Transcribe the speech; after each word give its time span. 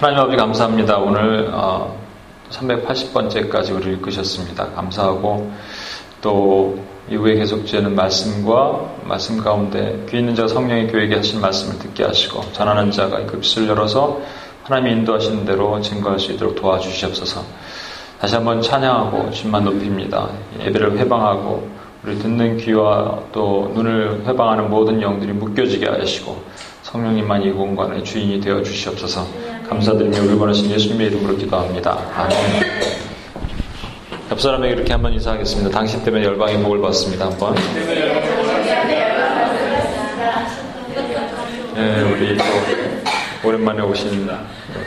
하나님 0.00 0.20
아버지 0.20 0.36
감사합니다. 0.36 0.96
오늘 0.98 1.50
380번째까지 2.50 3.72
어, 3.72 3.74
우리를 3.74 3.94
이끄셨습니다. 3.94 4.68
감사하고 4.68 5.52
또 6.20 6.78
이후에 7.10 7.36
계속되는 7.36 7.94
말씀과 7.94 8.96
말씀 9.04 9.38
가운데 9.38 10.04
귀 10.10 10.18
있는 10.18 10.34
자 10.34 10.46
성령의 10.46 10.88
교회에게 10.88 11.16
하신 11.16 11.40
말씀을 11.40 11.78
듣게 11.78 12.04
하시고 12.04 12.52
전하는 12.52 12.90
자가 12.90 13.24
급시를 13.26 13.68
열어서 13.68 14.20
하나님이 14.64 15.00
인도하시는 15.00 15.44
대로 15.44 15.80
증거할 15.80 16.18
수 16.18 16.32
있도록 16.32 16.54
도와주시옵소서. 16.56 17.42
다시 18.20 18.34
한번 18.34 18.60
찬양하고 18.60 19.30
주만 19.30 19.64
높입니다. 19.64 20.28
예배를 20.60 20.98
회방하고 20.98 21.68
우리 22.04 22.18
듣는 22.18 22.56
귀와 22.58 23.18
또 23.32 23.70
눈을 23.74 24.24
회방하는 24.26 24.68
모든 24.68 25.00
영들이 25.00 25.32
묶여지게 25.32 25.86
하시고 25.86 26.42
성령님만 26.82 27.42
이 27.42 27.50
공간의 27.52 28.04
주인이 28.04 28.40
되어 28.40 28.62
주시옵소서. 28.62 29.26
감사드리며 29.68 30.22
우리 30.22 30.34
원하신 30.34 30.70
예수님의 30.70 31.08
이름으로 31.08 31.36
기도합니다. 31.36 31.98
아멘. 32.14 33.07
옆 34.30 34.40
사람에게 34.40 34.74
이렇게 34.74 34.92
한번 34.92 35.12
인사하겠습니다. 35.14 35.70
당신 35.70 36.02
때문에 36.04 36.24
열방의 36.24 36.62
복을 36.62 36.80
받습니다. 36.82 37.26
한번. 37.26 37.54
네, 41.74 42.02
우리 42.02 42.36
또 42.36 42.44
오랜만에 43.48 43.82
오신 43.82 44.28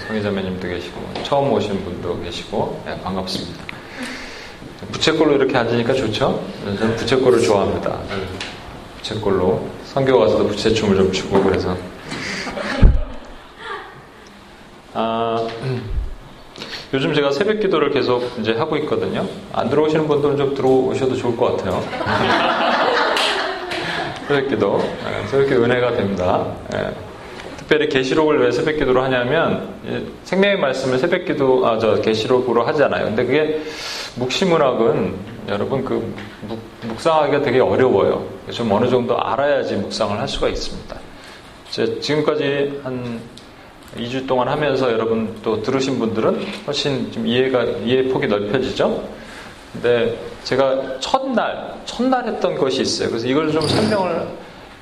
성의자매님도 0.07 0.67
계시고 0.67 1.01
처음 1.23 1.51
오신 1.53 1.83
분도 1.83 2.21
계시고 2.21 2.83
네, 2.85 3.01
반갑습니다. 3.01 3.63
부채꼴로 4.91 5.35
이렇게 5.37 5.57
앉으니까 5.57 5.93
좋죠? 5.93 6.43
저는 6.63 6.95
부채꼴을 6.97 7.41
좋아합니다. 7.41 7.97
부채꼴로 8.97 9.67
성교 9.85 10.19
가서도 10.19 10.47
부채춤을 10.49 10.97
좀 10.97 11.11
추고 11.11 11.41
그래서 11.41 11.75
아, 14.93 15.47
요즘 16.93 17.13
제가 17.13 17.31
새벽 17.31 17.59
기도를 17.61 17.91
계속 17.91 18.21
이제 18.39 18.53
하고 18.53 18.75
있거든요. 18.77 19.25
안 19.53 19.69
들어오시는 19.69 20.07
분들은 20.07 20.37
좀 20.37 20.53
들어오셔도 20.55 21.15
좋을 21.15 21.37
것 21.37 21.55
같아요. 21.55 21.81
새벽 24.27 24.49
기도. 24.49 24.77
네, 24.77 25.27
새벽 25.27 25.47
기도 25.47 25.63
은혜가 25.63 25.93
됩니다. 25.93 26.45
네. 26.71 26.89
특별히 27.57 27.87
계시록을 27.87 28.41
왜 28.41 28.51
새벽 28.51 28.75
기도로 28.77 29.01
하냐면 29.03 29.69
생명의 30.25 30.59
말씀을 30.59 30.99
새벽 30.99 31.23
기도 31.23 31.65
아 31.65 31.79
저 31.79 31.95
계시록으로 32.01 32.63
하잖아요. 32.65 33.05
근데 33.05 33.23
그게 33.25 33.61
묵시문학은 34.15 35.13
여러분 35.47 35.85
그 35.85 36.13
묵, 36.41 36.59
묵상하기가 36.81 37.41
되게 37.41 37.61
어려워요. 37.61 38.25
좀 38.51 38.69
어느 38.73 38.89
정도 38.89 39.17
알아야지 39.17 39.75
묵상을 39.75 40.19
할 40.19 40.27
수가 40.27 40.49
있습니다. 40.49 40.97
지금까지 42.01 42.81
한 42.83 43.21
2주 43.97 44.25
동안 44.27 44.47
하면서 44.47 44.91
여러분 44.91 45.35
또 45.43 45.61
들으신 45.61 45.99
분들은 45.99 46.45
훨씬 46.65 47.11
좀 47.11 47.27
이해가, 47.27 47.63
이해 47.83 48.07
폭이 48.07 48.27
넓혀지죠? 48.27 49.03
근데 49.73 50.17
제가 50.43 50.99
첫날, 50.99 51.75
첫날 51.85 52.25
했던 52.27 52.55
것이 52.55 52.81
있어요. 52.81 53.09
그래서 53.09 53.27
이걸 53.27 53.51
좀 53.51 53.67
설명을 53.67 54.27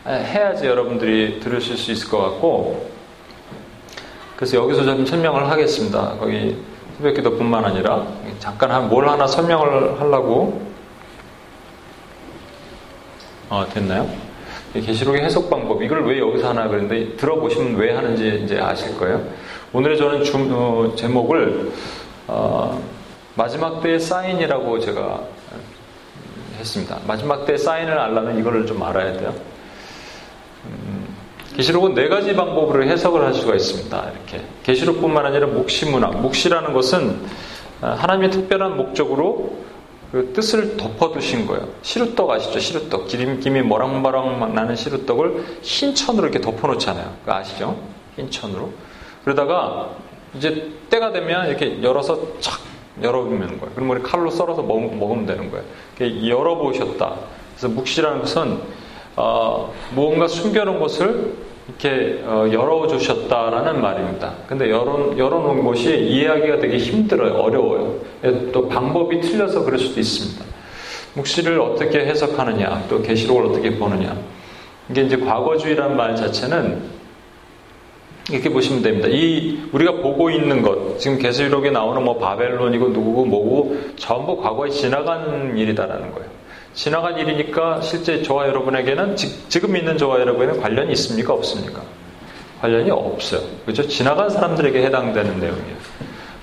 해야지 0.06 0.68
여러분들이 0.68 1.40
들으실 1.40 1.78
수 1.78 1.92
있을 1.92 2.10
것 2.10 2.20
같고, 2.20 2.90
그래서 4.36 4.58
여기서 4.58 4.84
좀 4.84 5.06
설명을 5.06 5.50
하겠습니다. 5.50 6.16
거기 6.20 6.58
새벽 6.98 7.14
기도 7.16 7.36
뿐만 7.36 7.66
아니라, 7.66 8.06
잠깐 8.40 8.72
한뭘 8.72 9.10
하나 9.10 9.28
설명을 9.28 10.00
하려고, 10.00 10.62
어, 13.50 13.66
됐나요? 13.74 14.29
계시록의 14.74 15.24
해석 15.24 15.50
방법 15.50 15.82
이걸 15.82 16.06
왜 16.06 16.20
여기서 16.20 16.50
하나 16.50 16.68
그랬는데 16.68 17.16
들어보시면 17.18 17.76
왜 17.76 17.94
하는지 17.94 18.42
이제 18.44 18.60
아실 18.60 18.98
거예요. 18.98 19.24
오늘의 19.74 19.98
저는 19.98 20.24
주, 20.24 20.38
어, 20.52 20.94
제목을 20.96 21.72
어, 22.28 22.82
마지막 23.36 23.82
때의 23.82 24.00
사인이라고 24.00 24.80
제가 24.80 25.22
했습니다. 26.60 27.00
마지막 27.08 27.46
때의 27.46 27.58
사인을 27.58 27.98
알려면 27.98 28.38
이거를 28.38 28.66
좀 28.66 28.84
알아야 28.84 29.14
돼요. 29.14 29.34
음, 30.66 31.08
계시록은 31.56 31.96
네 31.96 32.08
가지 32.08 32.36
방법으로 32.36 32.84
해석을 32.84 33.24
할 33.24 33.34
수가 33.34 33.56
있습니다. 33.56 34.12
이렇게 34.12 34.46
계시록뿐만 34.64 35.26
아니라 35.26 35.48
묵시문학, 35.48 36.22
묵시라는 36.22 36.74
것은 36.74 37.22
어, 37.82 37.88
하나님의 37.98 38.32
특별한 38.32 38.78
목적으로 38.78 39.58
그 40.12 40.34
뜻을 40.34 40.76
덮어두신 40.76 41.46
거예요. 41.46 41.68
시루떡 41.84 42.30
아시죠? 42.30 42.60
시루떡. 42.60 43.08
기름김이 43.08 43.62
머랑머랑 43.62 44.56
나는 44.56 44.76
시루떡을 44.76 45.60
흰 45.62 45.94
천으로 45.94 46.28
이렇게 46.28 46.42
덮어놓잖아요. 46.42 47.14
그 47.24 47.32
아시죠? 47.32 47.80
흰 48.16 48.30
천으로. 48.32 48.72
그러다가 49.24 49.92
이제 50.36 50.72
때가 50.90 51.12
되면 51.12 51.48
이렇게 51.48 51.82
열어서 51.84 52.40
착 52.40 52.60
열어보면 53.02 53.60
거예요. 53.60 53.76
그럼 53.76 53.90
우리 53.92 54.02
칼로 54.02 54.30
썰어서 54.30 54.64
먹, 54.64 54.78
으면 54.78 55.26
되는 55.26 55.52
거예요. 55.52 55.66
열어보셨다. 56.28 57.16
그래서 57.56 57.68
묵시라는 57.74 58.20
것은 58.20 58.60
어, 59.16 59.74
무언가 59.94 60.28
숨겨놓은 60.28 60.80
것을 60.80 61.36
이렇게 61.70 62.22
어, 62.26 62.50
열어주셨다라는 62.52 63.82
말입니다. 63.82 64.34
근데 64.48 64.70
열어, 64.72 65.14
열어놓은 65.16 65.64
것이 65.64 65.96
이해하기가 65.96 66.60
되게 66.60 66.78
힘들어요. 66.78 67.36
어려워요. 67.36 67.96
예, 68.24 68.52
또 68.52 68.68
방법이 68.68 69.22
틀려서 69.22 69.64
그럴 69.64 69.78
수도 69.78 70.00
있습니다. 70.00 70.46
묵시를 71.14 71.60
어떻게 71.62 72.00
해석하느냐, 72.00 72.86
또 72.90 73.02
계시록을 73.02 73.46
어떻게 73.46 73.78
보느냐. 73.78 74.18
이게 74.90 75.04
이제 75.04 75.18
과거주의란 75.18 75.96
말 75.96 76.16
자체는 76.16 76.82
이렇게 78.32 78.50
보시면 78.50 78.82
됩니다. 78.82 79.08
이 79.08 79.60
우리가 79.72 80.02
보고 80.02 80.30
있는 80.30 80.62
것, 80.62 81.00
지금 81.00 81.18
계시록에 81.18 81.72
나오는 81.72 82.04
뭐 82.04 82.18
바벨론이고 82.18 82.90
누구고 82.90 83.26
뭐고 83.26 83.78
전부 83.96 84.38
과거에 84.38 84.70
지나간 84.70 85.58
일이다라는 85.58 86.12
거예요. 86.12 86.39
지나간 86.80 87.20
일이니까 87.20 87.82
실제 87.82 88.24
저와 88.24 88.48
여러분에게는 88.48 89.18
지, 89.18 89.60
금 89.60 89.76
있는 89.76 89.98
저와 89.98 90.22
여러분에는 90.22 90.62
관련이 90.62 90.94
있습니까? 90.94 91.34
없습니까? 91.34 91.82
관련이 92.62 92.90
없어요. 92.90 93.42
그죠? 93.66 93.86
지나간 93.86 94.30
사람들에게 94.30 94.84
해당되는 94.84 95.42
내용이에요. 95.42 95.76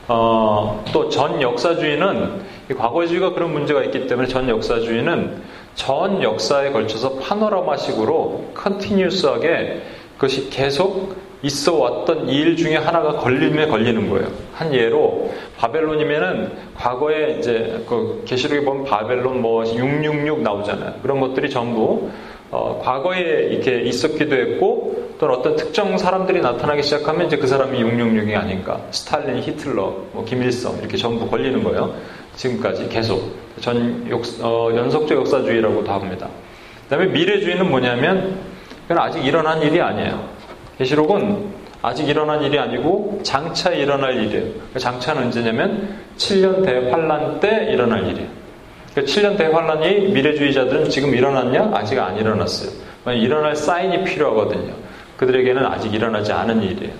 어, 0.09 0.85
또 0.93 1.09
전 1.09 1.41
역사주의는 1.41 2.43
과거주의가 2.77 3.33
그런 3.33 3.55
문제가 3.55 3.83
있기 3.85 4.07
때문에 4.09 4.29
전 4.29 4.47
역사주의는 4.51 5.43
전 5.75 6.23
역사에 6.23 6.71
걸쳐서 6.71 7.15
파노라마식으로 7.15 8.51
컨티뉴스하게 8.53 9.81
그것이 10.17 10.51
계속 10.51 11.17
있어 11.47 11.77
왔던 11.77 12.29
일 12.29 12.57
중에 12.57 12.77
하나가 12.77 13.12
걸림에 13.12 13.67
걸리는 13.67 14.11
거예요. 14.11 14.29
한 14.53 14.75
예로 14.75 15.33
바벨론이면은 15.59 16.53
과거에 16.75 17.37
이제 17.39 17.84
그 17.89 18.23
계시록에 18.27 18.65
보면 18.65 18.84
바벨론 18.84 19.41
뭐 19.41 19.65
666 19.65 20.43
나오잖아요. 20.43 20.95
그런 21.03 21.21
것들이 21.21 21.49
전부 21.49 22.11
어, 22.51 22.81
과거에 22.83 23.49
이렇게 23.51 23.81
있었기도 23.83 24.37
했고 24.37 25.15
또는 25.19 25.34
어떤 25.37 25.57
특정 25.57 25.97
사람들이 25.97 26.41
나타나기 26.41 26.83
시작하면 26.83 27.27
이제 27.27 27.37
그 27.37 27.47
사람이 27.47 27.78
666이 27.78 28.37
아닌가. 28.37 28.81
스탈린, 28.91 29.43
히틀러, 29.43 29.83
뭐 30.13 30.25
김일성 30.25 30.78
이렇게 30.78 30.97
전부 30.97 31.28
걸리는 31.28 31.63
거예요. 31.63 31.95
지금까지 32.37 32.89
계속 32.89 33.34
전 33.61 34.07
역, 34.11 34.23
어, 34.43 34.71
연속적 34.75 35.19
역사주의라고도 35.19 35.91
합니다. 35.91 36.28
그다음에 36.84 37.07
미래주의는 37.07 37.69
뭐냐면 37.69 38.39
그건 38.87 38.98
아직 38.98 39.25
일어난 39.25 39.60
일이 39.63 39.81
아니에요. 39.81 40.35
계시록은 40.78 41.67
아직 41.83 42.09
일어난 42.09 42.43
일이 42.43 42.59
아니고 42.59 43.21
장차 43.23 43.71
일어날 43.71 44.17
일이에요. 44.25 44.53
그 44.73 44.78
장차는 44.78 45.25
언제냐면 45.25 45.97
7년 46.17 46.65
대환란 46.65 47.41
때 47.41 47.69
일어날 47.71 48.07
일이에요. 48.09 48.28
그 48.95 49.05
7년 49.05 49.37
대환란이 49.37 50.09
미래주의자들은 50.13 50.89
지금 50.89 51.15
일어났냐? 51.15 51.71
아직 51.75 51.99
안 51.99 52.17
일어났어요. 52.17 52.71
일어날 53.15 53.55
사인이 53.55 54.05
필요하거든요. 54.05 54.73
그들에게는 55.19 55.65
아직 55.65 55.95
일어나지 55.95 56.33
않은 56.33 56.63
일이에요. 56.63 56.93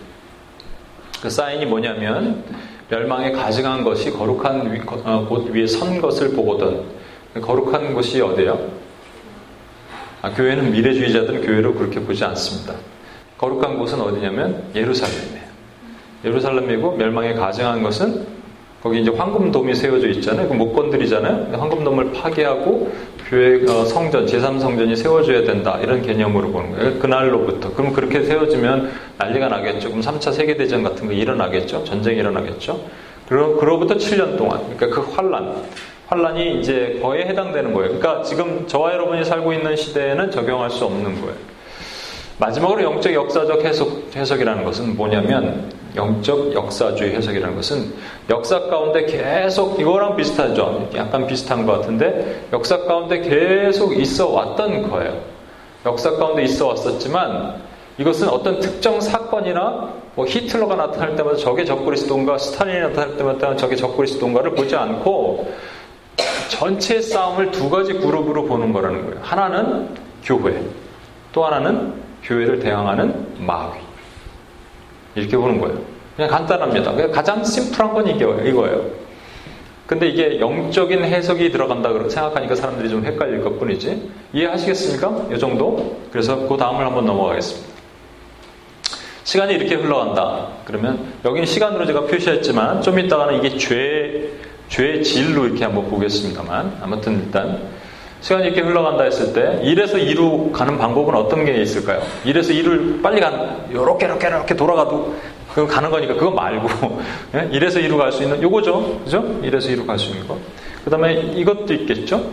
그 1.23 1.31
사인이 1.31 1.65
뭐냐면 1.67 2.45
멸망에 2.89 3.33
가증한 3.33 3.83
것이 3.83 4.11
거룩한 4.11 4.73
위, 4.73 4.81
어, 4.87 5.27
곳 5.29 5.51
위에 5.51 5.67
선 5.67 6.01
것을 6.01 6.33
보거든. 6.33 6.83
거룩한 7.41 7.95
곳이 7.95 8.21
어디예요? 8.21 8.71
아, 10.23 10.31
교회는 10.31 10.73
미래주의자들은 10.73 11.47
교회로 11.47 11.75
그렇게 11.75 12.01
보지 12.01 12.25
않습니다. 12.25 12.75
거룩한 13.39 13.79
곳은 13.79 14.01
어디냐면 14.01 14.65
예루살렘이에요. 14.75 15.47
예루살렘이고 16.25 16.93
멸망에 16.93 17.35
가증한 17.35 17.83
것은 17.83 18.27
거기 18.83 19.01
이제 19.01 19.11
황금돔이 19.11 19.75
세워져 19.75 20.09
있잖아요. 20.09 20.49
그못 20.49 20.75
건드리잖아요. 20.75 21.59
황금돔을 21.59 22.13
파괴하고 22.13 22.93
교회 23.29 23.65
어, 23.69 23.85
성전, 23.85 24.27
제3성전이 24.27 24.95
세워져야 24.95 25.43
된다. 25.43 25.79
이런 25.83 26.03
개념으로 26.03 26.53
보는 26.53 26.73
거예요. 26.73 26.99
그날로부터. 27.01 27.73
그럼 27.75 27.93
그렇게 27.93 28.23
세워지면 28.23 28.93
난리가 29.19 29.49
나겠죠. 29.49 29.89
그럼 29.89 30.03
3차 30.03 30.33
세계대전 30.33 30.85
같은 30.85 31.09
거 31.09 31.13
일어나겠죠. 31.13 31.83
전쟁이 31.85 32.19
일어나겠죠. 32.19 32.81
그러, 33.29 33.57
그로부터 33.57 33.97
7년 33.97 34.37
동안. 34.37 34.61
그러니까 34.77 34.89
그 34.89 35.11
환란. 35.11 35.65
환란이 36.07 36.61
이제 36.61 37.01
거에 37.03 37.25
해당되는 37.27 37.73
거예요. 37.73 37.99
그러니까 37.99 38.23
지금 38.23 38.69
저와 38.69 38.93
여러분이 38.93 39.25
살고 39.25 39.53
있는 39.53 39.75
시대에는 39.75 40.31
적용할 40.31 40.71
수 40.71 40.85
없는 40.85 41.21
거예요. 41.21 41.56
마지막으로 42.39 42.83
영적 42.83 43.15
역사적 43.15 43.65
해석, 43.65 44.15
해석이라는 44.15 44.65
것은 44.65 44.97
뭐냐면 44.97 45.73
영적 45.95 46.53
역사주의 46.53 47.15
해석이라는 47.15 47.57
것은 47.57 47.95
역사 48.29 48.61
가운데 48.61 49.07
계속 49.07 49.81
이거랑 49.81 50.17
비슷하죠. 50.17 50.91
약간 50.95 51.27
비슷한 51.27 51.65
것 51.65 51.81
같은데 51.81 52.45
역사 52.53 52.79
가운데 52.83 53.21
계속 53.21 53.97
있어 53.99 54.29
왔던 54.29 54.91
거예요. 54.91 55.19
역사 55.87 56.11
가운데 56.11 56.43
있어 56.43 56.69
왔었지만 56.69 57.63
이것은 57.99 58.29
어떤 58.29 58.61
특정 58.61 59.01
사건이나 59.01 59.91
뭐 60.15 60.27
히틀러가 60.27 60.75
나타날 60.75 61.17
때마다 61.17 61.37
저게 61.37 61.65
적그리스도인가 61.65 62.37
스탈린이 62.37 62.81
나타날 62.81 63.17
때마다 63.17 63.57
저게 63.57 63.77
적그리스도인가를 63.77 64.55
보지 64.55 64.77
않고 64.77 65.51
전체 66.49 67.01
싸움을 67.01 67.51
두 67.51 67.71
가지 67.71 67.95
그룹으로 67.95 68.45
보는 68.45 68.73
거라는 68.73 69.07
거예요. 69.07 69.21
하나는 69.23 69.89
교회, 70.23 70.61
또 71.33 71.45
하나는 71.45 72.06
교회를 72.27 72.59
대항하는 72.59 73.37
마귀. 73.39 73.79
이렇게 75.15 75.37
보는 75.37 75.61
거예요. 75.61 75.81
그냥 76.15 76.31
간단합니다. 76.31 76.93
그냥 76.93 77.11
가장 77.11 77.43
심플한 77.43 77.95
건 77.95 78.09
이거예요. 78.09 79.07
근데 79.87 80.09
이게 80.09 80.41
영적인 80.41 81.05
해석이 81.05 81.53
들어간다 81.53 81.93
고 81.93 82.09
생각하니까 82.09 82.57
사람들이 82.57 82.91
좀 82.91 83.05
헷갈릴 83.05 83.43
것 83.45 83.59
뿐이지. 83.59 84.11
이해하시겠습니까? 84.33 85.29
이 85.33 85.39
정도? 85.39 86.01
그래서 86.11 86.37
그 86.49 86.57
다음을 86.57 86.85
한번 86.85 87.07
넘어가겠습니다. 87.07 87.77
시간이 89.23 89.55
이렇게 89.55 89.77
흘러간다. 89.77 90.49
그러면 90.65 91.13
여기는 91.25 91.47
시간으로 91.47 91.87
제가 91.87 92.03
표시했지만 92.07 92.83
좀 92.83 92.99
이따가는 92.99 93.39
이게 93.39 93.57
죄, 93.57 94.31
죄의 94.69 95.05
질로 95.05 95.47
이렇게 95.47 95.65
한번 95.65 95.89
보겠습니다만 95.89 96.79
아무튼 96.83 97.25
일단 97.25 97.61
시간이 98.27 98.47
이렇게 98.47 98.61
흘러간다 98.61 99.05
했을 99.05 99.33
때 99.33 99.61
1에서 99.63 99.95
2로 100.05 100.51
가는 100.51 100.77
방법은 100.77 101.15
어떤 101.15 101.45
게 101.45 101.63
있을까요? 101.63 102.03
1에서 102.25 102.51
2를 102.61 103.01
빨리 103.01 103.21
가는 103.21 103.73
요렇게 103.73 104.07
이렇게 104.07 104.27
이렇게 104.27 104.57
돌아가도 104.57 105.15
그거 105.55 105.69
가는 105.69 105.89
거니까 105.93 106.15
그거 106.15 106.33
말고 106.33 106.69
1에서 107.33 107.77
2로 107.87 107.97
갈 107.99 108.11
수 108.11 108.25
있는 108.25 108.43
요거죠. 108.43 109.03
그죠? 109.05 109.23
1에서 109.43 109.69
2로 109.77 109.87
갈 109.87 109.97
수 109.97 110.11
있는 110.11 110.27
거. 110.27 110.37
그다음에 110.85 111.15
이것도 111.37 111.73
있겠죠? 111.73 112.33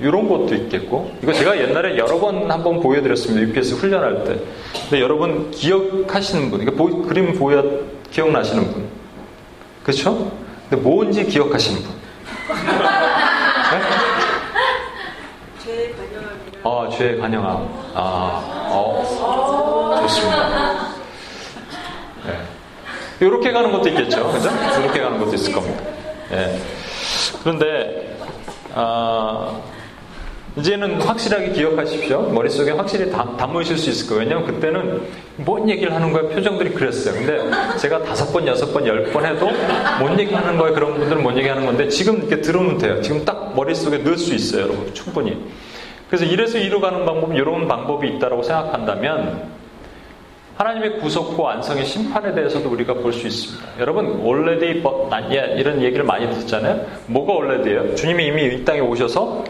이런 0.00 0.26
것도 0.30 0.54
있겠고 0.54 1.12
이거 1.22 1.34
제가 1.34 1.58
옛날에 1.60 1.98
여러 1.98 2.18
번 2.18 2.50
한번 2.50 2.80
보여드렸습니다. 2.80 3.46
UPS 3.48 3.74
훈련할 3.74 4.24
때. 4.24 4.38
근데 4.88 5.02
여러분 5.02 5.50
기억하시는 5.50 6.50
분, 6.50 6.62
이거 6.62 6.70
보, 6.70 7.02
그림 7.02 7.34
보여 7.34 7.62
기억나시는 8.10 8.72
분, 8.72 8.86
그렇죠? 9.82 10.32
근데 10.70 10.82
뭔지 10.82 11.26
기억하시는 11.26 11.82
분. 11.82 11.90
네? 12.48 14.18
어, 16.70 16.86
죄 16.90 17.16
관영함. 17.16 17.66
아, 17.94 18.42
어, 18.70 19.98
좋습니다. 20.02 20.88
네. 22.26 23.26
이렇게 23.26 23.52
가는 23.52 23.72
것도 23.72 23.88
있겠죠. 23.88 24.30
그죠? 24.30 24.50
이렇게 24.82 25.00
가는 25.00 25.18
것도 25.18 25.34
있을 25.34 25.50
겁니다. 25.54 25.82
네. 26.30 26.60
그런데, 27.42 28.18
아, 28.74 29.58
이제는 30.58 31.00
확실하게 31.00 31.52
기억하십시오. 31.52 32.20
머릿속에 32.32 32.72
확실히 32.72 33.10
담, 33.10 33.34
담으실 33.38 33.78
수 33.78 33.88
있을 33.88 34.06
거예요. 34.08 34.24
왜냐하면 34.24 34.46
그때는 34.52 35.02
뭔 35.36 35.70
얘기를 35.70 35.94
하는 35.94 36.12
거야 36.12 36.22
표정들이 36.34 36.74
그랬어요. 36.74 37.14
근데 37.14 37.78
제가 37.78 38.02
다섯 38.02 38.30
번, 38.30 38.46
여섯 38.46 38.74
번, 38.74 38.86
열 38.86 39.10
번 39.10 39.24
해도 39.24 39.48
뭔 40.00 40.20
얘기 40.20 40.34
하는 40.34 40.58
거예요. 40.58 40.74
그런 40.74 40.98
분들은 40.98 41.22
뭔 41.22 41.34
얘기 41.38 41.48
하는 41.48 41.64
건데 41.64 41.88
지금 41.88 42.18
이렇게 42.18 42.42
들으면 42.42 42.76
돼요. 42.76 43.00
지금 43.00 43.24
딱 43.24 43.54
머릿속에 43.56 43.96
넣을 43.98 44.18
수 44.18 44.34
있어요. 44.34 44.64
여러분. 44.64 44.92
충분히. 44.92 45.34
그래서 46.08 46.24
이래서 46.24 46.58
이루 46.58 46.80
가는 46.80 47.04
방법은 47.04 47.36
이런 47.36 47.68
방법이 47.68 48.08
있다고 48.08 48.42
생각한다면 48.42 49.58
하나님의 50.56 50.98
구속과 50.98 51.40
완성의 51.42 51.84
심판에 51.84 52.34
대해서도 52.34 52.68
우리가 52.70 52.94
볼 52.94 53.12
수 53.12 53.26
있습니다. 53.28 53.78
여러분, 53.78 54.20
already 54.20 54.82
but 54.82 55.06
not 55.06 55.26
yet 55.36 55.54
이런 55.56 55.80
얘기를 55.82 56.04
많이 56.04 56.28
듣잖아요. 56.34 56.84
뭐가 57.06 57.32
already예요? 57.34 57.94
주님이 57.94 58.26
이미 58.26 58.44
이 58.46 58.64
땅에 58.64 58.80
오셔서 58.80 59.44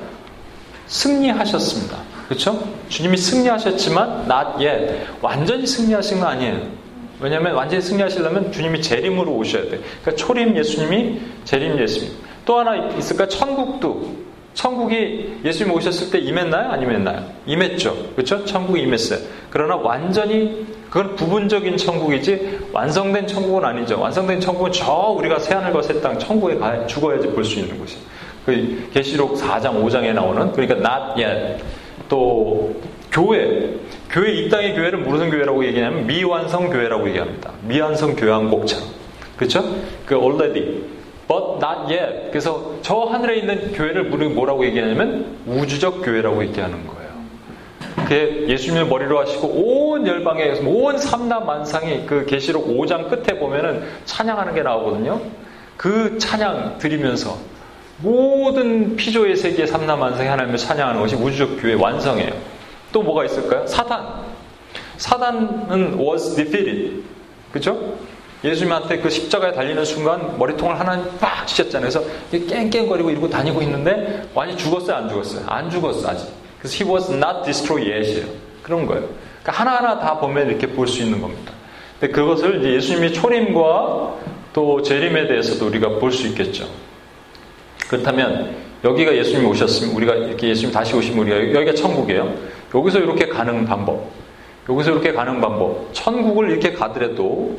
승리하셨습니다. 0.87 1.97
그렇죠? 2.29 2.63
주님이 2.89 3.17
승리하셨지만 3.17 4.27
not 4.31 4.65
yet 4.65 5.07
완전히 5.23 5.67
승리하신 5.67 6.21
거 6.21 6.27
아니에요. 6.27 6.61
왜냐하면 7.21 7.55
완전히 7.55 7.81
승리하시려면 7.83 8.53
주님이 8.53 8.83
재림으로 8.83 9.33
오셔야 9.33 9.63
돼. 9.63 9.81
그러니까 10.03 10.15
초림 10.17 10.57
예수님이 10.57 11.21
재림 11.45 11.79
예수님. 11.79 12.13
또 12.45 12.59
하나 12.59 12.77
있을까? 12.97 13.27
천국도 13.29 14.18
천국이 14.59 15.39
예수님 15.45 15.73
오셨을 15.73 16.11
때 16.11 16.19
임했나요? 16.19 16.73
안 16.73 16.83
임했나요? 16.83 17.25
임했죠. 17.47 17.95
그렇죠? 18.17 18.45
천국이 18.45 18.81
임했어요. 18.83 19.21
그러나 19.51 19.77
완전히 19.77 20.67
그건 20.91 21.15
부분적인 21.15 21.77
천국이지 21.77 22.59
완성된 22.73 23.29
천국은 23.29 23.65
아니죠. 23.65 24.01
완성된 24.01 24.41
천국은 24.41 24.73
저 24.73 25.15
우리가 25.17 25.39
새하늘과 25.39 25.81
새 25.83 26.01
땅 26.01 26.19
천국에 26.19 26.57
가, 26.57 26.85
죽어야지 26.89 27.29
볼 27.29 27.45
수 27.45 27.61
있는 27.61 27.79
곳이에요. 27.79 28.03
그 28.47 28.91
계시록 28.93 29.37
4장 29.37 29.81
5장에 29.85 30.13
나오는 30.13 30.51
그러니까 30.51 30.75
not 30.75 31.23
yet 31.23 31.63
또 32.09 32.75
교회 33.13 33.75
교회 34.11 34.33
이 34.33 34.49
땅의 34.49 34.75
교회를 34.75 34.99
무슨 34.99 35.31
교회라고 35.31 35.65
얘기하냐면 35.67 36.05
미완성 36.09 36.71
교회라고 36.71 37.07
얘기합니다. 37.11 37.53
미완성 37.63 38.17
교회한 38.17 38.51
곡처럼 38.51 38.89
그렇죠? 39.37 39.63
그 40.05 40.17
already 40.17 40.83
but 41.29 41.59
not 41.59 41.93
yet. 41.93 42.31
그래서 42.31 42.75
저 42.83 43.01
하늘에 43.01 43.37
있는 43.37 43.73
교회를 43.73 44.11
우리 44.13 44.29
뭐라고 44.29 44.65
얘기하냐면 44.65 45.37
우주적 45.47 46.03
교회라고 46.03 46.43
얘기하는 46.45 46.87
거예요. 46.87 46.99
그 48.09 48.47
예수님을 48.49 48.87
머리로 48.87 49.21
하시고 49.21 49.47
온 49.49 50.07
열방에 50.07 50.61
온 50.65 50.97
삼남 50.97 51.45
만상이 51.45 52.07
그 52.07 52.25
계시록 52.25 52.67
5장 52.69 53.11
끝에 53.11 53.39
보면은 53.39 53.83
찬양하는 54.07 54.55
게 54.55 54.63
나오거든요. 54.63 55.21
그 55.77 56.19
찬양 56.19 56.79
드리면서 56.79 57.37
모든 57.99 58.97
피조의 58.97 59.37
세계 59.37 59.67
삼남 59.67 60.01
만상이 60.01 60.29
하나님을 60.29 60.57
찬양하는 60.57 61.01
것이 61.01 61.17
우주적 61.17 61.61
교회 61.61 61.75
완성이에요. 61.75 62.33
또 62.93 63.03
뭐가 63.03 63.25
있을까요? 63.25 63.67
사단. 63.67 64.27
사단은 64.97 65.99
was 65.99 66.35
defeated. 66.35 67.03
그죠? 67.53 67.95
예수님한테 68.45 68.99
그 68.99 69.11
십자가에 69.11 69.53
달리는 69.53 69.85
순간 69.85 70.39
머리통을 70.39 70.79
하나님 70.79 71.05
빡 71.19 71.47
치셨잖아요. 71.47 71.91
그래서 71.91 72.05
깽깽거리고 72.31 73.11
이러고 73.11 73.29
다니고 73.29 73.61
있는데 73.63 74.23
완전히 74.35 74.59
죽었어요? 74.59 74.97
안 74.97 75.09
죽었어요? 75.09 75.45
안 75.49 75.69
죽었어 75.71 76.09
아직. 76.09 76.29
그래서 76.61 76.85
he 76.85 76.91
was 76.93 77.11
not 77.13 77.43
destroyed 77.45 77.91
yet이에요. 77.91 78.27
그런 78.63 78.87
거예요. 78.87 79.09
그러니까 79.43 79.53
하나하나 79.53 79.99
다 79.99 80.19
보면 80.19 80.49
이렇게 80.51 80.67
볼 80.69 80.87
수 80.87 81.03
있는 81.03 81.21
겁니다. 81.21 81.53
근데 81.99 82.13
그것을 82.13 82.61
이제 82.61 82.75
예수님의 82.75 83.13
초림과 83.13 84.15
또 84.53 84.83
재림에 84.83 85.27
대해서도 85.27 85.67
우리가 85.67 85.99
볼 85.99 86.13
수 86.13 86.27
있겠죠. 86.29 86.69
그렇다면 87.89 88.55
여기가 88.85 89.17
예수님이 89.17 89.47
오셨으면 89.47 89.95
우리가 89.97 90.15
이렇게 90.15 90.49
예수님 90.51 90.73
다시 90.73 90.95
오시면 90.95 91.27
우리가 91.27 91.61
여기가 91.61 91.75
천국이에요. 91.75 92.33
여기서 92.73 93.01
이렇게 93.01 93.27
가는 93.27 93.65
방법. 93.65 94.11
여기서 94.69 94.93
이렇게 94.93 95.13
가는 95.13 95.41
방법. 95.41 95.89
천국을 95.93 96.51
이렇게 96.51 96.73
가더라도 96.73 97.59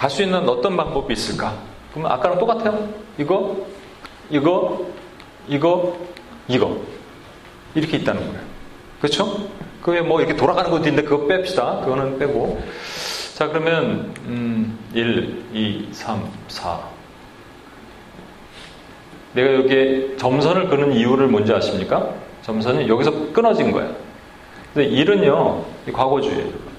갈 0.00 0.08
수 0.08 0.22
있는 0.22 0.48
어떤 0.48 0.78
방법이 0.78 1.12
있을까? 1.12 1.54
그러면 1.92 2.10
아까랑 2.12 2.38
똑같아요. 2.38 2.88
이거, 3.18 3.66
이거, 4.30 4.86
이거, 5.46 5.98
이거. 6.48 6.80
이렇게 7.74 7.98
있다는 7.98 8.26
거예요. 8.26 8.40
그렇죠? 8.98 9.46
그게 9.82 10.00
뭐 10.00 10.22
이렇게 10.22 10.34
돌아가는 10.34 10.70
것도 10.70 10.88
있는데 10.88 11.02
그거 11.06 11.26
뺍시다. 11.26 11.84
그거는 11.84 12.18
빼고. 12.18 12.62
자, 13.34 13.48
그러면 13.48 14.14
음, 14.24 14.78
1, 14.94 15.44
2, 15.52 15.88
3, 15.92 16.26
4. 16.48 16.80
내가 19.34 19.52
여기에 19.52 20.16
점선을 20.16 20.68
그는 20.68 20.94
이유를 20.94 21.28
뭔지 21.28 21.52
아십니까? 21.52 22.08
점선은 22.40 22.88
여기서 22.88 23.32
끊어진 23.34 23.70
거예요. 23.70 23.94
근데 24.72 24.88
1은요, 24.88 25.62
과거주의예요. 25.92 26.70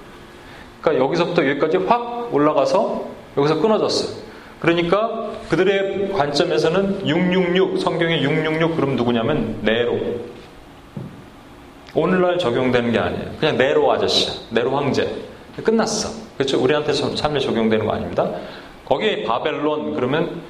그러니까 0.82 1.06
여기서부터 1.06 1.48
여기까지 1.48 1.78
확 1.78 2.34
올라가서 2.34 3.11
여기서 3.38 3.60
끊어졌어요. 3.62 4.22
그러니까 4.60 5.32
그들의 5.50 6.12
관점에서는 6.12 7.08
666 7.08 7.80
성경에 7.80 8.22
666 8.22 8.76
그럼 8.76 8.96
누구냐면 8.96 9.60
네로. 9.62 10.00
오늘날 11.94 12.38
적용되는 12.38 12.92
게 12.92 13.00
아니에요. 13.00 13.32
그냥 13.40 13.58
네로 13.58 13.92
아저씨야. 13.92 14.34
네로 14.52 14.76
황제. 14.76 15.10
끝났어. 15.64 16.10
그렇죠? 16.38 16.62
우리한테 16.62 16.94
삶에 16.94 17.40
적용되는 17.40 17.86
거 17.86 17.94
아닙니다. 17.94 18.30
거기에 18.86 19.24
바벨론 19.24 19.94
그러면 19.96 20.42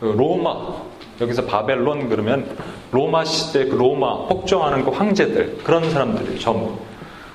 그 0.00 0.06
로마 0.06 0.82
여기서 1.20 1.44
바벨론 1.46 2.08
그러면 2.08 2.56
로마 2.90 3.24
시대 3.24 3.66
그 3.66 3.76
로마 3.76 4.26
폭정하는 4.26 4.84
그 4.84 4.90
황제들 4.90 5.58
그런 5.64 5.90
사람들이 5.90 6.38
전부. 6.40 6.76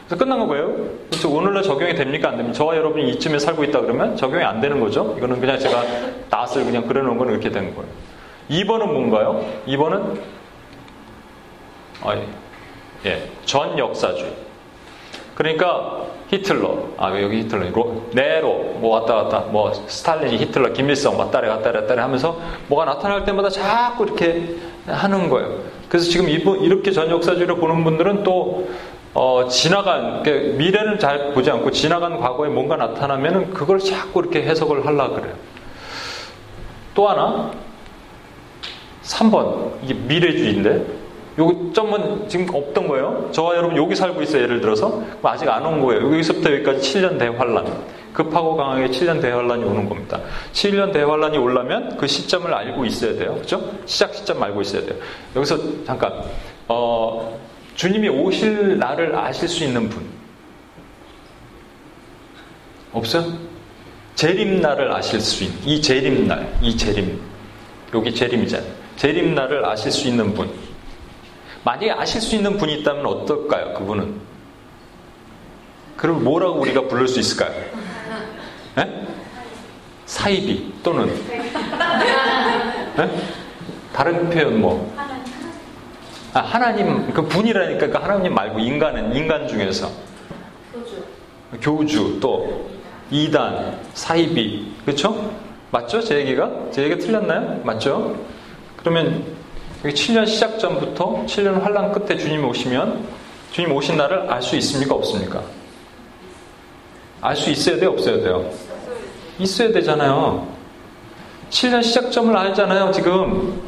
그래서 0.08 0.24
끝난 0.24 0.48
거예요. 0.48 0.74
그래서 1.10 1.30
오늘날 1.30 1.64
적용이 1.64 1.94
됩니까 1.94 2.30
안 2.30 2.38
됩니까? 2.38 2.58
저와 2.58 2.78
여러분이 2.78 3.10
이쯤에 3.12 3.40
살고 3.40 3.66
있다 3.66 3.82
그러면 3.82 4.16
적용이 4.16 4.44
안 4.44 4.62
되는 4.62 4.80
거죠. 4.80 5.14
이거는 5.18 5.42
그냥 5.42 5.60
제가 5.60 5.84
낯을 6.30 6.64
그냥 6.64 6.88
그려놓은 6.88 7.18
건 7.18 7.30
이렇게 7.30 7.50
되는 7.50 7.76
거예요. 7.76 7.90
2번은 8.50 8.86
뭔가요? 8.92 9.46
2번은 9.68 10.20
아, 12.04 12.16
예. 12.16 12.28
예, 13.06 13.30
전 13.46 13.78
역사주의. 13.78 14.34
그러니까 15.36 16.06
히틀러, 16.30 16.78
아 16.98 17.22
여기 17.22 17.40
히틀러, 17.40 17.70
로, 17.70 18.04
네로, 18.14 18.78
뭐 18.80 19.00
왔다 19.00 19.16
갔다, 19.16 19.40
뭐 19.52 19.72
스탈린이 19.74 20.38
히틀러, 20.38 20.74
김일성 20.74 21.18
왔다리 21.18 21.48
갔다리 21.48 21.80
갔다리 21.82 22.00
하면서 22.00 22.40
뭐가 22.68 22.86
나타날 22.86 23.24
때마다 23.24 23.50
자꾸 23.50 24.06
이렇게 24.06 24.56
하는 24.88 25.30
거예요. 25.30 25.60
그래서 25.90 26.10
지금 26.10 26.28
이렇게 26.28 26.92
전 26.92 27.10
역사주의를 27.10 27.56
보는 27.56 27.84
분들은 27.84 28.24
또 28.24 28.68
어, 29.20 29.48
지나간 29.48 30.22
그러니까 30.22 30.58
미래는 30.60 31.00
잘 31.00 31.34
보지 31.34 31.50
않고 31.50 31.72
지나간 31.72 32.20
과거에 32.20 32.50
뭔가 32.50 32.76
나타나면은 32.76 33.52
그걸 33.52 33.80
자꾸 33.80 34.20
이렇게 34.20 34.44
해석을 34.44 34.86
하려 34.86 35.10
그래요. 35.10 35.34
또 36.94 37.10
하나 37.10 37.52
3번 39.02 39.72
이게 39.82 39.96
미래주의인데 39.96 40.86
요 41.40 41.74
점은 41.74 42.30
지금 42.30 42.46
없던 42.54 42.88
거예요. 42.88 43.30
저와 43.32 43.56
여러분 43.56 43.76
여기 43.76 43.96
살고 43.96 44.22
있어요. 44.22 44.44
예를 44.44 44.62
들어서 44.62 45.02
아직 45.24 45.50
안 45.50 45.66
온 45.66 45.82
거예요. 45.82 46.06
여기서부터 46.14 46.54
여기까지 46.54 46.80
7년 47.02 47.18
대환란. 47.18 47.66
급하고 48.14 48.56
강하게 48.56 48.88
7년 48.90 49.20
대환란이 49.20 49.64
오는 49.64 49.90
겁니다. 49.90 50.20
7년 50.54 50.94
대환란이 50.94 51.40
올라면 51.40 51.98
그 51.98 52.06
시점을 52.06 52.54
알고 52.54 52.86
있어야 52.86 53.14
돼요. 53.14 53.34
그렇죠? 53.34 53.62
시작 53.88 54.14
시점 54.14 54.42
알고 54.44 54.62
있어야 54.62 54.84
돼요. 54.84 54.96
여기서 55.36 55.58
잠깐 55.86 56.14
어, 56.68 57.36
주님이 57.78 58.10
오실 58.10 58.80
날을 58.80 59.16
아실 59.16 59.48
수 59.48 59.64
있는 59.64 59.88
분 59.88 60.04
없어요? 62.92 63.32
재림날을 64.16 64.92
아실 64.92 65.22
수 65.22 65.44
있는 65.44 65.60
이 65.64 65.80
재림날, 65.80 66.58
이 66.60 66.76
재림 66.76 67.22
여기 67.94 68.14
재림이잖아요. 68.14 68.74
재림날을 68.96 69.64
아실 69.64 69.92
수 69.92 70.08
있는 70.08 70.34
분 70.34 70.52
만약에 71.64 71.92
아실 71.92 72.20
수 72.20 72.36
있는 72.36 72.58
분이 72.58 72.80
있다면 72.80 73.06
어떨까요? 73.06 73.76
그분은 73.76 74.22
그럼 75.96 76.24
뭐라고 76.24 76.60
우리가 76.60 76.88
부를 76.88 77.08
수 77.08 77.20
있을까요? 77.20 77.54
네? 78.76 79.08
사이비 80.08 80.74
또는 80.82 81.14
네? 82.98 83.22
다른 83.94 84.28
표현 84.32 84.60
뭐 84.60 84.96
아, 86.38 86.42
하나님 86.42 87.12
그 87.12 87.24
분이라니까 87.24 87.88
그 87.88 87.98
하나님 87.98 88.36
말고 88.36 88.60
인간은 88.60 89.16
인간 89.16 89.48
중에서 89.48 89.90
교주, 90.72 91.04
교주 91.60 92.20
또 92.20 92.70
이단 93.10 93.80
사이비 93.96 94.72
그렇죠? 94.86 95.32
맞죠? 95.72 96.00
제 96.00 96.20
얘기가 96.20 96.52
제 96.72 96.84
얘기가 96.84 97.00
틀렸나요? 97.00 97.62
맞죠? 97.64 98.16
그러면 98.76 99.24
여기 99.84 99.96
7년 99.96 100.28
시작 100.28 100.60
전부터 100.60 101.24
7년 101.26 101.60
환란 101.60 101.92
끝에 101.92 102.16
주님 102.18 102.46
오시면 102.48 103.04
주님 103.52 103.72
오신 103.72 103.98
날을 103.98 104.30
알 104.30 104.40
수 104.44 104.56
있습니까? 104.58 104.94
없습니까? 104.94 105.42
알 107.22 107.36
수 107.36 107.50
있어야 107.50 107.78
돼요? 107.78 107.90
없어야 107.90 108.18
돼요? 108.18 108.48
있어야 109.40 109.72
되잖아요. 109.72 110.48
7년 111.50 111.82
시작점을 111.82 112.36
알잖아요, 112.38 112.92
지금. 112.92 113.60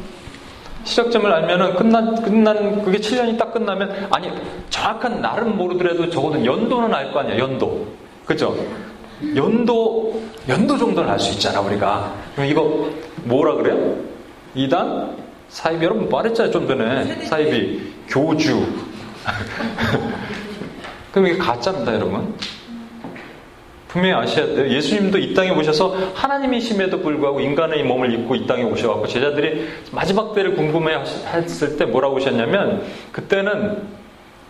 시작점을 0.84 1.30
알면은 1.30 1.76
끝난, 1.76 2.14
끝난, 2.22 2.82
그게 2.82 2.98
7년이 2.98 3.38
딱 3.38 3.52
끝나면, 3.52 4.08
아니, 4.10 4.30
정확한 4.70 5.20
날은 5.20 5.56
모르더라도 5.56 6.08
적어도 6.10 6.44
연도는 6.44 6.92
알 6.94 7.12
거 7.12 7.20
아니야, 7.20 7.38
연도. 7.38 7.86
그죠? 8.24 8.56
연도, 9.36 10.20
연도 10.48 10.78
정도는 10.78 11.10
알 11.10 11.18
수 11.18 11.32
있잖아, 11.32 11.60
우리가. 11.60 12.14
그럼 12.34 12.48
이거 12.48 12.88
뭐라 13.24 13.54
그래요? 13.56 13.94
2단? 14.56 15.14
사이비, 15.48 15.84
여러분 15.84 16.08
말했잖아요, 16.08 16.52
좀 16.52 16.66
전에. 16.66 17.24
사이비, 17.26 17.92
교주. 18.08 18.64
그럼 21.12 21.26
이게 21.28 21.38
가짜입니다, 21.38 21.94
여러분. 21.94 22.34
분명히 23.90 24.14
아셔야 24.14 24.46
돼요. 24.46 24.68
예수님도 24.68 25.18
이 25.18 25.34
땅에 25.34 25.50
오셔서 25.50 25.96
하나님이심에도 26.14 27.00
불구하고 27.00 27.40
인간의 27.40 27.82
몸을 27.82 28.12
입고 28.12 28.36
이 28.36 28.46
땅에 28.46 28.62
오셔갖고 28.62 29.08
제자들이 29.08 29.66
마지막 29.90 30.32
때를 30.32 30.54
궁금해 30.54 30.94
했을 31.32 31.76
때 31.76 31.86
뭐라고 31.86 32.16
오셨냐면 32.16 32.84
그때는 33.10 33.82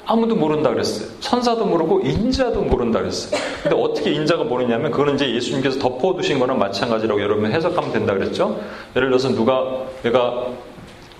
아무도 0.05 0.35
모른다 0.35 0.71
그랬어요. 0.71 1.09
천사도 1.21 1.65
모르고 1.65 2.01
인자도 2.01 2.63
모른다 2.63 2.99
그랬어요. 2.99 3.41
근데 3.63 3.77
어떻게 3.77 4.11
인자가 4.11 4.45
모르냐면 4.45 4.91
그거는 4.91 5.15
이제 5.15 5.33
예수님께서 5.35 5.79
덮어두신 5.79 6.39
거나 6.39 6.55
마찬가지라고 6.55 7.23
여러분 7.23 7.51
해석하면 7.51 7.93
된다 7.93 8.13
그랬죠. 8.13 8.61
예를 8.95 9.09
들어서 9.09 9.31
누가 9.31 9.85
내가 10.03 10.49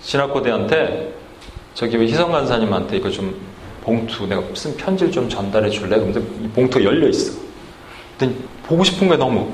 진학고대한테 0.03 1.15
저기 1.73 1.97
희성 1.99 2.33
간사님한테 2.33 2.99
이거 2.99 3.09
좀 3.11 3.35
봉투 3.83 4.27
내가 4.27 4.43
쓴 4.55 4.77
편지를 4.77 5.11
좀 5.11 5.29
전달해 5.29 5.71
줄래? 5.71 5.99
근데 5.99 6.21
이 6.43 6.49
봉투가 6.49 6.85
열려 6.85 7.09
있어. 7.09 7.50
보고 8.65 8.85
싶은 8.85 9.09
게 9.09 9.17
너무 9.17 9.51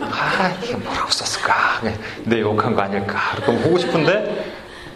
아 0.00 0.54
이게 0.62 0.76
뭐라고 0.76 1.10
썼을까 1.10 1.54
내 2.24 2.40
욕한 2.40 2.74
거 2.74 2.82
아닐까 2.82 3.18
그럼 3.42 3.62
보고 3.62 3.78
싶은데 3.78 4.52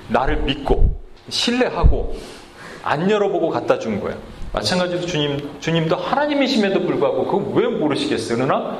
나를 0.09 0.43
믿고 0.43 0.97
신뢰하고 1.29 2.17
안 2.83 3.11
열어보고 3.11 3.51
갖다 3.51 3.79
준 3.79 4.01
거예요. 4.01 4.17
마찬가지로 4.53 5.03
주님 5.03 5.61
주님도 5.61 5.97
하나님이심에도 5.97 6.83
불구하고 6.83 7.27
그거 7.27 7.61
왜 7.61 7.67
모르시겠어요? 7.67 8.39
그러나 8.39 8.79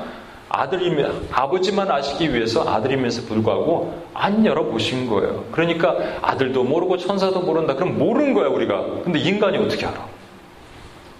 아들이며 0.49 1.11
아버지만 1.31 1.91
아시기 1.91 2.33
위해서 2.33 2.67
아들이면서 2.67 3.23
불구하고 3.27 4.03
안 4.15 4.43
열어보신 4.45 5.07
거예요. 5.07 5.45
그러니까 5.51 5.95
아들도 6.21 6.63
모르고 6.63 6.97
천사도 6.97 7.41
모른다. 7.41 7.75
그럼 7.75 7.99
모르는 7.99 8.33
거야 8.33 8.47
우리가. 8.47 8.83
근데 9.03 9.19
인간이 9.19 9.57
어떻게 9.57 9.85
알아? 9.85 10.07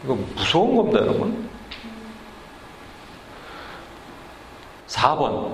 이거 0.04 0.18
무서운 0.36 0.76
겁니다, 0.76 1.00
여러분. 1.02 1.49
4번. 4.90 5.54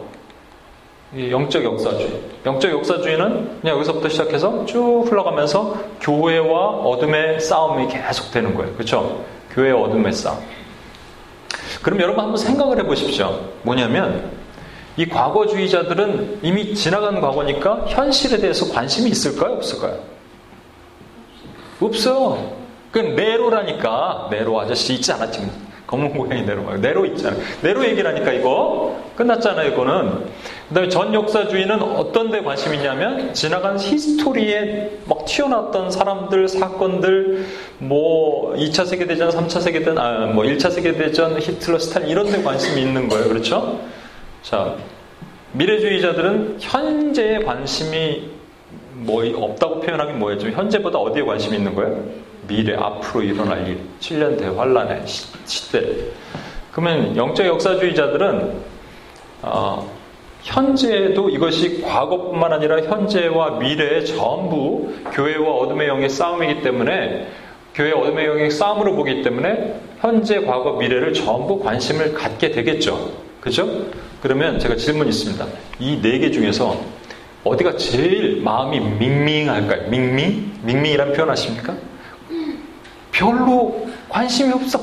영적 1.18 1.64
역사주의. 1.64 2.22
영적 2.46 2.72
역사주의는 2.72 3.62
그냥 3.62 3.76
여기서부터 3.78 4.10
시작해서 4.10 4.66
쭉 4.66 5.06
흘러가면서 5.06 5.76
교회와 6.02 6.70
어둠의 6.70 7.40
싸움이 7.40 7.88
계속 7.88 8.32
되는 8.32 8.54
거예요. 8.56 8.74
그렇죠? 8.74 9.24
교회와 9.52 9.82
어둠의 9.82 10.12
싸움. 10.14 10.40
그럼 11.82 12.02
여러분 12.02 12.24
한번 12.24 12.38
생각을 12.38 12.80
해 12.80 12.84
보십시오. 12.84 13.40
뭐냐면 13.64 14.32
이 14.98 15.08
과거주의자들은 15.08 16.40
이미 16.42 16.74
지나간 16.74 17.22
과거니까 17.22 17.86
현실에 17.88 18.38
대해서 18.38 18.72
관심이 18.74 19.10
있을까요? 19.10 19.54
없을까요? 19.56 20.00
없어요. 21.80 22.56
그 22.92 23.00
네로라니까 23.00 24.30
네로 24.32 24.60
아저씨 24.62 24.94
있지 24.94 25.12
않아 25.12 25.30
지금 25.30 25.52
검은 25.88 26.14
고양이 26.14 26.44
네로 26.44 26.78
네로 26.78 27.06
있잖아요. 27.08 27.40
네로 27.62 27.86
얘기라니까 27.86 28.32
이거 28.34 29.00
끝났잖아요. 29.16 29.72
이거는 29.72 30.26
그다음에 30.70 30.90
전 30.90 31.14
역사주의는 31.14 31.82
어떤 31.82 32.32
데 32.32 32.42
관심이 32.42 32.78
있냐면 32.78 33.34
지나간 33.34 33.80
히스토리에 33.80 35.00
막 35.06 35.26
튀어나왔던 35.26 35.92
사람들 35.92 36.48
사건들 36.48 37.46
뭐 37.78 38.56
2차 38.56 38.86
세계대전 38.88 39.30
3차 39.30 39.62
세계대전 39.62 39.98
아, 40.00 40.26
뭐 40.28 40.44
1차 40.44 40.72
세계대전 40.72 41.40
히틀러 41.40 41.78
스탈린 41.78 42.10
이런 42.10 42.32
데 42.32 42.42
관심이 42.42 42.82
있는 42.82 43.08
거예요. 43.08 43.30
그렇죠? 43.30 43.80
자 44.42 44.76
미래주의자들은 45.54 46.58
현재에 46.60 47.40
관심이 47.40 48.30
뭐 48.94 49.24
없다고 49.24 49.82
표현하긴 49.82 50.20
뭐예요? 50.20 50.40
좀 50.40 50.52
현재보다 50.52 50.98
어디에 50.98 51.24
관심이 51.24 51.58
있는 51.58 51.76
거예요? 51.76 52.25
미래 52.48 52.76
앞으로 52.76 53.24
일어날 53.24 53.68
일, 53.68 53.80
7년 54.00 54.38
대환란의 54.38 55.04
시대. 55.46 55.82
그러면 56.72 57.16
영적 57.16 57.46
역사주의자들은 57.46 58.54
어, 59.42 59.90
현재에도 60.44 61.30
이것이 61.30 61.82
과거뿐만 61.82 62.54
아니라 62.54 62.82
현재와 62.82 63.52
미래의 63.60 64.06
전부 64.06 64.94
교회와 65.14 65.50
어둠의 65.50 65.88
영의 65.88 66.10
싸움이기 66.10 66.62
때문에 66.62 67.28
교회 67.74 67.92
어둠의 67.92 68.26
영의 68.26 68.52
싸움으로 68.52 68.96
보기 68.96 69.22
때문에 69.22 69.80
현재, 70.00 70.40
과거, 70.42 70.74
미래를 70.74 71.14
전부 71.14 71.60
관심을 71.60 72.14
갖게 72.14 72.52
되겠죠. 72.52 73.12
그죠? 73.42 73.68
그러면 74.22 74.60
제가 74.60 74.76
질문 74.76 75.08
있습니다. 75.08 75.46
이 75.80 76.00
네 76.02 76.20
개 76.20 76.32
중에서 76.32 76.80
어디가 77.44 77.76
제일 77.78 78.42
마음이 78.42 78.80
밍밍할까요? 78.80 79.90
밍밍? 79.90 80.54
밍밍이란 80.64 81.14
표현 81.14 81.30
하십니까? 81.30 81.76
별로 83.16 83.88
관심이 84.10 84.54
없어. 84.54 84.80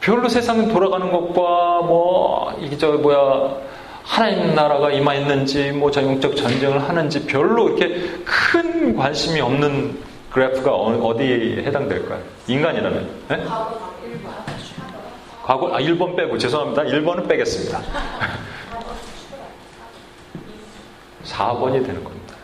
별로 0.00 0.28
세상 0.28 0.68
돌아가는 0.68 1.10
것과 1.10 1.82
뭐 1.82 2.52
이게 2.60 2.76
저 2.76 2.92
뭐야 2.92 3.56
하나님 4.02 4.54
나라가 4.54 4.90
임하였는지 4.90 5.70
뭐 5.72 5.90
영적 5.94 6.36
전쟁을 6.36 6.86
하는지 6.86 7.24
별로 7.26 7.68
이렇게 7.70 8.10
큰 8.24 8.94
관심이 8.96 9.40
없는 9.40 9.98
그래프가 10.30 10.74
어, 10.74 11.16
디에 11.16 11.62
해당될까요? 11.64 12.20
인간이라면? 12.48 13.10
네? 13.28 13.44
과거 15.44 15.74
아 15.74 15.78
1번 15.78 16.16
빼고 16.16 16.36
죄송합니다. 16.38 16.82
1번은 16.82 17.28
빼겠습니다. 17.28 17.80
4번이 21.24 21.86
되는 21.86 22.02
겁니다. 22.02 22.34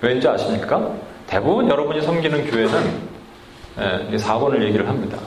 왠지 0.00 0.26
아십니까? 0.28 1.07
대부분 1.28 1.68
여러분이 1.68 2.00
섬기는 2.02 2.50
교회는 2.50 3.08
예, 3.78 4.16
4번을 4.16 4.62
얘기를 4.64 4.88
합니다. 4.88 5.18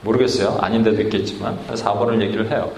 모르겠어요. 0.00 0.58
아닌 0.60 0.82
데도 0.82 1.02
있겠지만 1.02 1.58
4번을 1.68 2.20
얘기를 2.22 2.50
해요. 2.50 2.72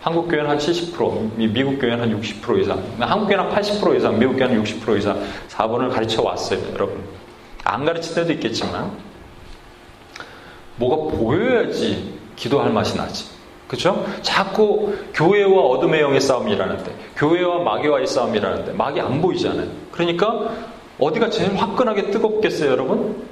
한국 0.00 0.28
교회는 0.28 0.48
한 0.48 0.56
70%, 0.56 1.36
미국 1.36 1.78
교회는 1.78 2.00
한 2.00 2.20
60% 2.20 2.62
이상, 2.62 2.82
한국 2.98 3.26
교회는 3.26 3.50
한 3.50 3.54
80% 3.54 3.96
이상, 3.96 4.18
미국 4.18 4.36
교회는 4.36 4.62
60% 4.62 4.96
이상 4.98 5.20
4번을 5.50 5.92
가르쳐 5.92 6.22
왔어요, 6.22 6.60
여러분. 6.72 7.02
안 7.64 7.84
가르칠 7.84 8.14
때도 8.14 8.32
있겠지만 8.32 8.90
뭐가 10.76 11.16
보여야지 11.18 12.14
기도할 12.36 12.72
맛이 12.72 12.96
나지. 12.96 13.26
그렇죠? 13.68 14.06
자꾸 14.22 14.96
교회와 15.14 15.62
어둠의 15.62 16.00
영의 16.00 16.20
싸움이라는데 16.20 16.92
교회와 17.16 17.58
마귀와의 17.62 18.06
싸움이라는데 18.06 18.72
마귀 18.72 19.00
안 19.00 19.20
보이잖아요. 19.20 19.68
그러니까 19.92 20.50
어디가 21.00 21.30
제일 21.30 21.54
화끈하게 21.56 22.10
뜨겁겠어요, 22.10 22.70
여러분? 22.70 23.22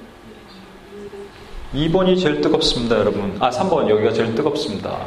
2번이 1.75 2.19
제일 2.19 2.41
뜨겁습니다, 2.41 2.99
여러분. 2.99 3.37
아, 3.41 3.51
3번 3.51 3.89
여기가 3.89 4.13
제일 4.13 4.35
뜨겁습니다. 4.35 4.99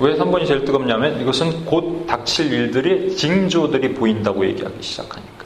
왜 0.00 0.16
3번이 0.16 0.46
제일 0.46 0.64
뜨겁냐면 0.64 1.20
이것은 1.20 1.66
곧 1.66 2.06
닥칠 2.06 2.50
일들이 2.50 3.14
징조들이 3.14 3.92
보인다고 3.94 4.46
얘기하기 4.46 4.76
시작하니까. 4.80 5.44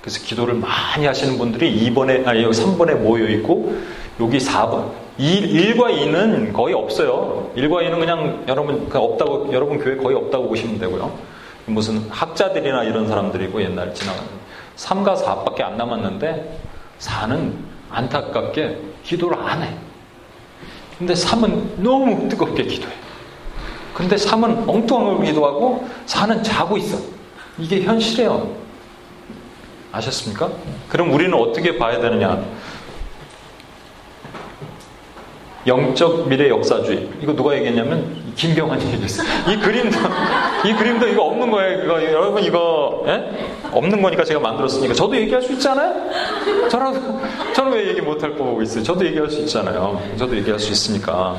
그래서 0.00 0.24
기도를 0.24 0.54
많이 0.54 1.06
하시는 1.06 1.36
분들이 1.38 1.90
2번에 1.90 2.26
아니 2.26 2.42
여기 2.44 2.56
3번에 2.56 2.94
모여 2.94 3.28
있고 3.28 3.76
여기 4.20 4.38
4번. 4.38 4.90
1, 5.18 5.76
과 5.76 5.90
2는 5.90 6.52
거의 6.52 6.74
없어요. 6.74 7.50
1과 7.56 7.82
2는 7.84 7.98
그냥 7.98 8.44
여러분 8.48 8.88
그냥 8.88 9.04
없다고 9.04 9.52
여러분 9.52 9.78
교회 9.78 9.96
거의 9.96 10.16
없다고 10.16 10.48
보시면 10.48 10.78
되고요. 10.78 11.12
무슨 11.66 12.08
학자들이나 12.10 12.84
이런 12.84 13.08
사람들이고 13.08 13.62
옛날에 13.62 13.92
지나가는 13.92 14.28
3과 14.76 15.16
4밖에 15.22 15.62
안 15.62 15.76
남았는데 15.76 16.58
4는 16.98 17.52
안타깝게 17.90 18.78
기도를 19.04 19.38
안 19.38 19.62
해. 19.62 19.74
근데 20.98 21.14
3은 21.14 21.80
너무 21.80 22.28
뜨겁게 22.28 22.64
기도해. 22.64 22.92
근데 23.94 24.16
3은 24.16 24.68
엉뚱한 24.68 25.24
기도하고 25.24 25.86
4는 26.06 26.42
자고 26.42 26.76
있어. 26.78 26.98
이게 27.58 27.82
현실이에요. 27.82 28.62
아셨습니까? 29.92 30.50
그럼 30.88 31.12
우리는 31.12 31.34
어떻게 31.34 31.76
봐야 31.76 32.00
되느냐? 32.00 32.42
영적 35.66 36.28
미래 36.28 36.48
역사주의. 36.48 37.08
이거 37.20 37.34
누가 37.34 37.54
얘기했냐면 37.54 38.32
김경환이 38.34 38.84
얘기했어요. 38.92 39.26
이 39.48 39.56
그림도 39.58 39.98
이 40.66 40.74
그림도 40.74 41.08
이거 41.08 41.22
없는 41.22 41.50
거예요. 41.50 41.84
이거 41.84 42.02
여러분 42.04 42.42
이거 42.42 43.04
예? 43.06 43.24
없는 43.70 44.02
거니까 44.02 44.24
제가 44.24 44.40
만들었으니까 44.40 44.94
저도 44.94 45.16
얘기할 45.16 45.42
수 45.42 45.52
있잖아요. 45.52 46.10
저는 46.68 47.52
저는 47.54 47.72
왜 47.72 47.88
얘기 47.88 48.00
못할 48.00 48.36
거고 48.36 48.60
있어요. 48.62 48.82
저도 48.82 49.04
얘기할 49.06 49.30
수 49.30 49.40
있잖아요. 49.40 50.00
저도 50.18 50.36
얘기할 50.36 50.58
수 50.58 50.72
있으니까. 50.72 51.36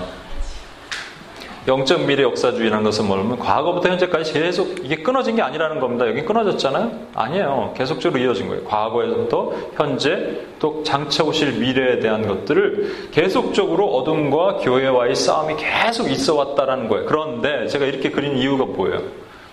영적 1.65 2.05
미래 2.05 2.24
역사주의라는 2.24 2.84
것은 2.84 3.08
뭐냐면 3.08 3.39
과거부터 3.39 3.88
현재까지 3.89 4.34
계속 4.34 4.84
이게 4.84 4.98
끊어진 4.98 5.38
게 5.38 5.41
아니라는 5.41 5.79
겁니다. 5.79 6.08
여기 6.08 6.22
끊어졌잖아요? 6.24 6.91
아니에요. 7.15 7.74
계속적으로 7.77 8.22
이어진 8.22 8.50
거예요. 8.50 8.65
과거에서부터 8.65 9.53
현재 9.75 10.41
또 10.60 10.84
장차 10.84 11.24
오실 11.24 11.53
미래에 11.53 12.00
대한 12.00 12.27
것들을 12.27 13.10
계속적으로 13.12 13.96
어둠과 13.96 14.57
교회와의 14.57 15.16
싸움이 15.16 15.55
계속 15.55 16.11
있어 16.11 16.35
왔다라는 16.35 16.90
거예요. 16.90 17.05
그런데 17.05 17.68
제가 17.68 17.85
이렇게 17.85 18.11
그린 18.11 18.37
이유가 18.37 18.66
뭐예요? 18.66 19.01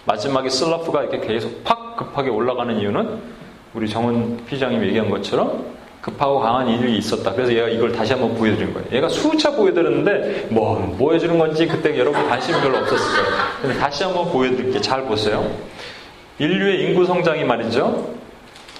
마지막에 0.04 0.48
슬라프가 0.48 1.02
이렇게 1.02 1.20
계속 1.20 1.62
팍 1.62 1.96
급하게 1.96 2.30
올라가는 2.30 2.76
이유는 2.76 3.20
우리 3.72 3.88
정은 3.88 4.44
피장님이 4.46 4.88
얘기한 4.88 5.10
것처럼 5.10 5.64
급하고 6.00 6.40
강한 6.40 6.68
일이 6.68 6.96
있었다. 6.96 7.32
그래서 7.32 7.52
얘가 7.52 7.68
이걸 7.68 7.92
다시 7.92 8.12
한번 8.12 8.34
보여드린 8.34 8.72
거예요. 8.72 8.88
얘가 8.92 9.08
수차 9.08 9.50
보여드렸는데 9.52 10.48
뭐 10.50 10.94
보여주는 10.98 11.38
건지 11.38 11.66
그때 11.66 11.98
여러분 11.98 12.26
관심이 12.26 12.58
별로 12.60 12.78
없었을 12.78 13.22
거예요. 13.22 13.36
근데 13.60 13.78
다시 13.78 14.04
한번 14.04 14.30
보여드릴게요. 14.30 14.80
잘 14.80 15.04
보세요. 15.04 15.50
인류의 16.38 16.84
인구 16.84 17.04
성장이 17.04 17.44
말이죠. 17.44 18.14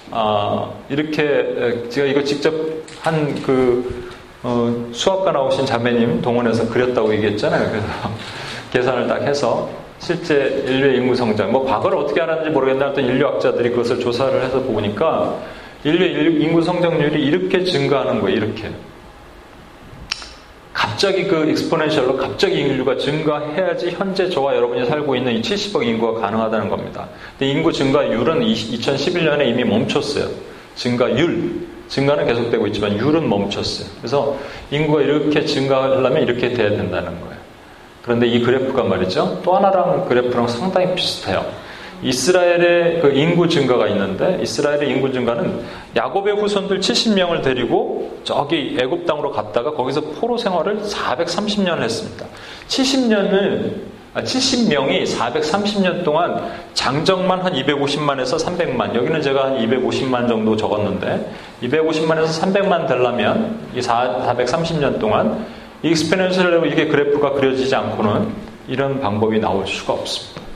아, 0.09 0.71
이렇게 0.89 1.87
제가 1.89 2.07
이거 2.07 2.23
직접 2.23 2.53
한그 3.01 4.11
어, 4.43 4.89
수학과 4.91 5.31
나오신 5.31 5.67
자매님 5.67 6.21
동원해서 6.21 6.67
그렸다고 6.69 7.13
얘기했잖아요. 7.13 7.69
그래서 7.69 7.87
계산을 8.73 9.07
딱 9.07 9.21
해서 9.21 9.69
실제 9.99 10.63
인류의 10.65 10.97
인구 10.97 11.15
성장, 11.15 11.51
뭐 11.51 11.63
과거를 11.63 11.99
어떻게 11.99 12.21
알았는지 12.21 12.49
모르겠는데 12.49 12.85
하여튼 12.85 13.05
인류학자들이 13.05 13.69
그것을 13.69 13.99
조사를 13.99 14.43
해서 14.43 14.59
보니까 14.61 15.37
인류 15.83 16.43
인구 16.43 16.61
성장률이 16.61 17.23
이렇게 17.23 17.63
증가하는 17.63 18.21
거예요. 18.21 18.37
이렇게. 18.37 18.71
갑자기 20.73 21.25
그 21.25 21.49
익스포넨셜로 21.49 22.17
갑자기 22.17 22.55
인류가 22.59 22.95
증가해야지 22.97 23.91
현재 23.91 24.29
저와 24.29 24.55
여러분이 24.55 24.85
살고 24.85 25.15
있는 25.15 25.33
이 25.33 25.41
70억 25.41 25.85
인구가 25.85 26.21
가능하다는 26.21 26.69
겁니다. 26.69 27.07
근데 27.37 27.51
인구 27.51 27.71
증가율은 27.71 28.41
2011년에 28.41 29.47
이미 29.47 29.63
멈췄어요. 29.63 30.27
증가율. 30.75 31.71
증가는 31.87 32.25
계속되고 32.25 32.67
있지만 32.67 32.97
율은 32.97 33.27
멈췄어요. 33.27 33.89
그래서 33.97 34.37
인구가 34.69 35.01
이렇게 35.01 35.43
증가하려면 35.43 36.23
이렇게 36.23 36.53
돼야 36.53 36.69
된다는 36.69 37.19
거예요. 37.19 37.35
그런데 38.03 38.27
이 38.27 38.41
그래프가 38.41 38.83
말이죠. 38.83 39.41
또 39.43 39.55
하나랑 39.55 40.05
그래프랑 40.07 40.47
상당히 40.47 40.95
비슷해요. 40.95 41.45
이스라엘의 42.03 43.01
그 43.01 43.11
인구 43.13 43.47
증가가 43.47 43.87
있는데 43.87 44.39
이스라엘의 44.41 44.89
인구 44.89 45.11
증가는 45.11 45.61
야곱의 45.95 46.35
후손들 46.35 46.79
70명을 46.79 47.43
데리고 47.43 48.19
저기 48.23 48.77
애굽 48.79 49.05
땅으로 49.05 49.31
갔다가 49.31 49.71
거기서 49.73 50.01
포로 50.01 50.37
생활을 50.37 50.81
430년을 50.81 51.81
했습니다. 51.81 52.25
70년을 52.67 53.91
70명이 54.15 55.05
430년 55.05 56.03
동안 56.03 56.51
장정만 56.73 57.41
한 57.41 57.53
250만에서 57.53 58.37
300만 58.43 58.93
여기는 58.93 59.21
제가 59.21 59.45
한 59.45 59.57
250만 59.57 60.27
정도 60.27 60.55
적었는데 60.57 61.31
250만에서 61.63 62.41
300만 62.41 62.87
되려면 62.87 63.59
이 63.73 63.79
430년 63.79 64.99
동안 64.99 65.45
익스페넌셜로 65.83 66.65
이게 66.65 66.87
그래프가 66.87 67.31
그려지지 67.33 67.73
않고는 67.73 68.27
이런 68.67 68.99
방법이 68.99 69.39
나올 69.39 69.65
수가 69.65 69.93
없습니다. 69.93 70.50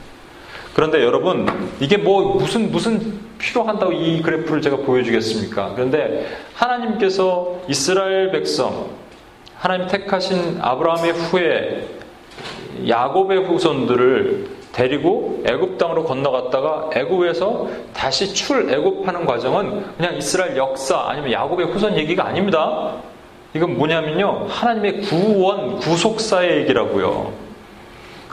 그런데 0.76 1.02
여러분, 1.02 1.46
이게 1.80 1.96
뭐 1.96 2.34
무슨, 2.34 2.70
무슨 2.70 3.18
필요한다고 3.38 3.92
이 3.92 4.20
그래프를 4.20 4.60
제가 4.60 4.76
보여주겠습니까? 4.76 5.72
그런데 5.74 6.26
하나님께서 6.52 7.62
이스라엘 7.66 8.30
백성, 8.30 8.90
하나님 9.56 9.86
택하신 9.86 10.58
아브라함의 10.60 11.12
후에 11.12 11.88
야곱의 12.86 13.46
후손들을 13.46 14.48
데리고 14.72 15.42
애굽 15.46 15.78
땅으로 15.78 16.04
건너갔다가 16.04 16.90
애굽에서 16.92 17.68
다시 17.94 18.34
출애굽하는 18.34 19.24
과정은 19.24 19.82
그냥 19.96 20.18
이스라엘 20.18 20.58
역사 20.58 21.06
아니면 21.08 21.32
야곱의 21.32 21.68
후손 21.68 21.96
얘기가 21.96 22.26
아닙니다. 22.26 22.96
이건 23.54 23.78
뭐냐면요. 23.78 24.44
하나님의 24.50 25.00
구원, 25.00 25.78
구속사의 25.78 26.58
얘기라고요. 26.58 27.45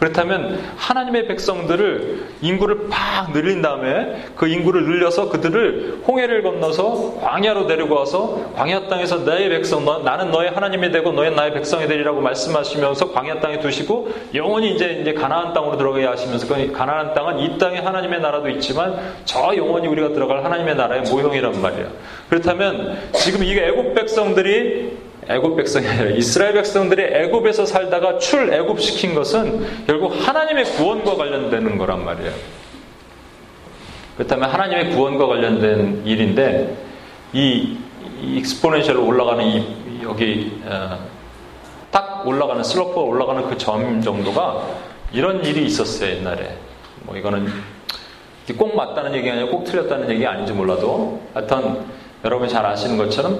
그렇다면 0.03 0.59
하나님의 0.75 1.27
백성들을 1.27 2.25
인구를 2.41 2.89
팍 2.89 3.31
늘린 3.31 3.61
다음에 3.61 4.25
그 4.35 4.47
인구를 4.47 4.83
늘려서 4.83 5.29
그들을 5.29 6.01
홍해를 6.05 6.43
건너서 6.43 7.19
광야로 7.21 7.67
데리고 7.67 7.95
와서 7.95 8.51
광야 8.53 8.89
땅에서 8.89 9.19
나의 9.19 9.47
백성 9.47 9.85
너, 9.85 9.99
나는 9.99 10.29
너의 10.29 10.51
하나님이 10.51 10.91
되고 10.91 11.13
너의 11.13 11.33
나의 11.33 11.53
백성이 11.53 11.87
되리라고 11.87 12.19
말씀하시면서 12.19 13.13
광야 13.13 13.39
땅에 13.39 13.59
두시고 13.59 14.09
영원히 14.33 14.75
이제 14.75 14.99
이제 15.01 15.13
가나안 15.13 15.53
땅으로 15.53 15.77
들어가게 15.77 16.05
하시면서 16.05 16.53
그 16.53 16.71
가나안 16.73 17.13
땅은 17.13 17.39
이 17.39 17.57
땅에 17.57 17.79
하나님의 17.79 18.19
나라도 18.19 18.49
있지만 18.49 18.99
저 19.23 19.55
영원히 19.55 19.87
우리가 19.87 20.09
들어갈 20.09 20.43
하나님의 20.43 20.75
나라의 20.75 21.03
모형이란 21.03 21.61
말이야. 21.61 21.87
그렇다면 22.27 22.97
지금 23.13 23.41
이게 23.45 23.67
애국 23.67 23.93
백성들이 23.93 25.12
애굽 25.29 25.55
백성이 25.55 25.87
아니라 25.87 26.09
이스라엘 26.11 26.53
백성들이 26.53 27.03
애굽에서 27.03 27.65
살다가 27.65 28.17
출애굽 28.17 28.81
시킨 28.81 29.15
것은 29.15 29.85
결국 29.87 30.13
하나님의 30.27 30.65
구원과 30.65 31.15
관련되는 31.15 31.77
거란 31.77 32.03
말이에요. 32.05 32.31
그렇다면 34.17 34.49
하나님의 34.49 34.91
구원과 34.91 35.25
관련된 35.27 36.03
일인데 36.05 36.77
이, 37.33 37.77
이 38.21 38.37
익스포넨셜로 38.37 39.05
올라가는 39.05 39.43
이 39.45 40.01
여기 40.03 40.59
어, 40.65 40.99
딱 41.91 42.27
올라가는 42.27 42.63
슬로프가 42.63 43.01
올라가는 43.01 43.49
그 43.49 43.57
점 43.57 44.01
정도가 44.01 44.67
이런 45.13 45.43
일이 45.45 45.65
있었어요 45.65 46.09
옛날에. 46.17 46.55
뭐 47.03 47.15
이거는 47.15 47.47
꼭 48.57 48.75
맞다는 48.75 49.15
얘기가 49.15 49.35
아니고 49.35 49.49
꼭 49.51 49.63
틀렸다는 49.63 50.09
얘기가 50.11 50.31
아닌지 50.31 50.53
몰라도 50.53 51.21
하여튼 51.33 51.85
여러분이 52.25 52.49
잘 52.49 52.65
아시는 52.65 52.97
것처럼 52.97 53.39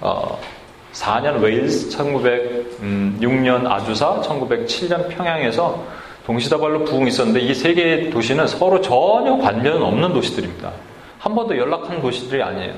1904년 0.00 1.40
웨일스, 1.40 1.96
1906년 1.96 3.66
아주사, 3.66 4.20
1907년 4.22 5.08
평양에서 5.08 5.84
동시다발로 6.26 6.84
부흥이 6.84 7.08
있었는데 7.08 7.40
이 7.40 7.54
세 7.54 7.74
개의 7.74 8.10
도시는 8.10 8.46
서로 8.46 8.80
전혀 8.80 9.36
관련 9.38 9.82
없는 9.82 10.12
도시들입니다. 10.12 10.70
한 11.18 11.34
번도 11.34 11.56
연락한 11.56 12.00
도시들이 12.00 12.42
아니에요. 12.42 12.74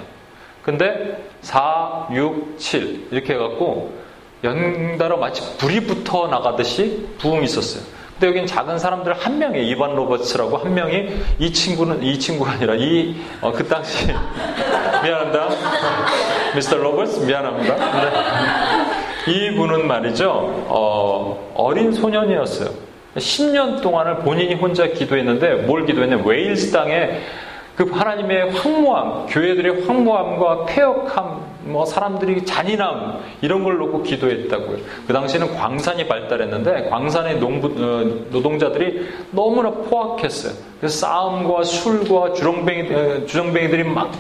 근데 0.62 1.24
4, 1.42 2.08
6, 2.12 2.56
7 2.58 3.08
이렇게 3.10 3.34
해갖고 3.34 3.92
연달아 4.44 5.16
마치 5.16 5.56
불이 5.58 5.80
붙어 5.86 6.26
나가듯이 6.28 7.06
부흥이 7.18 7.44
있었어요. 7.44 7.82
근데 8.12 8.26
여긴 8.28 8.46
작은 8.46 8.78
사람들 8.78 9.12
한 9.14 9.38
명이 9.38 9.68
이반 9.68 9.94
로버츠라고 9.94 10.56
한 10.56 10.74
명이 10.74 11.08
이 11.38 11.52
친구는 11.52 12.02
이 12.02 12.18
친구가 12.18 12.52
아니라 12.52 12.74
이그 12.74 13.16
어, 13.40 13.52
그 13.52 13.66
당시 13.66 14.06
미안합니다 15.02 15.48
미스터 16.54 16.76
로버츠 16.76 17.20
미안합니다. 17.24 17.74
근데 17.76 19.32
이분은 19.32 19.86
말이죠 19.86 20.30
어, 20.68 21.52
어린 21.54 21.92
소년이었어요. 21.92 22.70
10년 23.16 23.82
동안을 23.82 24.16
본인이 24.16 24.54
혼자 24.54 24.86
기도했는데 24.86 25.66
뭘 25.66 25.86
기도했냐 25.86 26.22
웨일스 26.24 26.72
땅에 26.72 27.20
그 27.76 27.90
하나님의 27.90 28.50
황무함, 28.50 29.26
교회들의 29.26 29.86
황무함과 29.86 30.66
폐역함, 30.66 31.52
뭐 31.64 31.86
사람들이 31.86 32.44
잔인함 32.44 33.20
이런 33.40 33.64
걸 33.64 33.78
놓고 33.78 34.02
기도했다고요. 34.02 34.76
그 35.06 35.12
당시에는 35.12 35.56
광산이 35.56 36.06
발달했는데 36.06 36.90
광산의 36.90 37.38
농부 37.38 37.68
어, 37.68 38.26
노동자들이 38.30 39.08
너무나 39.30 39.70
포악했어요. 39.70 40.52
그래서 40.80 40.98
싸움과 40.98 41.64
술과 41.64 42.34
주렁뱅이 42.34 42.94
어, 42.94 43.26
주정뱅이들이 43.26 43.84
막 43.84 44.12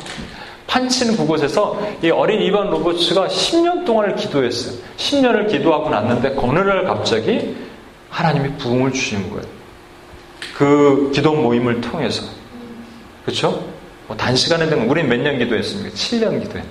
판치는 0.66 1.16
그곳에서 1.16 1.80
이 2.02 2.10
어린 2.10 2.40
이반 2.40 2.70
로버츠가 2.70 3.28
10년 3.28 3.84
동안을 3.84 4.16
기도했어요. 4.16 4.78
10년을 4.96 5.50
기도하고 5.50 5.90
났는데 5.90 6.34
어느 6.38 6.58
날 6.60 6.84
갑자기 6.84 7.54
하나님이 8.08 8.56
부흥을 8.58 8.92
주시는 8.92 9.30
거예요. 9.30 9.44
그 10.56 11.10
기도 11.14 11.34
모임을 11.34 11.80
통해서. 11.80 12.24
그렇죠? 13.24 13.64
뭐 14.06 14.16
단시간에 14.16 14.68
된 14.68 14.88
우리는 14.88 15.08
몇년 15.08 15.38
기도했습니까? 15.38 15.94
7년 15.94 16.42
기도했 16.42 16.64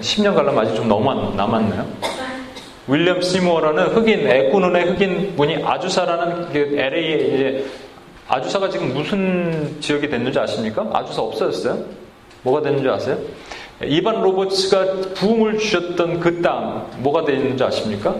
10년 0.00 0.34
가려면 0.34 0.58
아직 0.58 0.76
좀 0.76 0.88
너무 0.88 1.34
남았나요? 1.34 1.86
윌리엄 2.86 3.20
시모어라는 3.22 3.88
흑인, 3.88 4.26
애꾸눈의 4.26 4.84
흑인 4.90 5.36
분이 5.36 5.64
아주사라는 5.64 6.52
그 6.52 6.58
LA에 6.76 7.14
이제 7.14 7.66
아주사가 8.28 8.68
지금 8.70 8.94
무슨 8.94 9.76
지역이 9.80 10.08
됐는지 10.08 10.38
아십니까? 10.38 10.88
아주사 10.92 11.22
없어졌어요? 11.22 11.99
뭐가 12.42 12.62
됐는지 12.62 12.88
아세요? 12.88 13.18
이반 13.84 14.20
로버츠가 14.22 15.14
부흥을 15.14 15.58
주셨던 15.58 16.20
그 16.20 16.42
땅, 16.42 16.86
뭐가 16.98 17.24
되는지 17.24 17.62
아십니까? 17.64 18.14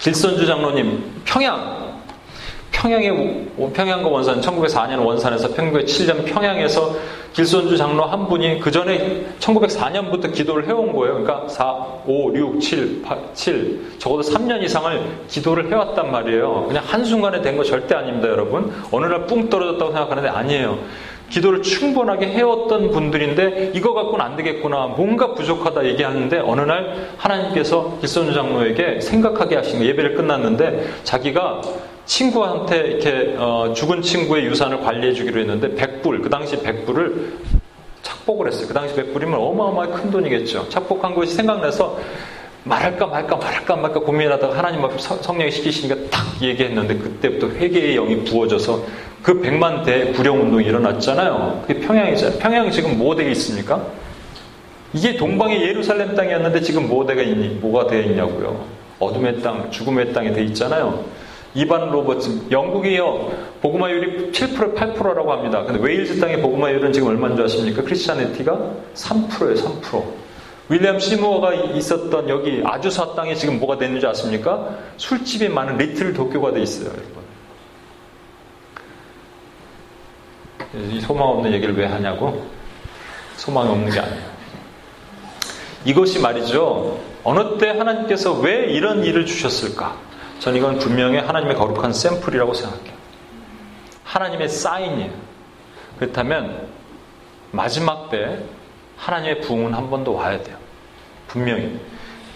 길선주 0.00 0.46
장로님, 0.46 1.22
평양, 1.24 1.96
평양의 2.70 3.46
평양과 3.74 4.08
원산 4.08 4.40
1904년 4.40 5.04
원산에서 5.04 5.48
1907년 5.54 6.24
평양에서 6.26 6.94
길손주 7.32 7.76
장로 7.76 8.04
한 8.04 8.28
분이 8.28 8.60
그 8.60 8.70
전에 8.70 9.26
1904년부터 9.40 10.32
기도를 10.32 10.66
해온 10.68 10.92
거예요. 10.92 11.22
그러니까 11.22 11.48
4, 11.48 11.72
5, 12.06 12.32
6, 12.34 12.60
7, 12.60 13.02
8, 13.02 13.18
7 13.34 13.80
적어도 13.98 14.22
3년 14.22 14.62
이상을 14.62 15.00
기도를 15.28 15.70
해왔단 15.70 16.10
말이에요. 16.12 16.66
그냥 16.68 16.84
한순간에 16.86 17.40
된 17.42 17.56
거 17.56 17.64
절대 17.64 17.94
아닙니다, 17.94 18.28
여러분. 18.28 18.72
어느 18.92 19.06
날 19.06 19.26
뿡 19.26 19.48
떨어졌다고 19.50 19.90
생각하는데 19.92 20.28
아니에요. 20.28 20.78
기도를 21.30 21.62
충분하게 21.62 22.28
해왔던 22.28 22.90
분들인데 22.90 23.72
이거 23.74 23.94
갖고는 23.94 24.24
안 24.24 24.36
되겠구나 24.36 24.86
뭔가 24.86 25.34
부족하다 25.34 25.86
얘기하는데 25.86 26.38
어느 26.38 26.60
날 26.60 27.10
하나님께서 27.16 27.98
길선주 28.00 28.34
장로에게 28.34 29.00
생각하게 29.00 29.56
하신 29.56 29.80
거 29.80 29.84
예배를 29.84 30.14
끝났는데 30.14 30.88
자기가 31.04 31.62
친구한테 32.06 32.76
이렇게 32.78 33.34
어, 33.36 33.72
죽은 33.74 34.02
친구의 34.02 34.44
유산을 34.46 34.80
관리해 34.80 35.12
주기로 35.12 35.40
했는데 35.40 35.74
100불, 35.74 36.22
그 36.22 36.30
당시 36.30 36.56
100불을 36.56 37.32
착복을 38.02 38.46
했어요. 38.46 38.68
그 38.68 38.74
당시 38.74 38.94
100불이면 38.94 39.34
어마어마하게 39.34 39.92
큰 39.92 40.10
돈이겠죠. 40.12 40.68
착복한 40.68 41.14
것이 41.14 41.34
생각나서 41.34 41.98
말할까 42.66 43.06
말까 43.06 43.36
말할까 43.36 43.76
말까 43.76 44.00
고민하다가 44.00 44.58
하나님 44.58 44.84
앞에 44.84 44.98
성령이 44.98 45.50
시키시니까 45.52 46.10
딱 46.10 46.42
얘기했는데 46.42 46.96
그때부터 46.96 47.48
회개의 47.48 47.94
영이 47.94 48.24
부어져서 48.24 48.84
그 49.22 49.40
100만 49.40 49.84
대 49.84 50.12
구령 50.12 50.40
운동이 50.40 50.64
일어났잖아요. 50.64 51.64
그게 51.66 51.80
평양이잖아요. 51.80 52.38
평양이 52.38 52.72
지금 52.72 52.98
뭐 52.98 53.14
되게 53.14 53.30
있습니까? 53.30 53.86
이게 54.92 55.16
동방의 55.16 55.62
예루살렘 55.62 56.14
땅이었는데 56.14 56.60
지금 56.60 56.88
뭐 56.88 57.06
되가 57.06 57.22
있니? 57.22 57.48
뭐가 57.60 57.86
되어 57.86 58.02
있냐고요. 58.02 58.64
어둠의 58.98 59.42
땅, 59.42 59.70
죽음의 59.70 60.12
땅에 60.12 60.32
돼 60.32 60.42
있잖아요. 60.44 61.04
이반 61.54 61.90
로버츠, 61.90 62.50
영국이요, 62.50 63.32
복음화율이 63.62 64.30
7% 64.30 64.74
8%라고 64.74 65.32
합니다. 65.32 65.64
근데 65.64 65.80
웨일즈 65.82 66.20
땅의 66.20 66.42
복음화율은 66.42 66.92
지금 66.92 67.08
얼마인 67.08 67.34
줄 67.34 67.44
아십니까? 67.44 67.82
Christianity가 67.82 68.58
3%예요, 68.94 69.54
3%. 69.54 70.25
윌리엄 70.68 70.98
시무어가 70.98 71.54
있었던 71.54 72.28
여기 72.28 72.62
아주사 72.64 73.14
땅에 73.14 73.34
지금 73.34 73.60
뭐가 73.60 73.78
됐는지 73.78 74.06
아십니까? 74.06 74.76
술집이 74.96 75.48
많은 75.48 75.78
리틀 75.78 76.12
도쿄가 76.12 76.52
돼 76.52 76.62
있어요. 76.62 76.90
이 80.74 81.00
소망 81.00 81.28
없는 81.28 81.52
얘기를 81.52 81.76
왜 81.76 81.86
하냐고? 81.86 82.46
소망이 83.36 83.70
없는 83.70 83.90
게 83.90 84.00
아니에요. 84.00 84.36
이것이 85.84 86.18
말이죠. 86.18 86.98
어느 87.22 87.58
때 87.58 87.70
하나님께서 87.70 88.32
왜 88.40 88.66
이런 88.72 89.04
일을 89.04 89.24
주셨을까? 89.24 89.96
저는 90.40 90.58
이건 90.58 90.78
분명히 90.78 91.18
하나님의 91.18 91.54
거룩한 91.56 91.92
샘플이라고 91.92 92.54
생각해요. 92.54 92.96
하나님의 94.04 94.48
사인이에요. 94.48 95.12
그렇다면 95.98 96.68
마지막 97.52 98.10
때 98.10 98.40
하나님의 98.96 99.40
부흥은 99.42 99.74
한 99.74 99.90
번 99.90 100.04
더 100.04 100.12
와야 100.12 100.40
돼요. 100.42 100.56
분명히. 101.28 101.78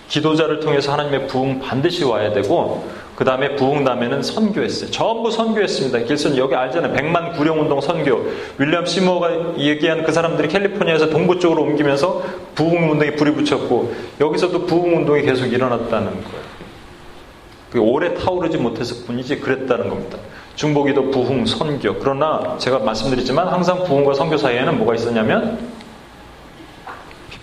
기도자를 0.08 0.60
통해서 0.60 0.92
하나님의 0.92 1.28
부흥 1.28 1.60
반드시 1.60 2.04
와야 2.04 2.32
되고 2.32 2.88
그 3.14 3.24
다음에 3.24 3.54
부흥 3.54 3.84
다음에는 3.84 4.22
선교했어요. 4.22 4.90
전부 4.90 5.30
선교했습니다. 5.30 5.98
길선 6.00 6.36
여기 6.36 6.54
알잖아요. 6.54 6.92
백만 6.94 7.32
구령 7.32 7.60
운동 7.60 7.80
선교. 7.80 8.26
윌리엄 8.58 8.86
시모가 8.86 9.58
얘기한 9.58 10.02
그 10.04 10.10
사람들이 10.12 10.48
캘리포니아에서 10.48 11.10
동부 11.10 11.38
쪽으로 11.38 11.62
옮기면서 11.62 12.22
부흥 12.54 12.90
운동에 12.90 13.12
불이 13.12 13.32
붙였고 13.34 13.94
여기서도 14.20 14.66
부흥 14.66 14.96
운동이 14.96 15.22
계속 15.22 15.46
일어났다는 15.46 16.10
거예요. 16.10 17.86
오래 17.86 18.12
타오르지 18.14 18.56
못해서 18.58 19.04
뿐이지 19.06 19.38
그랬다는 19.40 19.88
겁니다. 19.90 20.18
중보기도 20.56 21.10
부흥, 21.10 21.46
선교. 21.46 21.94
그러나 21.98 22.56
제가 22.58 22.80
말씀드리지만 22.80 23.46
항상 23.48 23.84
부흥과 23.84 24.14
선교 24.14 24.36
사이에는 24.36 24.76
뭐가 24.78 24.94
있었냐면 24.96 25.58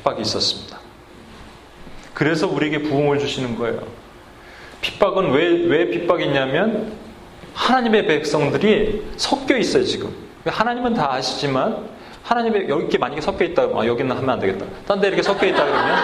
핍박이 0.07 0.21
있었습니다. 0.21 0.77
그래서 2.13 2.47
우리에게 2.47 2.83
부흥을 2.83 3.19
주시는 3.19 3.57
거예요. 3.57 3.81
핍박은 4.81 5.31
왜, 5.31 5.65
왜 5.65 5.89
핍박이 5.89 6.25
있냐면 6.25 6.93
하나님의 7.53 8.07
백성들이 8.07 9.03
섞여 9.17 9.57
있어요, 9.57 9.83
지금. 9.83 10.13
하나님은 10.45 10.93
다 10.93 11.11
아시지만 11.13 11.89
하나님의 12.23 12.69
여기 12.69 12.87
게 12.87 12.97
만약에 12.97 13.21
섞여 13.21 13.43
있다, 13.45 13.63
아, 13.63 13.85
여기는 13.85 14.15
하면 14.15 14.29
안 14.29 14.39
되겠다. 14.39 14.65
딴 14.87 15.01
데 15.01 15.07
이렇게 15.09 15.21
섞여 15.21 15.45
있다 15.45 15.65
그러면 15.65 15.95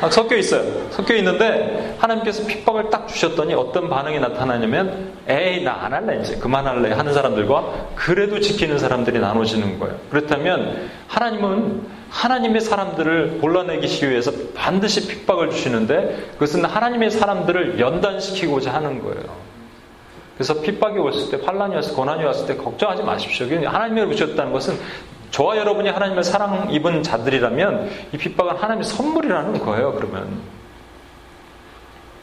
아, 0.00 0.10
섞여 0.10 0.36
있어요. 0.36 0.90
섞여 0.90 1.14
있는데 1.16 1.96
하나님께서 1.98 2.44
핍박을 2.46 2.90
딱 2.90 3.06
주셨더니 3.06 3.54
어떤 3.54 3.88
반응이 3.88 4.18
나타나냐면 4.18 5.12
에이 5.28 5.62
나 5.62 5.84
안 5.84 5.92
할래 5.92 6.20
이제 6.20 6.36
그만할래 6.36 6.92
하는 6.92 7.12
사람들과 7.14 7.90
그래도 7.94 8.40
지키는 8.40 8.78
사람들이 8.78 9.20
나눠지는 9.20 9.78
거예요. 9.78 9.96
그렇다면 10.10 10.90
하나님은 11.06 12.01
하나님의 12.12 12.60
사람들을 12.60 13.38
골라내기 13.40 14.08
위해서 14.08 14.30
반드시 14.54 15.08
핍박을 15.08 15.50
주시는데 15.50 16.32
그것은 16.34 16.64
하나님의 16.64 17.10
사람들을 17.10 17.80
연단시키고자 17.80 18.72
하는 18.74 19.02
거예요. 19.02 19.52
그래서 20.36 20.60
핍박이 20.60 20.98
왔을 20.98 21.30
때, 21.30 21.44
환란이 21.44 21.74
왔을 21.74 21.90
때, 21.90 21.96
고난이 21.96 22.24
왔을 22.24 22.46
때 22.46 22.56
걱정하지 22.56 23.02
마십시오. 23.02 23.46
하나님을 23.66 24.14
주셨다는 24.14 24.52
것은 24.52 24.78
저와 25.30 25.56
여러분이 25.56 25.88
하나님의 25.88 26.24
사랑 26.24 26.70
입은 26.70 27.02
자들이라면 27.02 27.90
이 28.12 28.18
핍박은 28.18 28.56
하나님의 28.56 28.84
선물이라는 28.84 29.58
거예요. 29.60 29.92
그러면 29.94 30.40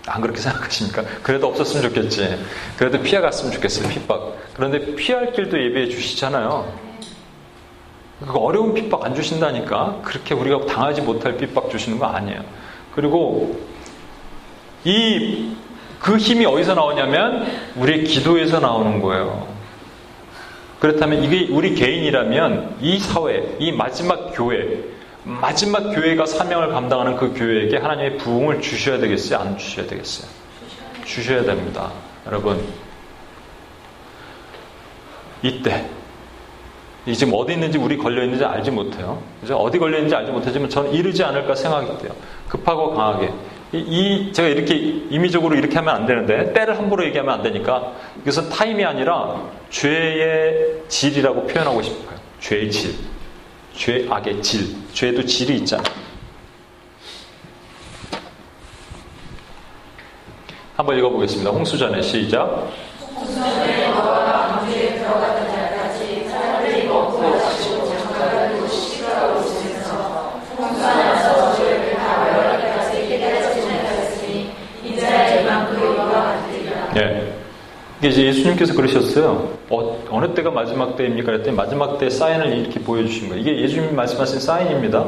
안 0.06 0.21
그렇게 0.21 0.39
생각하십니까? 0.39 1.04
그래도 1.23 1.47
없었으면 1.47 1.84
좋겠지. 1.84 2.38
그래도 2.78 3.02
피해갔으면 3.02 3.54
좋겠어요. 3.54 3.89
핍박. 3.89 4.38
그런데 4.56 4.95
피할 4.95 5.32
길도 5.34 5.58
예비해 5.58 5.89
주시잖아요. 5.89 6.89
그 8.20 8.38
어려운 8.38 8.74
핍박 8.74 9.06
안 9.06 9.16
주신다니까 9.16 10.02
그렇게 10.04 10.34
우리가 10.34 10.66
당하지 10.66 11.02
못할 11.02 11.38
핍박 11.38 11.70
주시는 11.70 12.00
거 12.00 12.06
아니에요. 12.06 12.44
그리고 12.94 13.60
이 14.84 15.56
그 16.00 16.18
힘이 16.18 16.46
어디서 16.46 16.76
나오냐면 16.76 17.46
우리의 17.76 18.06
기도에서 18.06 18.60
나오는 18.60 19.02
거예요. 19.02 19.48
그렇다면 20.80 21.24
이게 21.24 21.52
우리 21.52 21.76
개인이라면 21.76 22.78
이 22.80 23.00
사회, 23.00 23.58
이 23.60 23.74
마지막 23.74 24.32
교회, 24.34 24.82
마지막 25.24 25.94
교회가 25.94 26.26
사명을 26.26 26.70
감당하는 26.70 27.18
그 27.18 27.34
교회에게 27.34 27.78
하나님의 27.78 28.18
부흥을 28.18 28.62
주셔야 28.62 28.98
되겠어요? 28.98 29.40
안 29.40 29.58
주셔야 29.58 29.86
되겠어요? 29.88 30.30
주셔야 31.04 31.44
됩니다. 31.44 31.92
여러분, 32.26 32.64
이때 35.42 35.86
지금 37.06 37.34
어디 37.36 37.54
있는지 37.54 37.78
우리 37.78 37.98
걸려 37.98 38.24
있는지 38.24 38.44
알지 38.46 38.72
못해요. 38.72 39.22
그죠? 39.42 39.56
어디 39.58 39.80
걸려 39.80 39.98
있는지 39.98 40.16
알지 40.16 40.32
못하지만 40.32 40.70
저는 40.70 40.94
이르지 40.94 41.24
않을까 41.24 41.56
생각이 41.56 41.98
돼요. 42.00 42.14
급하고 42.48 42.94
강하게. 42.94 43.32
이, 43.72 43.78
이, 43.78 44.34
제가 44.34 44.48
이렇게 44.48 44.76
임의적으로 44.76 45.56
이렇게 45.56 45.76
하면 45.78 45.96
안 45.96 46.06
되는데 46.06 46.54
때를 46.54 46.78
함부로 46.78 47.06
얘기하면 47.06 47.36
안 47.36 47.44
되니까 47.44 47.94
이것은 48.22 48.50
타임이 48.50 48.84
아니라 48.84 49.42
죄의 49.70 50.84
질이라고 50.88 51.46
표현하고 51.48 51.82
싶어요. 51.82 52.18
죄의 52.40 52.72
질. 52.72 52.96
죄 53.74 54.06
악의 54.10 54.42
질. 54.42 54.76
죄도 54.94 55.24
질이 55.26 55.58
있잖아요. 55.58 55.86
한번 60.76 60.98
읽어보겠습니다. 60.98 61.52
홍수전의 61.52 62.02
시작. 62.02 62.72
홍수전에 63.14 63.90
너와 63.90 64.48
방주에 64.48 64.96
들어갔던 64.96 65.52
자까지 65.52 66.30
사람들이 66.30 66.88
먹고 66.88 67.20
마시고 67.20 67.86
장가를 67.86 68.68
시가고 68.70 69.42
있으면서 69.42 70.42
홍수 70.58 70.86
안에서 70.86 71.54
저희를 71.56 71.96
다 71.96 72.24
멸하기까지 72.24 73.08
깨달아지는 73.10 73.84
것이니 73.84 74.52
인자의 74.86 75.38
예방도 75.44 75.86
이와 75.86 76.06
같으리라. 76.06 76.94
예. 76.96 77.34
이게 78.00 78.08
이제 78.10 78.26
예수님께서 78.28 78.74
그러셨어요. 78.74 79.58
어, 79.70 80.20
느 80.22 80.34
때가 80.34 80.52
마지막 80.52 80.96
때입니까? 80.96 81.26
그랬더니 81.26 81.56
마지막 81.56 81.98
때 81.98 82.10
사인을 82.10 82.58
이렇게 82.58 82.80
보여주신 82.80 83.28
거예요. 83.30 83.42
이게 83.42 83.62
예수님이 83.62 83.92
말씀하신 83.94 84.40
사인입니다. 84.40 85.06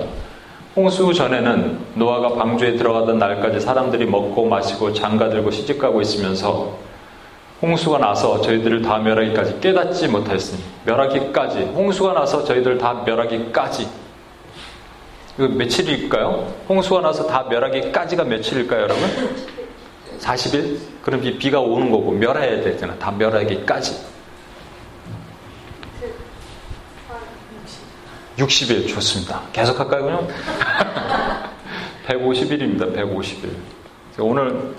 홍수 0.75 1.13
전에는 1.13 1.79
노아가 1.95 2.35
방주에 2.35 2.75
들어가던 2.75 3.17
날까지 3.17 3.61
사람들이 3.61 4.05
먹고 4.05 4.45
마시고 4.45 4.93
장가들고 4.93 5.51
시집가고 5.51 6.01
있으면서 6.01 6.77
홍수가 7.61 7.99
나서 7.99 8.41
저희들을 8.41 8.81
다 8.81 8.97
멸하기까지 8.97 9.59
깨닫지 9.61 10.07
못했으니 10.07 10.61
멸하기까지 10.85 11.59
홍수가 11.59 12.13
나서 12.13 12.43
저희들 12.43 12.77
다 12.77 13.03
멸하기까지 13.05 13.87
그 15.37 15.43
며칠일까요? 15.43 16.53
홍수가 16.67 17.01
나서 17.01 17.25
다 17.27 17.45
멸하기까지가 17.49 18.23
며칠일까요, 18.25 18.81
여러분? 18.81 19.09
40일? 20.21 20.77
그럼 21.01 21.21
비가 21.39 21.59
오는 21.59 21.89
거고 21.91 22.11
멸해야 22.11 22.61
되잖아. 22.63 22.95
다 22.95 23.11
멸하기까지. 23.11 24.11
60일 28.37 28.87
좋습니다. 28.87 29.41
계속 29.51 29.79
할까요, 29.79 30.03
그냥? 30.03 30.27
150일입니다. 32.07 32.95
150일. 32.95 33.49
오늘 34.19 34.75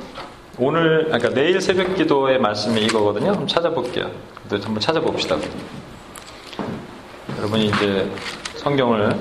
오늘 0.58 1.04
그러니까 1.06 1.30
내일 1.30 1.60
새벽 1.60 1.96
기도의 1.96 2.38
말씀이 2.38 2.80
이거거든요. 2.84 3.30
한번 3.30 3.46
찾아볼게요. 3.46 4.10
한번 4.50 4.80
찾아봅시다. 4.80 5.36
여러분이 7.38 7.66
이제 7.66 8.10
성경을 8.56 9.16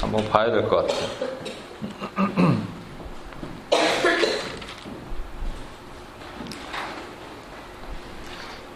한번 0.00 0.28
봐야 0.28 0.50
될 0.50 0.68
것 0.68 0.86
같아요. 0.86 1.33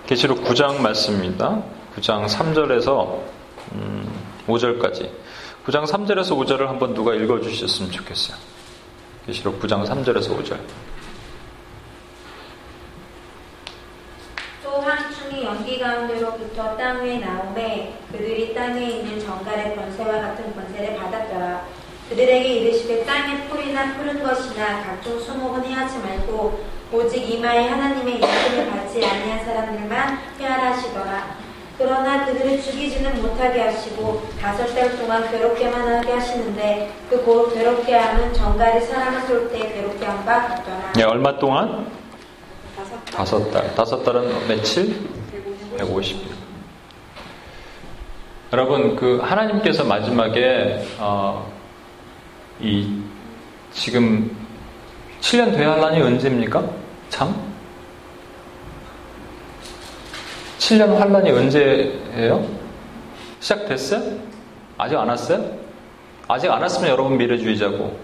계시록 0.09 0.43
9장 0.43 0.81
말씀입니다. 0.81 1.63
9장 1.95 2.27
3절에서 2.27 3.21
음, 3.73 4.11
5절까지 4.47 5.11
9장 5.67 5.85
3절에서 5.85 6.31
5절을 6.31 6.65
한번 6.65 6.95
누가 6.95 7.13
읽어 7.13 7.39
주셨으면 7.43 7.91
좋겠어요. 7.91 8.39
계시록 9.27 9.61
9장 9.61 9.87
3절에서 9.87 10.35
5절. 10.43 10.59
또한 14.63 15.13
충이 15.13 15.45
연기 15.45 15.79
가운데로부터 15.79 16.75
땅 16.79 17.05
위에 17.05 17.19
나오매 17.19 17.99
그들이 18.11 18.55
땅에 18.55 18.89
있는 18.89 19.21
정갈의 19.21 19.77
권세와 19.77 20.23
같은 20.23 20.55
권세를 20.55 20.97
받았더라. 20.97 21.67
그들에게 22.09 22.49
이르시되 22.49 23.05
땅에 23.05 23.47
풀이나 23.51 23.95
푸른 23.99 24.23
것이나 24.23 24.85
각종 24.85 25.21
수목은 25.21 25.67
해하지 25.67 25.99
말고 25.99 26.78
오직 26.93 27.19
이마에 27.29 27.69
하나님의 27.69 28.15
인심을 28.15 28.71
받지 28.71 29.05
아니한 29.05 29.45
사람들만 29.45 30.19
해하라시더라. 30.41 31.37
그러나 31.77 32.27
그들을 32.27 32.61
죽이지는 32.61 33.23
못하게 33.23 33.61
하시고 33.63 34.23
다섯 34.41 34.67
달 34.75 34.97
동안 34.99 35.31
괴롭게만 35.31 35.97
하게 35.97 36.13
하시는데 36.13 36.93
그곧 37.09 37.55
괴롭게 37.55 37.95
함은 37.95 38.33
정갈이 38.33 38.85
사람을 38.85 39.21
쏠 39.23 39.49
때 39.51 39.59
괴롭게 39.73 40.05
한 40.05 40.25
바 40.25 40.49
같더라. 40.49 40.93
네, 40.95 41.05
얼마 41.05 41.39
동안? 41.39 41.87
다섯 43.13 43.51
달. 43.53 43.75
다섯 43.75 44.03
달은 44.03 44.49
며칠? 44.49 44.99
150일. 45.79 46.17
여러분, 48.53 48.97
그 48.97 49.19
하나님께서 49.19 49.85
마지막에 49.85 50.85
어, 50.99 51.49
이 52.61 53.03
지금 53.73 54.35
7년 55.21 55.57
되한란이 55.57 56.01
언제입니까? 56.01 56.65
참? 57.11 57.35
7년 60.59 60.97
환란이 60.97 61.31
언제예요? 61.31 62.47
시작됐어요? 63.41 64.19
아직 64.77 64.97
안 64.97 65.09
왔어요? 65.09 65.59
아직 66.29 66.51
안 66.51 66.61
왔으면 66.61 66.91
여러분 66.91 67.17
미래주의자고. 67.17 67.99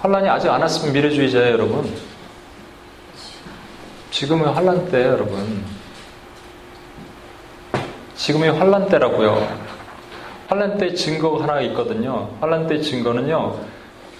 환란이 0.00 0.28
아직 0.28 0.48
안 0.48 0.62
왔으면 0.62 0.94
미래주의자예요, 0.94 1.52
여러분. 1.52 1.94
지금은 4.10 4.48
환란 4.48 4.90
때예요, 4.90 5.12
여러분. 5.12 5.64
지금이 8.16 8.48
환란 8.48 8.88
때라고요. 8.88 9.69
환란 10.50 10.78
때 10.78 10.92
증거가 10.92 11.44
하나 11.44 11.60
있거든요. 11.60 12.28
환란 12.40 12.66
때 12.66 12.80
증거는요. 12.80 13.56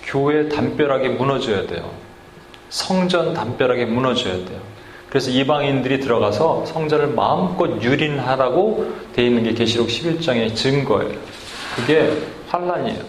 교회 0.04 0.48
담벼락이 0.48 1.08
무너져야 1.08 1.66
돼요. 1.66 1.90
성전 2.68 3.34
담벼락에 3.34 3.84
무너져야 3.86 4.34
돼요. 4.34 4.60
그래서 5.08 5.28
이방인들이 5.28 5.98
들어가서 5.98 6.66
성전을 6.66 7.08
마음껏 7.08 7.82
유린하라고 7.82 8.94
되어 9.12 9.24
있는 9.24 9.42
게 9.42 9.54
계시록 9.54 9.88
11장의 9.88 10.54
증거예요. 10.54 11.18
그게 11.74 12.16
환란이에요. 12.48 13.00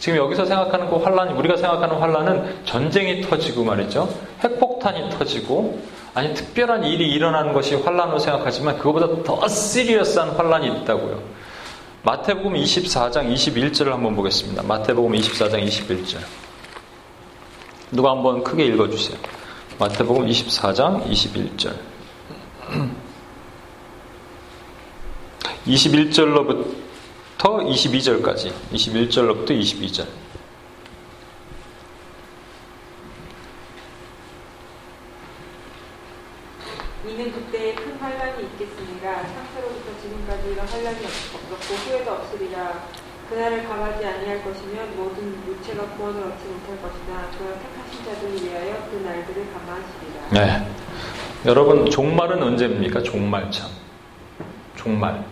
지금 0.00 0.18
여기서 0.18 0.44
생각하는 0.44 0.90
그 0.90 0.96
환란이 0.96 1.32
우리가 1.34 1.56
생각하는 1.56 1.94
환란은 1.94 2.56
전쟁이 2.64 3.20
터지고 3.20 3.62
말이죠. 3.62 4.08
핵폭탄이 4.42 5.10
터지고 5.10 5.80
아니 6.12 6.34
특별한 6.34 6.82
일이 6.82 7.08
일어나는 7.12 7.52
것이 7.52 7.76
환란으로 7.76 8.18
생각하지만 8.18 8.78
그거보다 8.78 9.22
더 9.22 9.46
시리어스한 9.46 10.30
환란이 10.30 10.80
있다고요. 10.80 11.43
마태복음 12.04 12.52
24장 12.52 13.32
21절을 13.32 13.88
한번 13.88 14.14
보겠습니다. 14.14 14.62
마태복음 14.62 15.12
24장 15.12 15.66
21절. 15.66 16.18
누가 17.92 18.10
한번 18.10 18.44
크게 18.44 18.66
읽어주세요. 18.66 19.18
마태복음 19.78 20.26
24장 20.26 21.02
21절. 21.08 21.74
21절로부터 25.66 26.68
22절까지. 27.38 28.52
21절로부터 28.70 29.58
22절. 29.58 30.06
이는 37.06 37.30
그때 37.30 37.74
큰 37.74 37.96
환란이 37.98 38.42
있겠으니까 38.44 39.22
창세로부터 39.22 40.00
지금까지 40.02 40.50
이런 40.50 40.66
환란이 40.66 41.04
없었고 41.04 41.74
후회도 41.74 42.10
없으리라. 42.10 42.88
그날을 43.44 43.68
감하지 43.68 44.06
아니할 44.06 44.42
것이면 44.42 44.96
모든 44.96 45.34
육체가 45.46 45.84
구원을 45.96 46.22
얻지 46.22 46.44
못할 46.46 46.80
것이나 46.80 47.28
그와 47.36 47.52
택하신 47.58 48.04
자들을 48.04 48.42
위하여 48.42 48.88
그 48.90 48.96
날들을 49.04 49.46
감하시리라. 49.52 50.30
네. 50.30 50.66
여러분 51.44 51.90
종말은 51.90 52.42
언제입니까? 52.42 53.02
종말 53.02 53.50
참. 53.50 53.68
종말. 54.76 55.22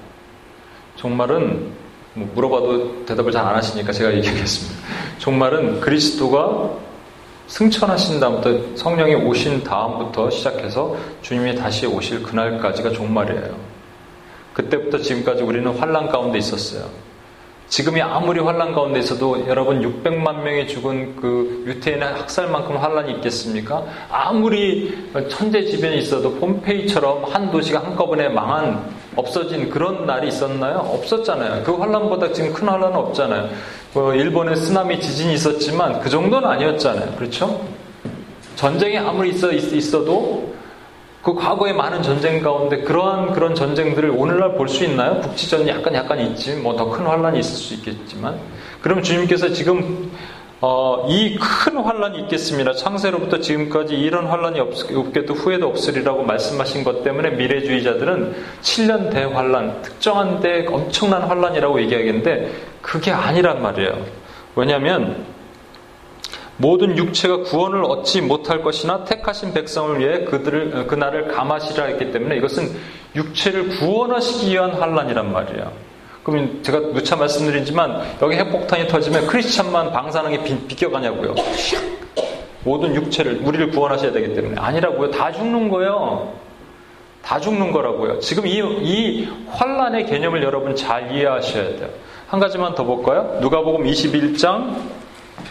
종말은 0.96 1.72
뭐 2.14 2.30
물어봐도 2.34 3.06
대답을 3.06 3.32
잘 3.32 3.46
안 3.46 3.54
하시니까 3.54 3.90
제가 3.92 4.14
얘기하겠습니다. 4.16 4.78
종말은 5.18 5.80
그리스도가 5.80 6.70
승천하신 7.46 8.20
다음부터 8.20 8.76
성령이 8.76 9.14
오신 9.14 9.64
다음부터 9.64 10.28
시작해서 10.28 10.96
주님이 11.22 11.54
다시 11.54 11.86
오실 11.86 12.22
그날까지가 12.22 12.90
종말이에요. 12.90 13.56
그때부터 14.52 14.98
지금까지 14.98 15.42
우리는 15.42 15.66
환란 15.78 16.08
가운데 16.10 16.36
있었어요. 16.36 17.11
지금이 17.72 18.02
아무리 18.02 18.38
환란 18.38 18.74
가운데 18.74 19.00
있어도 19.00 19.48
여러분 19.48 19.80
600만 19.80 20.42
명이 20.42 20.68
죽은 20.68 21.16
그 21.16 21.64
유태인의 21.66 22.06
학살만큼 22.06 22.76
환란이 22.76 23.12
있겠습니까? 23.12 23.82
아무리 24.10 24.94
천재지변이 25.30 25.96
있어도 26.00 26.34
폼페이처럼 26.34 27.24
한 27.24 27.50
도시가 27.50 27.82
한꺼번에 27.82 28.28
망한 28.28 28.92
없어진 29.16 29.70
그런 29.70 30.04
날이 30.04 30.28
있었나요? 30.28 30.80
없었잖아요. 30.80 31.62
그 31.64 31.72
환란보다 31.72 32.34
지금 32.34 32.52
큰 32.52 32.68
환란은 32.68 32.94
없잖아요. 32.94 33.48
뭐 33.94 34.14
일본에 34.14 34.54
쓰나미 34.54 35.00
지진이 35.00 35.32
있었지만 35.32 36.00
그 36.00 36.10
정도는 36.10 36.46
아니었잖아요. 36.46 37.14
그렇죠? 37.16 37.58
전쟁이 38.54 38.98
아무리 38.98 39.30
있어 39.30 39.50
있어도 39.50 40.51
그 41.22 41.34
과거의 41.34 41.72
많은 41.74 42.02
전쟁 42.02 42.42
가운데 42.42 42.78
그러한 42.82 43.32
그런 43.32 43.54
전쟁들을 43.54 44.10
오늘날 44.10 44.54
볼 44.56 44.68
수 44.68 44.84
있나요? 44.84 45.20
국지전이 45.20 45.68
약간 45.68 45.94
약간 45.94 46.18
있지 46.20 46.54
뭐 46.56 46.74
더 46.76 46.90
큰 46.90 47.06
환란이 47.06 47.38
있을 47.38 47.54
수 47.56 47.74
있겠지만 47.74 48.38
그러면 48.80 49.04
주님께서 49.04 49.50
지금 49.52 50.10
어, 50.60 51.06
이 51.08 51.36
큰 51.38 51.76
환란이 51.76 52.20
있겠습니다. 52.22 52.72
창세로부터 52.72 53.38
지금까지 53.40 53.94
이런 53.96 54.26
환란이 54.26 54.60
없, 54.60 54.72
없겠도 54.94 55.34
후회도 55.34 55.68
없으리라고 55.68 56.22
말씀하신 56.22 56.84
것 56.84 57.02
때문에 57.02 57.30
미래주의자들은 57.30 58.34
7년 58.62 59.10
대환란, 59.12 59.82
특정한 59.82 60.40
대 60.40 60.64
엄청난 60.68 61.22
환란이라고 61.22 61.80
얘기하겠는데 61.82 62.52
그게 62.80 63.10
아니란 63.10 63.60
말이에요. 63.62 64.04
왜냐하면 64.54 65.24
모든 66.62 66.96
육체가 66.96 67.38
구원을 67.38 67.84
얻지 67.84 68.20
못할 68.20 68.62
것이나 68.62 69.02
택하신 69.02 69.52
백성을 69.52 69.98
위해 69.98 70.22
그들을 70.24 70.86
그날을 70.86 71.26
감하시라 71.26 71.86
했기 71.86 72.12
때문에 72.12 72.36
이것은 72.36 72.70
육체를 73.16 73.70
구원하시기 73.70 74.52
위한 74.52 74.70
환란이란 74.70 75.32
말이에요. 75.32 75.72
그러면 76.22 76.62
제가 76.62 76.78
누차 76.92 77.16
말씀드리지만 77.16 78.16
여기 78.22 78.36
핵폭탄이 78.36 78.86
터지면 78.86 79.26
크리스찬만 79.26 79.90
방사능에 79.90 80.44
비, 80.44 80.56
비껴가냐고요. 80.68 81.34
모든 82.62 82.94
육체를 82.94 83.40
우리를 83.42 83.72
구원하셔야 83.72 84.12
되기 84.12 84.32
때문에 84.32 84.54
아니라고요. 84.60 85.10
다 85.10 85.32
죽는 85.32 85.68
거예요. 85.68 86.32
다 87.24 87.40
죽는 87.40 87.72
거라고요. 87.72 88.20
지금 88.20 88.46
이, 88.46 88.58
이 88.58 89.28
환란의 89.48 90.06
개념을 90.06 90.44
여러분 90.44 90.76
잘 90.76 91.12
이해하셔야 91.12 91.76
돼요. 91.76 91.88
한 92.28 92.38
가지만 92.38 92.76
더 92.76 92.84
볼까요? 92.84 93.38
누가복음 93.40 93.84
21장 93.84 94.76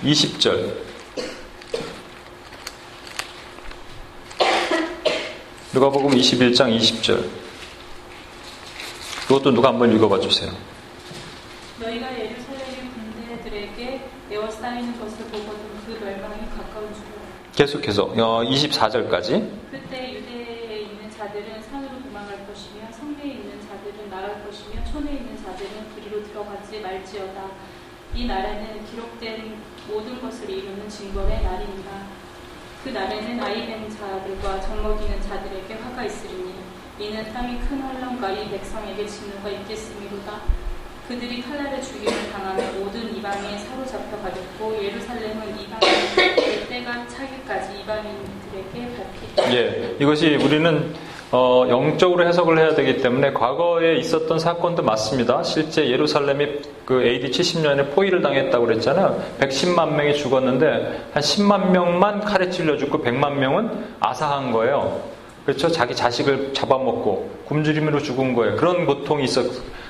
20절. 0.06 0.91
누가복음 5.74 6.12
21장 6.12 6.78
20절. 6.78 7.30
그것도 9.28 9.52
누가 9.52 9.70
한번 9.70 9.96
읽어봐 9.96 10.20
주세요. 10.20 10.52
너희가 11.80 12.12
예루살렘의 12.20 12.92
군대들에게 12.94 14.10
에워싸이는 14.32 15.00
것을 15.00 15.26
보거든 15.28 15.62
그 15.86 15.98
멸망이 16.04 16.42
가까운 16.50 16.94
줄 16.94 17.04
계속해서 17.56 18.04
어, 18.04 18.44
24절까지. 18.44 19.50
그때 19.72 20.14
유대에 20.14 20.82
있는 20.82 21.10
자들은 21.10 21.62
산으로 21.64 22.02
도망갈 22.04 22.46
것이며 22.48 22.92
성내에 22.92 23.28
있는 23.28 23.62
자들은 23.62 24.10
나갈 24.10 24.46
것이며 24.46 24.84
촌에 24.92 25.12
있는 25.12 25.38
자들은 25.42 25.96
그리로 25.96 26.24
들어가지 26.24 26.82
말지어다. 26.82 27.46
이 28.14 28.26
날에는 28.26 28.86
기록된 28.88 29.56
모든 29.88 30.20
것을 30.22 30.50
이루는 30.50 30.90
징벌의 30.90 31.44
날입니다. 31.44 32.21
그 32.84 32.90
날에는 32.90 33.40
아이 33.44 33.68
된 33.68 33.88
자들과 33.90 34.60
젖먹이는 34.62 35.22
자들에게 35.22 35.74
화가 35.76 36.04
있으리니 36.04 36.56
이는 37.00 37.32
땅이 37.34 37.60
큰 37.60 37.80
환란과 37.80 38.32
이 38.32 38.50
백성에게 38.50 39.06
진노가 39.06 39.50
있겠음이로다. 39.50 40.42
그들이 41.08 41.42
칼날의 41.42 41.84
죽임을 41.84 42.32
당하는 42.32 42.80
모든 42.80 43.16
이방에 43.16 43.58
사로잡혀 43.58 44.18
가졌고 44.22 44.84
예루살렘은 44.84 45.60
이방인 45.60 46.68
때가 46.70 47.08
차기까지 47.08 47.82
이방인들에게 47.82 48.96
밝히다. 48.96 49.54
예, 49.54 49.96
이것이 50.00 50.36
우리는 50.36 50.94
어, 51.34 51.66
영적으로 51.70 52.28
해석을 52.28 52.60
해야 52.60 52.76
되기 52.76 52.98
때문에 52.98 53.32
과거에 53.32 53.96
있었던 53.96 54.38
사건도 54.38 54.84
맞습니다. 54.84 55.42
실제 55.44 55.90
예루살렘이 55.90 56.60
그 56.86 57.02
AD 57.02 57.32
70년에 57.32 57.96
포위를 57.96 58.22
당했다고 58.22 58.66
그랬잖아요. 58.66 59.24
110만 59.40 59.94
명이 59.94 60.16
죽었는데 60.16 61.06
한 61.14 61.24
10만 61.24 61.72
명만 61.72 62.20
칼에 62.20 62.50
찔려 62.50 62.78
죽고 62.78 63.02
100만 63.02 63.36
명은 63.36 63.70
아사한 64.02 64.52
거예요. 64.52 65.02
그렇죠? 65.46 65.70
자기 65.70 65.96
자식을 65.96 66.54
잡아먹고 66.54 67.30
굶주림으로 67.46 68.00
죽은 68.02 68.34
거예요. 68.34 68.58
그런 68.58 68.86
고통이 68.86 69.24
있었. 69.24 69.46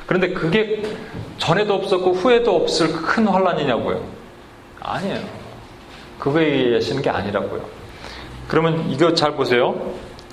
그런데 0.05 0.29
그게 0.33 0.83
전에도 1.39 1.73
없었고 1.73 2.11
후에도 2.13 2.55
없을 2.55 2.93
큰 2.93 3.27
환란이냐고요. 3.27 3.99
아니에요. 4.79 5.19
그거에 6.19 6.65
얘기하시는 6.65 7.01
게 7.01 7.09
아니라고요. 7.09 7.65
그러면 8.47 8.91
이거 8.91 9.13
잘 9.15 9.31
보세요. 9.31 9.75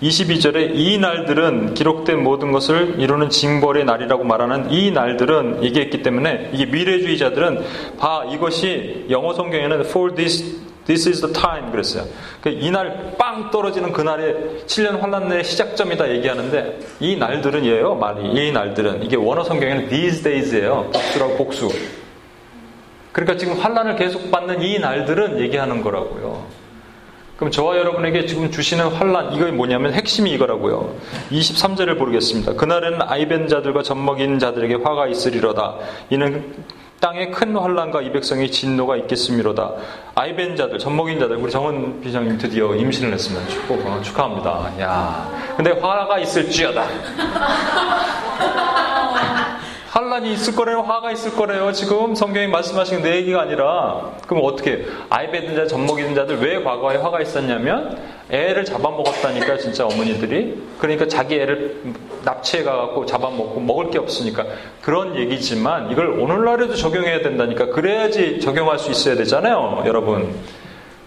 22절에 0.02 0.70
이 0.74 0.98
날들은 0.98 1.74
기록된 1.74 2.22
모든 2.22 2.52
것을 2.52 2.96
이루는 2.98 3.30
징벌의 3.30 3.84
날이라고 3.84 4.24
말하는 4.24 4.70
이 4.70 4.90
날들은 4.90 5.64
얘기했기 5.64 6.02
때문에 6.02 6.50
이게 6.52 6.66
미래주의자들은 6.66 7.64
봐 7.98 8.24
이것이 8.30 9.06
영어 9.10 9.34
성경에는 9.34 9.80
for 9.80 10.14
this 10.14 10.68
this 10.86 11.08
is 11.08 11.20
the 11.20 11.32
time 11.32 11.70
그랬어요. 11.70 12.04
그러니까 12.40 12.66
이날 12.66 13.14
빵 13.18 13.50
떨어지는 13.50 13.92
그날의 13.92 14.62
7년 14.66 15.00
환란의 15.00 15.44
시작점이다 15.44 16.10
얘기하는데 16.10 16.78
이 17.00 17.16
날들은 17.16 17.64
예요 17.64 17.94
말이 17.94 18.22
이 18.30 18.52
날들은 18.52 19.02
이게 19.02 19.16
원어 19.16 19.44
성경에는 19.44 19.88
these 19.88 20.22
days예요. 20.22 20.90
복수라고 20.92 21.36
복수. 21.36 21.68
그러니까 23.12 23.36
지금 23.36 23.58
환란을 23.58 23.96
계속 23.96 24.30
받는 24.30 24.62
이 24.62 24.78
날들은 24.78 25.40
얘기하는 25.40 25.82
거라고요. 25.82 26.57
그럼 27.38 27.50
저와 27.52 27.78
여러분에게 27.78 28.26
지금 28.26 28.50
주시는 28.50 28.88
환란 28.88 29.32
이거 29.32 29.46
뭐냐면 29.52 29.92
핵심이 29.92 30.32
이거라고요. 30.32 30.96
23절을 31.30 31.96
보겠습니다. 31.96 32.54
그날에는 32.54 33.00
아이벤 33.00 33.46
자들과 33.46 33.84
젖먹이는 33.84 34.40
자들에게 34.40 34.82
화가 34.82 35.06
있으리로다. 35.06 35.76
이는 36.10 36.52
땅에 36.98 37.30
큰 37.30 37.56
환란과 37.56 38.02
이 38.02 38.10
백성의 38.10 38.50
진노가 38.50 38.96
있겠음이로다. 38.96 39.72
아이벤 40.16 40.56
자들, 40.56 40.80
젖먹인 40.80 41.20
자들, 41.20 41.36
우리 41.36 41.52
정원 41.52 42.00
비장님 42.00 42.38
드디어 42.38 42.74
임신을 42.74 43.12
했으면 43.12 43.48
축복, 43.48 43.86
어, 43.86 44.00
축하합니다. 44.02 44.72
야, 44.80 45.54
근데 45.56 45.70
화가 45.70 46.18
있을지어다. 46.18 46.88
환란이 50.18 50.32
있을 50.32 50.54
거래요, 50.54 50.80
화가 50.80 51.12
있을 51.12 51.32
거래요. 51.32 51.72
지금 51.72 52.14
성경이 52.14 52.46
말씀하시는 52.48 53.02
내 53.02 53.16
얘기가 53.16 53.42
아니라 53.42 54.12
그럼 54.26 54.44
어떻게 54.44 54.84
아이베든 55.08 55.56
자, 55.56 55.66
젖먹이 55.66 56.02
는 56.02 56.14
자들 56.14 56.38
왜 56.38 56.62
과거에 56.62 56.96
화가 56.96 57.20
있었냐면 57.20 57.98
애를 58.30 58.64
잡아먹었다니까 58.64 59.58
진짜 59.58 59.86
어머니들이 59.86 60.62
그러니까 60.78 61.06
자기 61.08 61.36
애를 61.36 61.80
납치해 62.24 62.62
가갖고 62.62 63.06
잡아먹고 63.06 63.60
먹을 63.60 63.90
게 63.90 63.98
없으니까 63.98 64.44
그런 64.82 65.16
얘기지만 65.16 65.90
이걸 65.90 66.20
오늘날에도 66.20 66.74
적용해야 66.74 67.22
된다니까 67.22 67.66
그래야지 67.66 68.40
적용할 68.40 68.78
수 68.78 68.90
있어야 68.90 69.16
되잖아요, 69.16 69.84
여러분. 69.86 70.34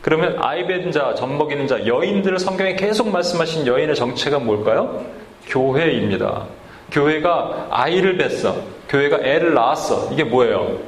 그러면 0.01 0.37
아이베든 0.39 0.91
자, 0.91 1.13
젖먹이는 1.15 1.67
자, 1.67 1.85
여인들을 1.85 2.39
성경에 2.39 2.75
계속 2.75 3.09
말씀하신 3.09 3.67
여인의 3.67 3.95
정체가 3.95 4.39
뭘까요? 4.39 5.05
교회입니다. 5.47 6.47
교회가 6.91 7.67
아이를 7.71 8.17
뵀어. 8.17 8.55
교회가 8.89 9.19
애를 9.23 9.53
낳았어. 9.53 10.09
이게 10.11 10.23
뭐예요? 10.23 10.79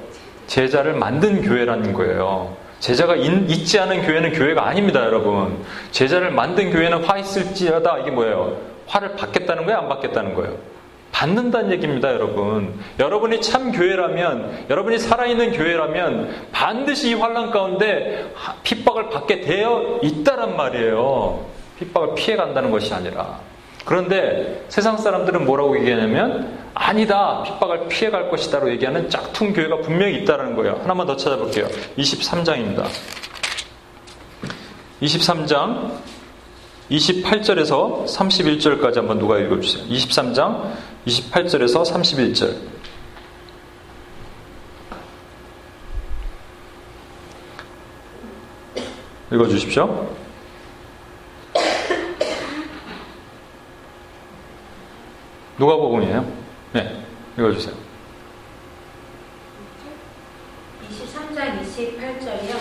제자를 0.47 0.93
만든 0.93 1.41
교회라는 1.41 1.93
거예요. 1.93 2.55
제자가 2.79 3.15
있, 3.15 3.65
지 3.65 3.79
않은 3.79 4.05
교회는 4.05 4.33
교회가 4.33 4.67
아닙니다, 4.67 5.05
여러분. 5.05 5.63
제자를 5.91 6.31
만든 6.31 6.69
교회는 6.71 7.05
화 7.05 7.17
있을지어다. 7.17 7.99
이게 7.99 8.11
뭐예요? 8.11 8.57
화를 8.87 9.15
받겠다는 9.15 9.65
거예요? 9.65 9.79
안 9.79 9.87
받겠다는 9.87 10.35
거예요? 10.35 10.57
받는다는 11.13 11.71
얘기입니다, 11.71 12.11
여러분. 12.11 12.77
여러분이 12.99 13.39
참 13.39 13.71
교회라면, 13.71 14.65
여러분이 14.69 14.99
살아있는 14.99 15.53
교회라면 15.53 16.47
반드시 16.51 17.11
이 17.11 17.13
환란 17.13 17.51
가운데 17.51 18.33
핍박을 18.63 19.09
받게 19.09 19.41
되어 19.41 19.99
있다란 20.01 20.57
말이에요. 20.57 21.45
핍박을 21.79 22.15
피해 22.15 22.35
간다는 22.35 22.69
것이 22.69 22.93
아니라. 22.93 23.39
그런데 23.85 24.65
세상 24.69 24.97
사람들은 24.97 25.45
뭐라고 25.45 25.77
얘기하냐면 25.79 26.57
아니다 26.73 27.43
핍박을 27.43 27.87
피해갈 27.87 28.29
것이다로 28.29 28.71
얘기하는 28.71 29.09
짝퉁 29.09 29.53
교회가 29.53 29.81
분명히 29.81 30.15
있다는 30.21 30.55
거예요. 30.55 30.79
하나만 30.81 31.05
더 31.05 31.15
찾아볼게요. 31.15 31.67
23장입니다. 31.97 32.87
23장 35.01 35.91
28절에서 36.89 38.05
31절까지 38.05 38.95
한번 38.95 39.19
누가 39.19 39.37
읽어주세요. 39.39 39.85
23장 39.87 40.71
28절에서 41.05 41.83
31절. 41.85 42.55
읽어주십시오. 49.31 50.22
누가 55.57 55.75
복음이에요? 55.75 56.25
네, 56.73 57.03
읽어주세요. 57.37 57.75
23장 60.89 61.61
28절이요. 61.61 62.55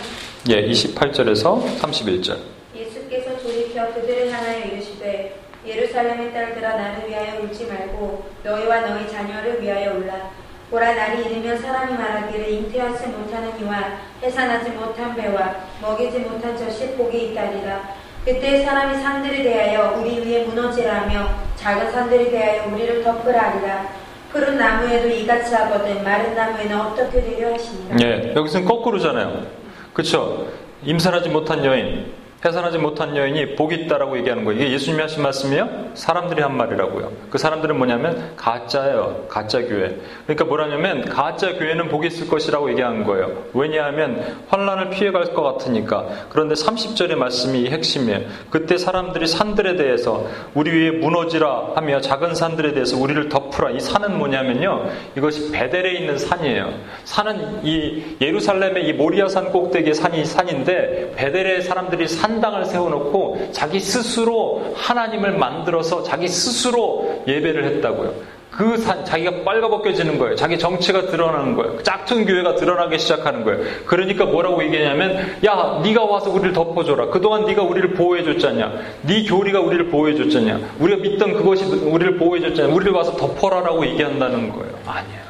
예, 0.50 0.68
28절에서 0.68 1.78
31절. 1.78 2.38
예수께서 2.74 3.36
돌이켜 3.38 3.92
그들을 3.94 4.30
향하여 4.30 4.64
이르시되 4.66 5.40
예루살렘의 5.66 6.32
딸들아 6.32 6.76
나를 6.76 7.08
위하여 7.08 7.40
울지 7.40 7.66
말고 7.66 8.24
너희와 8.42 8.80
너희 8.80 9.08
자녀를 9.10 9.62
위하여 9.62 9.94
울라. 9.94 10.30
보라 10.70 10.94
날이 10.94 11.24
이르면 11.26 11.58
사람이 11.60 11.92
말하기를 11.92 12.48
잉태하지 12.48 13.06
못하는 13.08 13.60
이와 13.60 14.00
해산하지 14.22 14.70
못한 14.70 15.14
배와 15.14 15.66
먹이지 15.82 16.20
못한 16.20 16.56
젖이 16.56 16.96
복이 16.96 17.30
있다리라. 17.30 17.94
그때 18.24 18.64
사람이 18.64 19.02
산들에 19.02 19.42
대하여 19.42 19.98
우리 19.98 20.20
위에 20.20 20.44
무너지라 20.44 21.02
하며 21.02 21.41
작은 21.62 21.92
산들에 21.92 22.30
대하여 22.30 22.72
우리를 22.72 23.04
덮으라 23.04 23.40
하리라. 23.52 23.86
푸른 24.32 24.58
나무에도 24.58 25.08
이같이 25.08 25.54
하거든 25.54 26.02
마른 26.02 26.34
나무에는 26.34 26.80
어떻게 26.80 27.22
되려 27.22 27.52
하시니라. 27.54 27.96
예, 28.02 28.32
여기서는 28.34 28.66
거꾸로잖아요. 28.66 29.46
그쵸? 29.92 30.48
임산하지 30.82 31.28
못한 31.28 31.64
여인, 31.64 32.12
해산하지 32.44 32.78
못한 32.78 33.16
여인이 33.16 33.54
복이 33.54 33.74
있다라고 33.76 34.18
얘기하는 34.18 34.44
거예요. 34.44 34.60
이게 34.60 34.72
예수님이 34.72 35.02
하신 35.02 35.22
말씀이요? 35.22 35.92
사람들이 35.94 36.42
한 36.42 36.56
말이라고요. 36.56 37.12
그 37.30 37.38
사람들은 37.38 37.78
뭐냐면 37.78 38.32
가짜예요. 38.36 39.26
가짜 39.28 39.60
교회. 39.60 39.96
그러니까 40.26 40.44
뭐라냐면 40.44 41.04
가짜 41.04 41.52
교회는 41.54 41.88
복이 41.88 42.08
있을 42.08 42.26
것이라고 42.26 42.70
얘기하는 42.70 43.04
거예요. 43.04 43.44
왜냐하면 43.54 44.38
환란을 44.48 44.90
피해갈 44.90 45.34
것 45.34 45.42
같으니까. 45.42 46.08
그런데 46.30 46.54
30절의 46.54 47.14
말씀이 47.14 47.70
핵심이에요. 47.70 48.22
그때 48.50 48.76
사람들이 48.76 49.28
산들에 49.28 49.76
대해서 49.76 50.26
우리 50.54 50.72
위에 50.72 50.90
무너지라 50.90 51.72
하며 51.76 52.00
작은 52.00 52.34
산들에 52.34 52.72
대해서 52.72 52.96
우리를 52.96 53.28
덮으라. 53.28 53.70
이 53.70 53.78
산은 53.78 54.18
뭐냐면요. 54.18 54.90
이것이 55.16 55.52
베델에 55.52 55.92
있는 55.92 56.18
산이에요. 56.18 56.74
산은 57.04 57.64
이 57.64 58.16
예루살렘의 58.20 58.88
이 58.88 58.92
모리아 58.94 59.28
산 59.28 59.52
꼭대기의 59.52 59.94
산이 59.94 60.24
산인데 60.24 61.12
베델의 61.14 61.62
사람들이 61.62 62.08
산 62.08 62.31
산당을 62.32 62.64
세워놓고 62.64 63.48
자기 63.52 63.80
스스로 63.80 64.74
하나님을 64.76 65.32
만들어서 65.32 66.02
자기 66.02 66.28
스스로 66.28 67.22
예배를 67.26 67.64
했다고요. 67.64 68.14
그 68.50 68.76
산, 68.76 69.02
자기가 69.02 69.44
빨가벗겨지는 69.44 70.18
거예요. 70.18 70.36
자기 70.36 70.58
정체가 70.58 71.06
드러나는 71.06 71.56
거예요. 71.56 71.82
짝퉁 71.82 72.26
교회가 72.26 72.54
드러나기 72.56 72.98
시작하는 72.98 73.44
거예요. 73.44 73.64
그러니까 73.86 74.26
뭐라고 74.26 74.62
얘기하냐면, 74.64 75.36
야, 75.46 75.80
네가 75.82 76.04
와서 76.04 76.30
우리를 76.30 76.52
덮어줘라. 76.52 77.06
그동안 77.06 77.46
네가 77.46 77.62
우리를 77.62 77.94
보호해줬잖냐. 77.94 78.72
네 79.02 79.24
교리가 79.24 79.58
우리를 79.60 79.88
보호해줬잖냐. 79.88 80.60
우리가 80.80 81.00
믿던 81.00 81.32
그것이 81.32 81.64
우리를 81.64 82.18
보호해줬잖냐. 82.18 82.74
우리를 82.74 82.92
와서 82.92 83.16
덮어라라고 83.16 83.86
얘기한다는 83.86 84.50
거예요. 84.50 84.78
아니에요. 84.86 85.22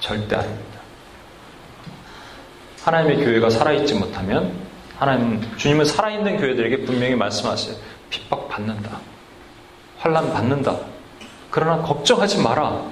절대 0.00 0.34
아닙니다. 0.34 0.80
하나님의 2.82 3.24
교회가 3.24 3.48
살아있지 3.48 3.94
못하면 3.94 4.65
하나님 4.96 5.40
주님은 5.56 5.84
살아있는 5.84 6.38
교회들에게 6.38 6.84
분명히 6.84 7.14
말씀하세요. 7.14 7.76
핍박 8.10 8.48
받는다. 8.48 8.98
환란 9.98 10.32
받는다. 10.32 10.76
그러나 11.50 11.82
걱정하지 11.82 12.42
마라. 12.42 12.82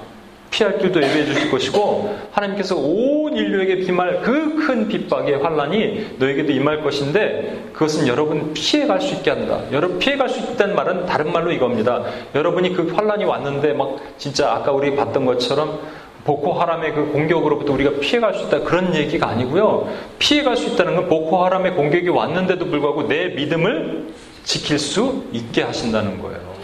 피할 0.51 0.77
길도 0.77 1.01
예배해 1.01 1.25
주실 1.25 1.51
것이고 1.51 2.17
하나님께서 2.31 2.75
온 2.77 3.35
인류에게 3.35 3.77
비말 3.85 4.21
그 4.21 4.55
큰 4.65 4.87
핍박의 4.87 5.43
환란이 5.43 6.15
너에게도 6.17 6.51
임할 6.51 6.81
것인데 6.81 7.69
그것은 7.73 8.07
여러분 8.07 8.51
피해 8.53 8.87
갈 8.87 8.99
수 8.99 9.13
있게 9.13 9.29
한다. 9.29 9.59
여러분 9.71 9.99
피해 9.99 10.15
갈 10.17 10.27
수 10.29 10.39
있다는 10.39 10.75
말은 10.75 11.05
다른 11.05 11.31
말로 11.31 11.51
이겁니다. 11.51 12.03
여러분이 12.33 12.73
그 12.73 12.91
환란이 12.95 13.25
왔는데 13.25 13.73
막 13.73 13.97
진짜 14.17 14.53
아까 14.53 14.71
우리 14.71 14.95
봤던 14.95 15.25
것처럼 15.25 15.79
보코하람의 16.25 16.93
그 16.93 17.11
공격으로부터 17.11 17.73
우리가 17.73 17.99
피해갈 17.99 18.33
수 18.33 18.45
있다 18.45 18.61
그런 18.61 18.95
얘기가 18.95 19.27
아니고요. 19.29 19.87
피해갈 20.19 20.57
수 20.57 20.73
있다는 20.73 20.95
건 20.95 21.07
보코하람의 21.07 21.75
공격이 21.75 22.09
왔는데도 22.09 22.65
불구하고 22.65 23.07
내 23.07 23.29
믿음을 23.29 24.07
지킬 24.43 24.79
수 24.79 25.25
있게 25.31 25.61
하신다는 25.61 26.19
거예요. 26.21 26.54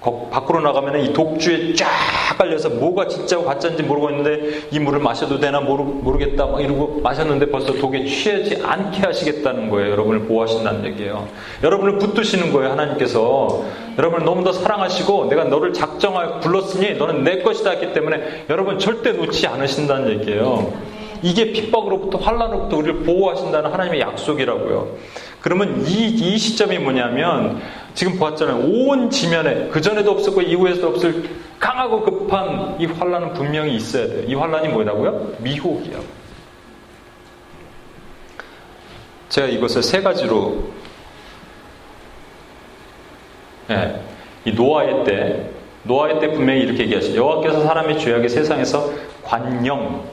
밖으로 0.00 0.60
나가면 0.60 1.00
이 1.00 1.12
독주에 1.12 1.74
쫙 1.74 1.88
깔려서 2.38 2.70
뭐가 2.70 3.08
진짜고 3.08 3.44
가짜인지 3.44 3.82
모르고 3.82 4.10
있는데 4.10 4.60
이 4.70 4.78
물을 4.78 5.00
마셔도 5.00 5.40
되나 5.40 5.60
모르, 5.60 6.18
겠다 6.18 6.46
막 6.46 6.60
이러고 6.60 7.00
마셨는데 7.02 7.46
벌써 7.46 7.72
독에 7.72 8.04
취하지 8.04 8.62
않게 8.62 9.00
하시겠다는 9.00 9.70
거예요. 9.70 9.90
여러분을 9.90 10.20
보호하신다는 10.26 10.84
얘기예요. 10.86 11.26
여러분을 11.62 11.98
붙드시는 11.98 12.52
거예요. 12.52 12.70
하나님께서 12.70 13.64
여러분을 13.98 14.24
너무 14.24 14.44
더 14.44 14.52
사랑하시고 14.52 15.26
내가 15.26 15.44
너를 15.44 15.72
작정하여 15.72 16.40
불렀으니 16.40 16.94
너는 16.94 17.24
내 17.24 17.42
것이다 17.42 17.70
했기 17.70 17.92
때문에 17.92 18.44
여러분 18.48 18.78
절대 18.78 19.12
놓지 19.12 19.46
않으신다는 19.46 20.20
얘기예요. 20.20 20.72
이게 21.22 21.52
핍박으로부터 21.52 22.18
환란으로부터 22.18 22.76
우리를 22.76 23.00
보호하신다는 23.00 23.72
하나님의 23.72 24.00
약속이라고요. 24.00 24.88
그러면 25.40 25.86
이, 25.86 26.08
이 26.08 26.38
시점이 26.38 26.78
뭐냐면 26.78 27.60
지금 27.94 28.16
보았잖아요. 28.18 28.56
온 28.58 29.10
지면에 29.10 29.68
그전에도 29.68 30.12
없었고 30.12 30.42
이후에도 30.42 30.88
없을 30.88 31.30
강하고 31.58 32.02
급한 32.02 32.76
이 32.80 32.86
환란은 32.86 33.34
분명히 33.34 33.74
있어야 33.76 34.06
돼요. 34.06 34.24
이 34.26 34.34
환란이 34.34 34.68
뭐라고요? 34.68 35.32
미혹이요. 35.38 36.00
제가 39.28 39.46
이것을 39.48 39.82
세 39.82 40.00
가지로 40.00 40.70
예, 43.70 44.00
이 44.44 44.52
노아의 44.52 45.04
때 45.04 45.50
노아의 45.82 46.20
때 46.20 46.32
분명히 46.32 46.60
이렇게 46.60 46.84
얘기하시죠. 46.84 47.16
여호와께서 47.16 47.64
사람의 47.64 47.98
죄악의 47.98 48.28
세상에서 48.28 48.92
관영 49.22 50.04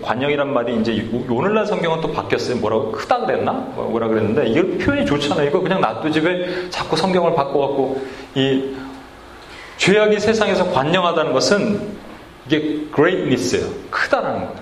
관영이란 0.00 0.52
말이 0.52 0.76
이제 0.80 1.08
오늘날 1.28 1.66
성경은 1.66 2.00
또 2.00 2.12
바뀌었어요. 2.12 2.58
뭐라고 2.58 2.92
크다 2.92 3.26
그랬나? 3.26 3.52
뭐라 3.52 4.06
그랬는데 4.06 4.46
이게 4.48 4.62
표현이 4.78 5.04
좋잖아요. 5.04 5.48
이거 5.48 5.60
그냥 5.60 5.80
놔두지 5.80 6.20
왜 6.20 6.70
자꾸 6.70 6.96
성경을 6.96 7.34
바꿔갖고 7.34 8.00
이 8.36 8.76
죄악이 9.78 10.20
세상에서 10.20 10.70
관영하다는 10.70 11.32
것은 11.32 11.80
이게 12.46 12.86
greatness예요. 12.94 13.66
크다라는 13.90 14.40
거예요. 14.40 14.54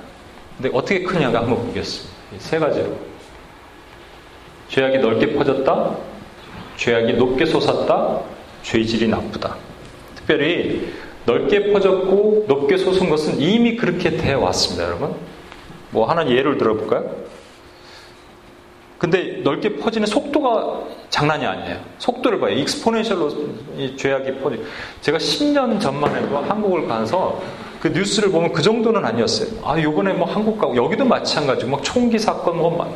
근데 0.56 0.76
어떻게 0.76 1.02
크냐가 1.02 1.40
한번 1.40 1.66
보겠습니다. 1.66 2.16
세 2.38 2.58
가지로. 2.58 2.96
죄악이 4.68 4.98
넓게 4.98 5.34
퍼졌다. 5.34 5.90
죄악이 6.76 7.14
높게 7.14 7.44
솟았다. 7.44 8.20
죄질이 8.62 9.08
나쁘다. 9.08 9.56
특별히 10.14 10.92
넓게 11.28 11.72
퍼졌고 11.72 12.46
높게 12.48 12.78
솟은 12.78 13.10
것은 13.10 13.38
이미 13.38 13.76
그렇게 13.76 14.16
되어 14.16 14.40
왔습니다, 14.40 14.86
여러분. 14.86 15.14
뭐 15.90 16.08
하나 16.08 16.26
예를 16.26 16.56
들어볼까요? 16.56 17.28
근데 18.96 19.42
넓게 19.44 19.76
퍼지는 19.76 20.06
속도가 20.06 20.84
장난이 21.10 21.44
아니에요. 21.44 21.80
속도를 21.98 22.40
봐요. 22.40 22.54
익스포넨셜로 22.54 23.30
죄악이 23.96 24.38
퍼지. 24.38 24.64
제가 25.02 25.18
10년 25.18 25.78
전만 25.78 26.16
해도 26.16 26.38
한국을 26.38 26.88
가서 26.88 27.40
그 27.78 27.88
뉴스를 27.88 28.30
보면 28.30 28.52
그 28.52 28.62
정도는 28.62 29.04
아니었어요. 29.04 29.50
아, 29.62 29.80
요번에 29.80 30.14
뭐 30.14 30.26
한국 30.26 30.58
가고 30.58 30.74
여기도 30.76 31.04
마찬가지고 31.04 31.70
막 31.70 31.84
총기 31.84 32.18
사건 32.18 32.56
뭐 32.56 32.90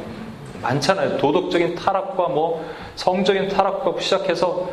많잖아요. 0.63 1.19
도덕적인 1.19 1.75
타락과 1.75 2.29
뭐 2.29 2.67
성적인 2.97 3.49
타락과 3.49 4.01
시작해서 4.01 4.71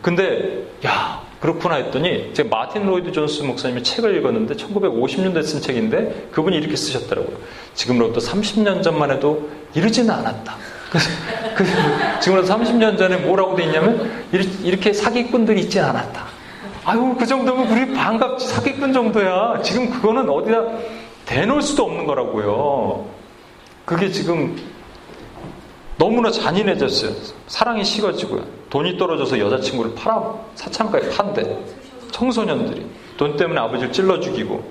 근데 0.00 0.64
야 0.86 1.26
그렇구나 1.46 1.76
했더니 1.76 2.34
제가 2.34 2.48
마틴 2.48 2.86
로이드 2.86 3.12
존스 3.12 3.42
목사님의 3.42 3.84
책을 3.84 4.16
읽었는데 4.16 4.54
1950년대 4.54 5.44
쓴 5.44 5.60
책인데 5.60 6.30
그분이 6.32 6.56
이렇게 6.56 6.74
쓰셨더라고요. 6.74 7.36
지금으로부터 7.74 8.18
30년 8.18 8.82
전만 8.82 9.12
해도 9.12 9.48
이러지는 9.72 10.10
않았다. 10.10 10.56
그래서 10.90 11.08
그 11.54 11.64
지금으로부터 12.20 12.56
30년 12.56 12.98
전에 12.98 13.18
뭐라고 13.18 13.54
돼 13.54 13.62
있냐면 13.64 14.10
이렇게 14.64 14.92
사기꾼들이 14.92 15.60
있지 15.60 15.78
않았다. 15.78 16.24
아유 16.84 17.14
그 17.16 17.24
정도면 17.24 17.70
우리 17.70 17.94
반갑지 17.94 18.48
사기꾼 18.48 18.92
정도야. 18.92 19.60
지금 19.62 19.90
그거는 19.90 20.28
어디다 20.28 20.64
대놓을 21.26 21.62
수도 21.62 21.84
없는 21.84 22.06
거라고요. 22.06 23.06
그게 23.84 24.10
지금 24.10 24.56
너무나 25.98 26.30
잔인해졌어요. 26.30 27.12
사랑이 27.46 27.84
식어지고요. 27.84 28.44
돈이 28.70 28.98
떨어져서 28.98 29.38
여자친구를 29.38 29.94
팔아 29.94 30.34
사창가에 30.54 31.10
판대. 31.10 31.58
청소년들이 32.10 32.86
돈 33.16 33.36
때문에 33.36 33.60
아버지를 33.60 33.92
찔러 33.92 34.20
죽이고 34.20 34.62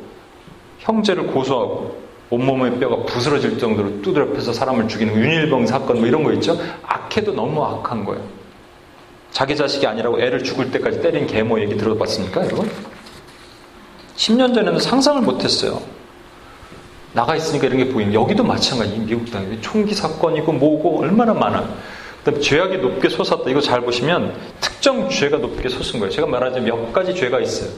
형제를 0.80 1.28
고소하고 1.28 2.06
온몸의 2.30 2.80
뼈가 2.80 3.04
부스러질 3.04 3.58
정도로 3.58 4.02
두드려 4.02 4.32
패서 4.32 4.52
사람을 4.52 4.88
죽이는 4.88 5.16
윤일병 5.16 5.68
사건 5.68 6.00
뭐 6.00 6.08
이런 6.08 6.24
거 6.24 6.32
있죠. 6.34 6.58
악해도 6.84 7.34
너무 7.34 7.64
악한 7.64 8.04
거예요. 8.06 8.24
자기 9.32 9.56
자식이 9.56 9.86
아니라고 9.86 10.20
애를 10.20 10.44
죽을 10.44 10.72
때까지 10.72 11.02
때린 11.02 11.28
계모 11.28 11.60
얘기 11.60 11.76
들어봤습니까, 11.76 12.46
여러분? 12.46 12.70
10년 14.16 14.56
전에는 14.56 14.80
상상을 14.80 15.22
못했어요. 15.22 15.82
나가 17.16 17.34
있으니까 17.36 17.68
이런 17.68 17.78
게 17.78 17.88
보이는 17.88 18.14
여기도 18.14 18.44
마찬가지 18.44 19.00
미국 19.00 19.32
땅에 19.32 19.60
총기 19.62 19.96
사건이고 19.96 20.52
뭐고 20.52 21.02
얼마나 21.02 21.34
많아. 21.34 21.64
그다음 22.24 22.42
죄악이 22.42 22.78
높게 22.78 23.08
솟았다. 23.08 23.50
이거 23.50 23.62
잘 23.62 23.82
보시면 23.82 24.36
특정 24.60 25.10
죄가 25.10 25.38
높게 25.38 25.70
솟은 25.70 26.02
거예요. 26.02 26.12
제가 26.12 26.28
말하자면 26.28 26.66
몇 26.66 26.92
가지 26.92 27.16
죄가 27.16 27.40
있어요. 27.40 27.70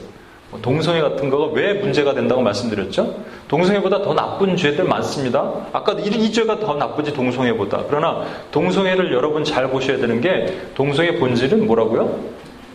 뭐 0.50 0.60
동성애 0.60 1.00
같은 1.00 1.30
거가 1.30 1.52
왜 1.52 1.74
문제가 1.74 2.14
된다고 2.14 2.42
말씀드렸죠? 2.42 3.14
동성애보다 3.46 4.02
더 4.02 4.12
나쁜 4.12 4.56
죄들 4.56 4.84
많습니다. 4.84 5.66
아까 5.72 5.92
이, 5.92 6.08
이 6.08 6.32
죄가 6.32 6.58
더 6.58 6.74
나쁘지 6.74 7.12
동성애보다. 7.12 7.84
그러나 7.88 8.24
동성애를 8.50 9.12
여러분 9.12 9.44
잘 9.44 9.68
보셔야 9.70 9.98
되는 9.98 10.20
게 10.20 10.62
동성애 10.74 11.16
본질은 11.16 11.64
뭐라고요? 11.64 12.18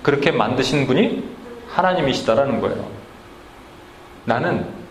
그렇게 0.01 0.31
만드신 0.31 0.87
분이 0.87 1.23
하나님이시다라는 1.67 2.61
거예요. 2.61 2.85
나는 4.25 4.82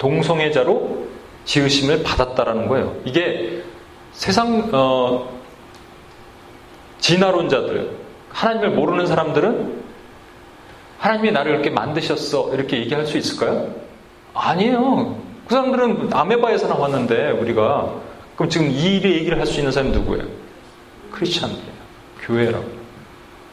동성애자로 0.00 1.06
지으심을 1.44 2.02
받았다라는 2.02 2.68
거예요. 2.68 2.96
이게 3.04 3.62
세상 4.12 4.70
어, 4.72 5.38
진화론자들, 6.98 7.90
하나님을 8.30 8.70
모르는 8.70 9.06
사람들은 9.06 9.80
하나님이 10.98 11.32
나를 11.32 11.52
이렇게 11.52 11.70
만드셨어 11.70 12.54
이렇게 12.54 12.78
얘기할 12.78 13.06
수 13.06 13.16
있을까요? 13.16 13.74
아니에요. 14.34 15.16
그 15.46 15.54
사람들은 15.54 16.10
아메바에서 16.12 16.68
나왔는데 16.68 17.32
우리가 17.32 17.92
그럼 18.36 18.48
지금 18.48 18.70
이 18.70 18.96
일의 18.96 19.14
얘기를 19.16 19.38
할 19.38 19.46
수 19.46 19.58
있는 19.58 19.70
사람이 19.72 19.92
누구예요? 19.92 20.24
크리스찬들이에요. 21.12 21.80
교회라고. 22.22 22.64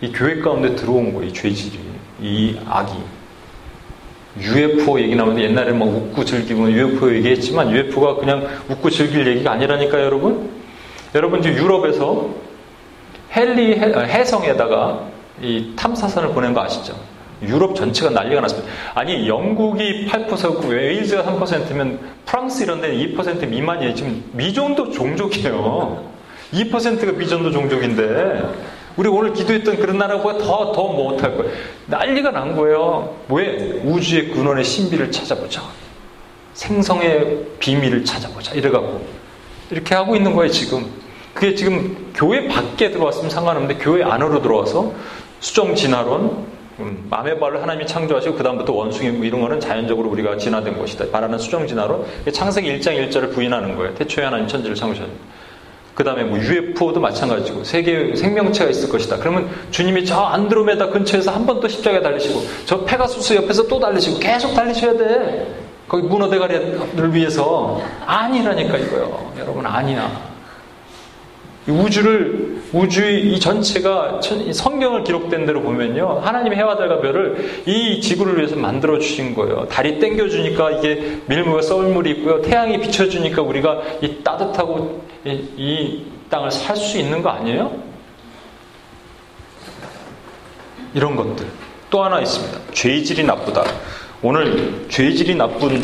이 0.02 0.12
교회 0.12 0.40
가운데 0.40 0.76
들어온 0.76 1.14
거예요. 1.14 1.30
이 1.30 1.34
죄질이, 1.34 1.80
이 2.22 2.58
악이. 2.68 2.94
UFO 4.42 5.00
얘기 5.00 5.16
나오는데 5.16 5.44
옛날에 5.44 5.72
막 5.72 5.88
웃고 5.88 6.26
즐기면 6.26 6.72
UFO 6.72 7.14
얘기했지만 7.14 7.72
UFO가 7.72 8.16
그냥 8.16 8.48
웃고 8.70 8.90
즐길 8.90 9.28
얘기가 9.28 9.52
아니라니까요, 9.52 10.04
여러분. 10.04 10.50
여러분 11.16 11.42
지금 11.42 11.58
유럽에서 11.58 12.30
헬리 13.36 13.74
어, 13.74 14.02
해성에다가 14.02 15.02
이 15.42 15.74
탐사선을 15.76 16.30
보낸 16.30 16.54
거 16.54 16.62
아시죠? 16.62 16.96
유럽 17.42 17.76
전체가 17.76 18.10
난리가 18.10 18.42
났습니다. 18.42 18.70
아니 18.96 19.28
영국이 19.28 20.08
8%고 20.08 20.68
웨일즈가 20.68 21.24
3%면 21.24 22.00
프랑스 22.26 22.64
이런 22.64 22.82
데는 22.82 22.98
2% 22.98 23.48
미만이에요. 23.48 23.94
지금 23.94 24.24
미정도 24.34 24.92
종족이에요. 24.92 26.04
2%가 26.54 27.12
미정도 27.12 27.52
종족인데 27.52 28.44
우리 28.98 29.08
오늘 29.10 29.32
기도했던 29.34 29.78
그런 29.78 29.98
나라보다 30.00 30.40
더, 30.40 30.72
더 30.72 30.88
못할 30.88 31.38
거예요. 31.38 31.52
난리가 31.86 32.32
난 32.32 32.56
거예요. 32.56 33.16
왜? 33.30 33.80
우주의 33.86 34.30
근원의 34.30 34.64
신비를 34.64 35.12
찾아보자. 35.12 35.62
생성의 36.54 37.46
비밀을 37.60 38.04
찾아보자. 38.04 38.54
이래갖고. 38.56 39.06
이렇게 39.70 39.94
하고 39.94 40.16
있는 40.16 40.34
거예요, 40.34 40.52
지금. 40.52 40.86
그게 41.36 41.54
지금 41.54 42.12
교회 42.16 42.48
밖에 42.48 42.90
들어왔으면 42.90 43.30
상관없는데 43.30 43.84
교회 43.84 44.04
안으로 44.04 44.42
들어와서 44.42 44.92
수정 45.40 45.76
진화론, 45.76 46.48
음, 46.80 47.08
마메발을 47.10 47.62
하나님이 47.62 47.86
창조하시고 47.86 48.36
그다음부터 48.36 48.74
원숭이 48.74 49.12
뭐 49.12 49.26
이런 49.26 49.42
거는 49.42 49.60
자연적으로 49.60 50.10
우리가 50.10 50.38
진화된 50.38 50.80
것이다. 50.80 51.06
말하는 51.12 51.38
수정 51.38 51.68
진화론. 51.68 52.04
창세기 52.32 52.80
1장 52.80 53.10
1절을 53.10 53.34
부인하는 53.34 53.76
거예요. 53.76 53.94
태초에 53.94 54.26
하나님 54.26 54.48
천지를 54.48 54.76
창조하셨다. 54.76 55.37
그 55.98 56.04
다음에 56.04 56.24
뭐 56.24 56.38
UFO도 56.38 57.00
마찬가지고 57.00 57.64
세계 57.64 58.16
생명체가 58.16 58.70
있을 58.70 58.88
것이다. 58.88 59.18
그러면 59.18 59.50
주님이 59.72 60.06
저 60.06 60.20
안드로메다 60.22 60.90
근처에서 60.90 61.32
한 61.32 61.48
번 61.48 61.60
또 61.60 61.68
십자가에 61.68 62.02
달리시고 62.04 62.40
저 62.68 62.86
페가수스 62.86 63.34
옆에서 63.34 63.68
또 63.68 63.80
달리시고 63.80 64.20
계속 64.20 64.54
달리셔야 64.54 64.96
돼. 64.96 65.48
거기 65.88 66.04
문어 66.06 66.30
대가리를 66.30 67.14
위해서 67.16 67.82
아니라니까 68.06 68.78
이거요. 68.78 69.32
여러분 69.40 69.66
아니야. 69.66 70.37
우주를 71.68 72.62
우주의 72.74 73.32
이 73.34 73.40
전체가 73.40 74.20
성경을 74.54 75.04
기록된 75.04 75.46
대로 75.46 75.62
보면요 75.62 76.20
하나님의 76.24 76.58
해와 76.58 76.76
달과 76.78 77.02
별을 77.02 77.64
이 77.66 78.02
지구를 78.02 78.38
위해서 78.38 78.56
만들어 78.56 79.00
주신 79.00 79.34
거예요. 79.36 79.68
달이 79.68 80.00
땡겨 80.00 80.30
주니까 80.30 80.72
이게 80.72 81.20
밀물과 81.28 81.62
썰물이 81.62 82.12
있고요. 82.12 82.42
태양이 82.42 82.80
비춰 82.80 83.08
주니까 83.08 83.42
우리가 83.42 83.82
이 84.02 84.24
따뜻하고 84.24 85.02
이, 85.26 85.30
이 85.58 86.06
땅을 86.30 86.52
살 86.52 86.76
수 86.78 86.98
있는 86.98 87.22
거 87.22 87.30
아니에요? 87.30 87.72
이런 90.94 91.16
것들 91.16 91.46
또 91.90 92.04
하나 92.04 92.20
있습니다. 92.22 92.60
죄질이 92.74 93.24
나쁘다. 93.24 93.64
오늘 94.22 94.86
죄질이 94.90 95.36
나쁜 95.36 95.82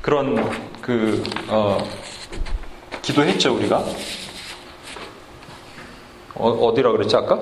그런 0.00 0.50
그 0.80 1.22
어, 1.48 1.82
기도했죠, 3.02 3.56
우리가? 3.56 3.84
어, 6.34 6.72
디라 6.74 6.92
그랬지, 6.92 7.16
아까? 7.16 7.38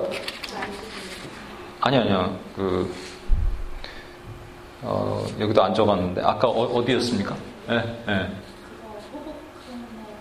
아니, 1.81 1.97
아니야. 1.97 2.31
그, 2.57 2.93
어, 4.83 5.27
여기도 5.39 5.63
안 5.63 5.75
적었는데. 5.75 6.23
아까 6.23 6.49
어, 6.49 6.85
디였습니까 6.85 7.37
예, 7.71 7.75
예. 8.09 8.29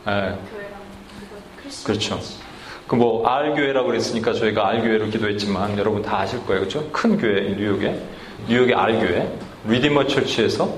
예. 0.07 0.35
그렇죠. 1.85 2.19
그 2.87 2.95
뭐, 2.95 3.25
R교회라고 3.27 3.87
그랬으니까 3.87 4.33
저희가 4.33 4.67
R교회로 4.67 5.07
기도했지만 5.07 5.77
여러분 5.77 6.01
다 6.01 6.19
아실 6.19 6.45
거예요. 6.45 6.61
그렇죠? 6.61 6.89
큰 6.91 7.17
교회, 7.17 7.41
뉴욕에. 7.55 8.01
뉴욕의 8.47 8.73
R교회. 8.73 9.39
리디머 9.67 10.07
church에서, 10.07 10.73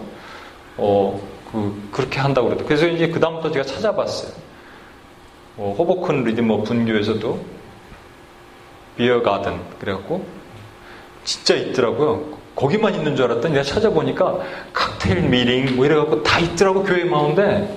어, 0.78 1.22
그, 1.51 1.89
그렇게 1.91 2.20
한다고 2.20 2.49
그랬다. 2.49 2.66
그래서 2.66 2.88
이제 2.88 3.07
그다음부터 3.09 3.51
제가 3.51 3.66
찾아봤어요. 3.66 4.50
뭐 5.55 5.75
호보큰 5.75 6.23
리디머 6.23 6.61
분교에서도 6.61 7.39
beer 8.97 9.21
garden 9.21 9.59
그래갖고 9.79 10.25
진짜 11.23 11.55
있더라고요. 11.55 12.39
거기만 12.55 12.95
있는 12.95 13.15
줄 13.15 13.25
알았더니 13.25 13.53
내가 13.53 13.63
찾아보니까 13.63 14.39
칵테일 14.73 15.21
미팅 15.29 15.75
뭐 15.75 15.85
이래갖고 15.85 16.23
다 16.23 16.39
있더라고 16.39 16.83
교회 16.83 17.03
가운데 17.03 17.75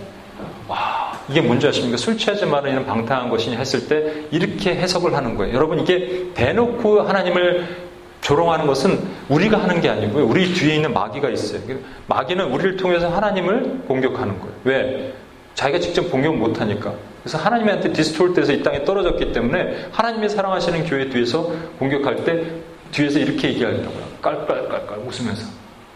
와 0.69 1.19
이게 1.29 1.41
뭔지 1.41 1.67
아십니까? 1.67 1.97
술 1.97 2.19
취하지 2.19 2.47
말라 2.47 2.67
이는 2.67 2.87
방탕한 2.87 3.31
것이니 3.31 3.57
했을 3.57 3.89
때 3.89 4.27
이렇게 4.31 4.75
해석을 4.75 5.15
하는 5.15 5.37
거예요. 5.37 5.55
여러분 5.55 5.79
이게 5.81 6.27
대놓고 6.35 7.03
하나님을 7.03 7.85
조롱하는 8.21 8.67
것은 8.67 8.99
우리가 9.29 9.63
하는 9.63 9.81
게 9.81 9.89
아니고요. 9.91 10.27
우리 10.27 10.53
뒤에 10.53 10.77
있는 10.77 10.93
마귀가 10.93 11.29
있어요. 11.31 11.61
마귀는 12.07 12.53
우리를 12.53 12.77
통해서 12.77 13.09
하나님을 13.09 13.83
공격하는 13.87 14.39
거예요. 14.41 14.55
왜? 14.65 15.15
자기가 15.55 15.79
직접 15.79 16.11
공격 16.11 16.37
못하니까. 16.37 16.93
그래서 17.23 17.39
하나님한테 17.39 17.93
디스톨트해서 17.93 18.53
이 18.53 18.63
땅에 18.63 18.85
떨어졌기 18.85 19.33
때문에 19.33 19.89
하나님이 19.93 20.29
사랑하시는 20.29 20.85
교회 20.85 21.09
뒤에서 21.09 21.53
공격할 21.79 22.25
때 22.25 22.45
뒤에서 22.91 23.19
이렇게 23.19 23.49
얘기하더라고요. 23.49 24.05
깔깔깔깔 24.21 24.99
웃으면서. 24.99 25.47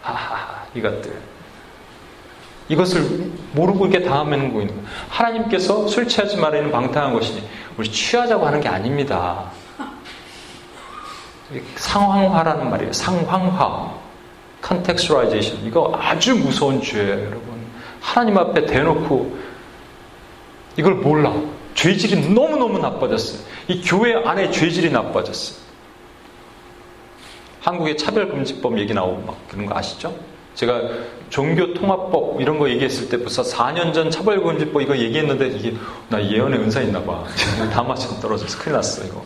하하하, 0.01 0.65
이것들. 0.73 1.13
이것을 2.69 3.31
모르고 3.53 3.87
이렇게 3.87 4.05
당하면 4.05 4.39
있는 4.39 4.53
거예요. 4.53 4.69
하나님께서 5.09 5.87
술 5.87 6.07
취하지 6.07 6.37
말라는 6.37 6.71
방탕한 6.71 7.13
것이니 7.13 7.43
우리 7.77 7.91
취하자고 7.91 8.45
하는 8.45 8.61
게 8.61 8.69
아닙니다. 8.69 9.51
상황화라는 11.75 12.69
말이에요. 12.69 12.93
상황화. 12.93 13.91
contextualization. 14.61 15.59
이거 15.63 15.97
아주 15.99 16.35
무서운 16.35 16.81
죄예요, 16.81 17.25
여러분. 17.25 17.59
하나님 18.01 18.37
앞에 18.37 18.65
대놓고 18.65 19.48
이걸 20.79 20.95
몰라. 20.95 21.33
죄질이 21.75 22.29
너무너무 22.33 22.79
나빠졌어요. 22.79 23.41
이 23.67 23.81
교회 23.81 24.15
안에 24.15 24.49
죄질이 24.49 24.89
나빠졌어요. 24.91 25.59
한국의 27.59 27.97
차별금지법 27.97 28.79
얘기 28.79 28.93
나오고 28.93 29.25
막 29.25 29.37
그런 29.49 29.65
거 29.65 29.77
아시죠? 29.77 30.15
제가 30.55 30.81
종교통합법 31.29 32.39
이런 32.41 32.57
거 32.57 32.69
얘기했을 32.69 33.09
때 33.09 33.17
벌써 33.17 33.43
4년 33.43 33.93
전 33.93 34.09
차별금지법 34.09 34.81
이거 34.81 34.97
얘기했는데 34.97 35.47
이게 35.49 35.73
나 36.07 36.23
예언의 36.23 36.59
은사 36.61 36.79
있나 36.81 37.03
봐. 37.03 37.25
다 37.73 37.83
맞춰 37.83 38.17
떨어져서 38.21 38.57
큰일 38.57 38.75
났어 38.77 39.03
이거. 39.03 39.25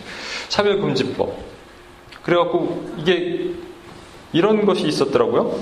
차별금지법. 0.49 1.37
그래갖고 2.23 2.95
이게 2.97 3.51
이런 4.31 4.65
것이 4.65 4.87
있었더라고요. 4.87 5.55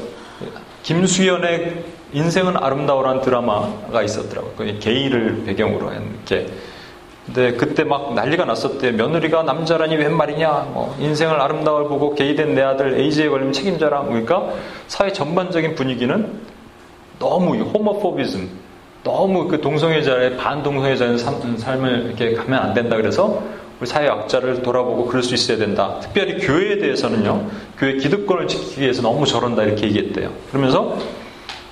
김수현의 0.83 1.83
인생은 2.13 2.57
아름다워라는 2.57 3.21
드라마가 3.21 4.01
있었더라고요. 4.03 4.53
그 4.57 4.79
게이를 4.79 5.43
배경으로 5.45 5.91
이렇게. 5.91 6.47
근데 7.25 7.53
그때 7.53 7.83
막 7.83 8.13
난리가 8.13 8.45
났었대. 8.45 8.91
며느리가 8.91 9.43
남자라니 9.43 9.95
웬 9.95 10.15
말이냐. 10.15 10.71
뭐 10.73 10.95
인생을 10.99 11.39
아름다워 11.39 11.87
보고 11.87 12.13
게이된 12.15 12.55
내 12.55 12.61
아들 12.61 12.99
에이즈에 12.99 13.29
걸리면 13.29 13.53
책임져라. 13.53 14.03
그러니까 14.03 14.49
사회 14.87 15.13
전반적인 15.13 15.75
분위기는 15.75 16.39
너무 17.19 17.55
호모포비즘, 17.55 18.49
너무 19.03 19.47
그 19.47 19.61
동성애자의 19.61 20.37
반동성애자의 20.37 21.17
삶을 21.17 22.05
이렇게 22.07 22.33
가면 22.33 22.59
안 22.59 22.73
된다 22.73 22.97
그래서 22.97 23.41
우리 23.79 23.87
사회 23.87 24.07
약자를 24.07 24.61
돌아보고 24.63 25.05
그럴 25.05 25.23
수 25.23 25.33
있어야 25.33 25.57
된다. 25.57 25.97
특별히 26.01 26.39
교회에 26.39 26.77
대해서는요. 26.79 27.47
교회 27.77 27.93
기득권을 27.97 28.47
지키기 28.47 28.81
위해서 28.81 29.01
너무 29.01 29.25
저런다 29.25 29.63
이렇게 29.63 29.87
얘기했대요. 29.87 30.31
그러면서 30.49 30.97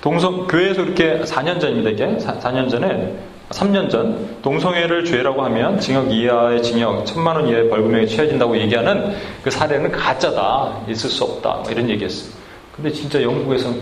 동성 0.00 0.46
교회에서 0.46 0.82
이렇게 0.82 1.20
4년 1.20 1.60
전입니다. 1.60 1.90
이게 1.90 2.18
4, 2.18 2.50
년 2.52 2.68
전에 2.68 3.18
3년 3.50 3.90
전 3.90 4.36
동성애를 4.42 5.04
죄라고 5.04 5.42
하면 5.44 5.78
징역 5.78 6.10
이하의 6.10 6.62
징역, 6.62 7.04
천만 7.04 7.36
원 7.36 7.48
이하의 7.48 7.68
벌금형이 7.68 8.06
취해진다고 8.06 8.56
얘기하는 8.58 9.14
그 9.42 9.50
사례는 9.50 9.90
가짜다. 9.92 10.84
있을 10.88 11.10
수 11.10 11.24
없다. 11.24 11.54
뭐 11.62 11.70
이런 11.70 11.88
얘기했어요. 11.90 12.32
근데 12.74 12.90
진짜 12.90 13.22
영국에서 13.22 13.74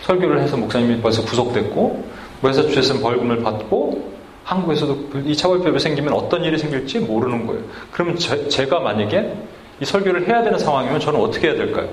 설교를 0.00 0.40
해서 0.40 0.56
목사님이 0.56 1.00
벌써 1.00 1.22
구속됐고 1.22 2.04
매사추set은 2.42 3.00
벌금을 3.02 3.42
받고 3.42 4.12
한국에서도 4.44 5.20
이 5.26 5.36
차별법이 5.36 5.78
생기면 5.78 6.14
어떤 6.14 6.42
일이 6.42 6.56
생길지 6.56 7.00
모르는 7.00 7.46
거예요. 7.46 7.62
그러면 7.92 8.16
제, 8.16 8.66
가 8.66 8.80
만약에 8.80 9.34
이 9.80 9.84
설교를 9.84 10.26
해야 10.26 10.42
되는 10.42 10.58
상황이면 10.58 11.00
저는 11.00 11.20
어떻게 11.20 11.48
해야 11.48 11.56
될까요? 11.56 11.88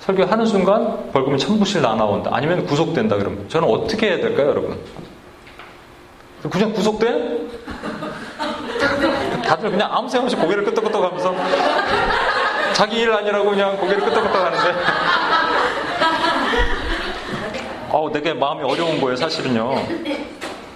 설교하는 0.00 0.46
순간 0.46 1.10
벌금이 1.12 1.38
천부실 1.38 1.82
나 1.82 1.94
나온다. 1.94 2.30
아니면 2.32 2.66
구속된다 2.66 3.16
그러면 3.16 3.48
저는 3.48 3.68
어떻게 3.68 4.08
해야 4.08 4.16
될까요, 4.16 4.48
여러분? 4.48 4.78
그냥 6.50 6.72
구속돼? 6.72 7.48
다들 9.44 9.70
그냥 9.70 9.88
아무 9.92 10.08
생각 10.08 10.24
없이 10.24 10.36
고개를 10.36 10.64
끄덕끄덕 10.64 11.04
하면서 11.04 11.34
자기 12.72 13.00
일 13.00 13.12
아니라고 13.12 13.50
그냥 13.50 13.76
고개를 13.76 14.02
끄덕끄덕 14.04 14.36
하는데 14.36 14.80
어, 17.90 18.10
되게 18.12 18.32
마음이 18.32 18.62
어려운 18.62 19.00
거예요, 19.00 19.16
사실은요. 19.16 19.84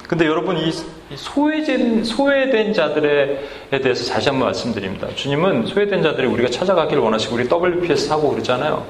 근데 0.09 0.27
여러분, 0.27 0.59
이 0.59 0.73
소외된, 1.15 2.03
소외된 2.05 2.73
자들에 2.73 3.41
대해서 3.71 4.13
다시 4.13 4.29
한번 4.29 4.49
말씀드립니다. 4.49 5.07
주님은 5.15 5.67
소외된 5.67 6.03
자들이 6.03 6.27
우리가 6.27 6.51
찾아가기를 6.51 7.01
원하시고, 7.01 7.37
우리 7.37 7.49
WPS 7.49 8.11
하고 8.11 8.31
그러잖아요. 8.31 8.85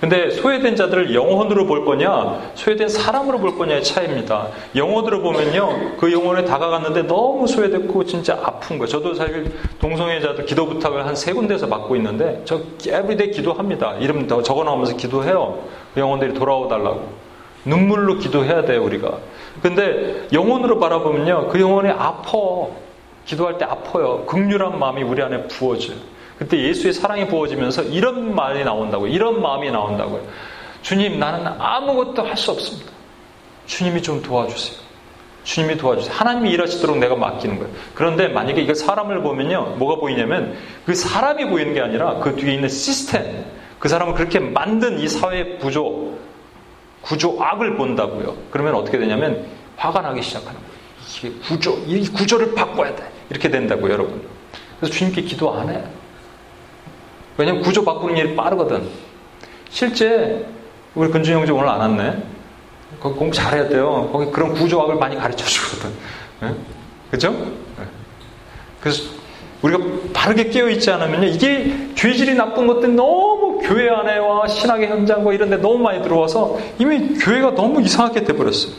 근데 0.00 0.30
소외된 0.30 0.76
자들을 0.76 1.14
영혼으로 1.14 1.66
볼 1.66 1.84
거냐, 1.84 2.52
소외된 2.54 2.88
사람으로 2.88 3.38
볼 3.38 3.58
거냐의 3.58 3.84
차이입니다. 3.84 4.48
영혼으로 4.74 5.20
보면요, 5.20 5.96
그 5.98 6.10
영혼에 6.10 6.44
다가갔는데 6.46 7.02
너무 7.02 7.46
소외됐고 7.46 8.04
진짜 8.04 8.38
아픈 8.42 8.78
거예요. 8.78 8.86
저도 8.88 9.12
사실 9.14 9.52
동성애자들 9.78 10.46
기도 10.46 10.66
부탁을 10.66 11.06
한 11.06 11.14
세 11.14 11.34
군데에서 11.34 11.66
받고 11.68 11.96
있는데, 11.96 12.40
저 12.46 12.60
every 12.88 13.14
day 13.14 13.30
기도합니다. 13.32 13.96
이름 13.96 14.26
적어 14.26 14.64
나오면서 14.64 14.96
기도해요. 14.96 15.58
그 15.92 16.00
영혼들이 16.00 16.32
돌아오달라고. 16.32 17.06
눈물로 17.66 18.16
기도해야 18.16 18.64
돼요, 18.64 18.82
우리가. 18.82 19.18
근데 19.60 20.26
영혼으로 20.32 20.78
바라보면요, 20.78 21.48
그 21.48 21.60
영혼이 21.60 21.90
아파. 21.90 22.38
기도할 23.26 23.58
때 23.58 23.66
아파요. 23.66 24.24
긍휼한 24.26 24.78
마음이 24.78 25.02
우리 25.02 25.22
안에 25.22 25.46
부어져요. 25.48 25.96
그때 26.40 26.58
예수의 26.58 26.94
사랑이 26.94 27.28
부어지면서 27.28 27.82
이런 27.82 28.34
말이 28.34 28.64
나온다고요. 28.64 29.12
이런 29.12 29.42
마음이 29.42 29.70
나온다고요. 29.70 30.22
주님, 30.80 31.18
나는 31.20 31.46
아무것도 31.46 32.22
할 32.22 32.34
수 32.34 32.50
없습니다. 32.52 32.90
주님이 33.66 34.00
좀 34.00 34.22
도와주세요. 34.22 34.80
주님이 35.44 35.76
도와주세요. 35.76 36.14
하나님이 36.14 36.50
일하시도록 36.52 36.96
내가 36.96 37.14
맡기는 37.14 37.58
거예요. 37.58 37.70
그런데 37.94 38.28
만약에 38.28 38.62
이거 38.62 38.72
사람을 38.72 39.20
보면요, 39.22 39.76
뭐가 39.78 40.00
보이냐면 40.00 40.56
그 40.86 40.94
사람이 40.94 41.44
보이는 41.50 41.74
게 41.74 41.82
아니라 41.82 42.20
그 42.20 42.34
뒤에 42.34 42.54
있는 42.54 42.70
시스템, 42.70 43.44
그 43.78 43.90
사람을 43.90 44.14
그렇게 44.14 44.38
만든 44.38 44.98
이 44.98 45.08
사회 45.08 45.58
구조, 45.58 46.16
구조 47.02 47.36
악을 47.38 47.76
본다고요. 47.76 48.34
그러면 48.50 48.76
어떻게 48.76 48.98
되냐면 48.98 49.44
화가 49.76 50.00
나기 50.00 50.22
시작하는 50.22 50.58
거예요. 50.58 50.72
이게 51.18 51.30
구조, 51.46 51.76
이 51.86 52.08
구조를 52.08 52.54
바꿔야 52.54 52.96
돼. 52.96 53.10
이렇게 53.28 53.50
된다고요, 53.50 53.92
여러분. 53.92 54.22
그래서 54.78 54.94
주님께 54.94 55.20
기도 55.22 55.52
안 55.54 55.68
해. 55.68 55.82
왜냐면 57.40 57.62
구조 57.62 57.82
바꾸는 57.82 58.18
일이 58.18 58.36
빠르거든. 58.36 58.86
실제 59.70 60.46
우리 60.94 61.10
근준 61.10 61.36
형제 61.36 61.50
오늘 61.52 61.68
안 61.68 61.80
왔네. 61.80 62.22
거기 63.00 63.18
공부 63.18 63.34
잘해야 63.34 63.66
돼요. 63.66 64.10
거기 64.12 64.30
그런 64.30 64.52
구조학을 64.52 64.96
많이 64.96 65.16
가르쳐 65.16 65.46
주거든. 65.46 65.90
네? 66.42 66.54
그죠? 67.10 67.30
네. 67.30 67.86
그래서 68.82 69.04
우리가 69.62 69.82
바르게 70.12 70.50
깨어있지 70.50 70.90
않으면 70.90 71.24
이게 71.24 71.94
죄질이 71.94 72.34
나쁜 72.34 72.66
것들 72.66 72.94
너무 72.94 73.58
교회 73.62 73.88
안에와 73.88 74.46
신학의 74.46 74.88
현장과 74.88 75.32
이런 75.32 75.48
데 75.48 75.56
너무 75.56 75.78
많이 75.78 76.02
들어와서 76.02 76.58
이미 76.78 77.14
교회가 77.18 77.54
너무 77.54 77.80
이상하게 77.80 78.24
돼버렸어요. 78.24 78.72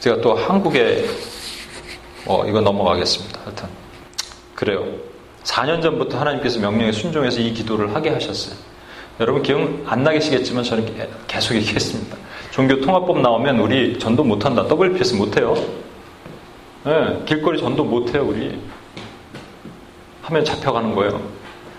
제가 0.00 0.20
또 0.20 0.34
한국에 0.34 1.06
어, 2.26 2.44
이거 2.46 2.60
넘어가겠습니다. 2.60 3.40
하여튼 3.42 3.85
그래요. 4.56 4.84
4년 5.44 5.80
전부터 5.80 6.18
하나님께서 6.18 6.58
명령에 6.58 6.90
순종해서 6.90 7.40
이 7.40 7.52
기도를 7.52 7.94
하게 7.94 8.10
하셨어요. 8.10 8.56
여러분 9.20 9.42
기억 9.42 9.60
안 9.86 10.02
나계시겠지만 10.02 10.64
저는 10.64 10.92
계속 11.28 11.54
얘기했습니다. 11.54 12.16
종교 12.50 12.80
통합법 12.80 13.20
나오면 13.20 13.60
우리 13.60 13.98
전도 13.98 14.24
못한다. 14.24 14.62
WPS 14.62 15.14
못해요. 15.14 15.54
네, 16.84 17.22
길거리 17.26 17.60
전도 17.60 17.84
못해요, 17.84 18.26
우리. 18.26 18.58
하면 20.22 20.44
잡혀가는 20.44 20.94
거예요. 20.94 21.20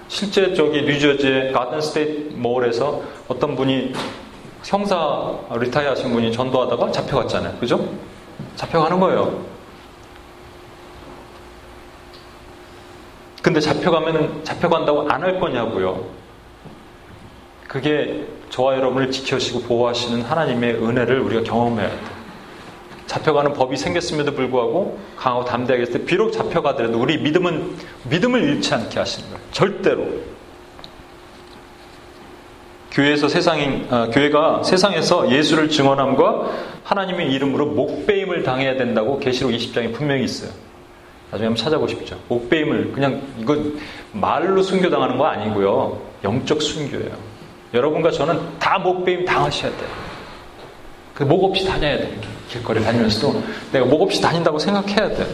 실제 0.08 0.54
저기 0.54 0.84
뉴저지의 0.84 1.52
Garden 1.52 1.82
State 1.82 2.34
Mall에서 2.36 3.02
어떤 3.28 3.56
분이 3.56 3.92
형사 4.64 5.34
retire 5.52 5.92
하신 5.92 6.14
분이 6.14 6.32
전도하다가 6.32 6.92
잡혀갔잖아요. 6.92 7.58
그죠? 7.60 7.90
잡혀가는 8.56 9.00
거예요. 9.00 9.57
근데 13.48 13.62
잡혀가면은 13.62 14.44
잡혀간다고 14.44 15.10
안 15.10 15.24
할 15.24 15.40
거냐고요. 15.40 16.04
그게 17.66 18.26
저와 18.50 18.76
여러분을 18.76 19.10
지켜주시고 19.10 19.62
보호하시는 19.62 20.22
하나님의 20.22 20.76
은혜를 20.76 21.22
우리가 21.22 21.44
경험해야 21.44 21.88
돼요. 21.88 22.18
잡혀가는 23.06 23.54
법이 23.54 23.78
생겼음에도 23.78 24.34
불구하고 24.34 25.00
강하고 25.16 25.46
담대하게 25.46 25.84
했을 25.84 26.00
때 26.00 26.06
비록 26.06 26.32
잡혀가더라도 26.32 27.00
우리 27.00 27.20
믿음은 27.20 27.74
믿음을 28.10 28.44
잃지 28.44 28.74
않게 28.74 29.00
하시는 29.00 29.30
거예요. 29.30 29.42
절대로. 29.54 30.08
교회에서 32.92 33.30
세상인 33.30 33.88
어, 33.90 34.10
교회가 34.12 34.64
세상에서 34.64 35.32
예수를 35.32 35.70
증언함과 35.70 36.52
하나님의 36.84 37.32
이름으로 37.32 37.68
목배임을 37.68 38.44
당해야 38.44 38.76
된다고 38.76 39.20
계시록 39.20 39.54
20장에 39.54 39.94
분명히 39.94 40.26
있어요. 40.26 40.67
나중에 41.32 41.48
한번 41.48 41.56
찾아보십시오. 41.56 42.18
목배임을 42.30 42.92
그냥 42.94 43.22
이거 43.40 43.58
말로 44.14 44.62
순교당하는 44.62 45.18
거 45.18 45.26
아니고요. 45.26 46.00
영적 46.24 46.62
순교예요. 46.62 47.12
여러분과 47.74 48.12
저는 48.12 48.40
다 48.60 48.80
목배임 48.80 49.26
당하셔야 49.26 49.72
돼요. 49.72 49.90
그목 51.14 51.44
없이 51.44 51.66
다녀야 51.66 51.98
돼요. 51.98 52.10
길거리 52.50 52.82
다니면서도 52.82 53.44
내가 53.74 53.86
목 53.86 54.02
없이 54.02 54.22
다닌다고 54.22 54.58
생각해야 54.58 55.10
돼. 55.10 55.28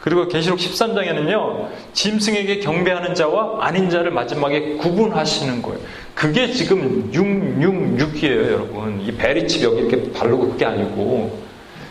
그리고 0.00 0.26
계시록 0.28 0.58
13장에는요, 0.58 1.68
짐승에게 1.92 2.60
경배하는 2.60 3.14
자와 3.14 3.58
아닌 3.64 3.90
자를 3.90 4.10
마지막에 4.10 4.76
구분하시는 4.76 5.60
거예요. 5.60 5.78
그게 6.14 6.50
지금 6.52 7.10
666이에요, 7.12 8.52
여러분. 8.52 9.00
이 9.02 9.12
베리칩 9.12 9.62
여기 9.62 9.82
이렇게 9.82 10.10
바르고 10.12 10.52
그게 10.52 10.64
아니고, 10.64 11.38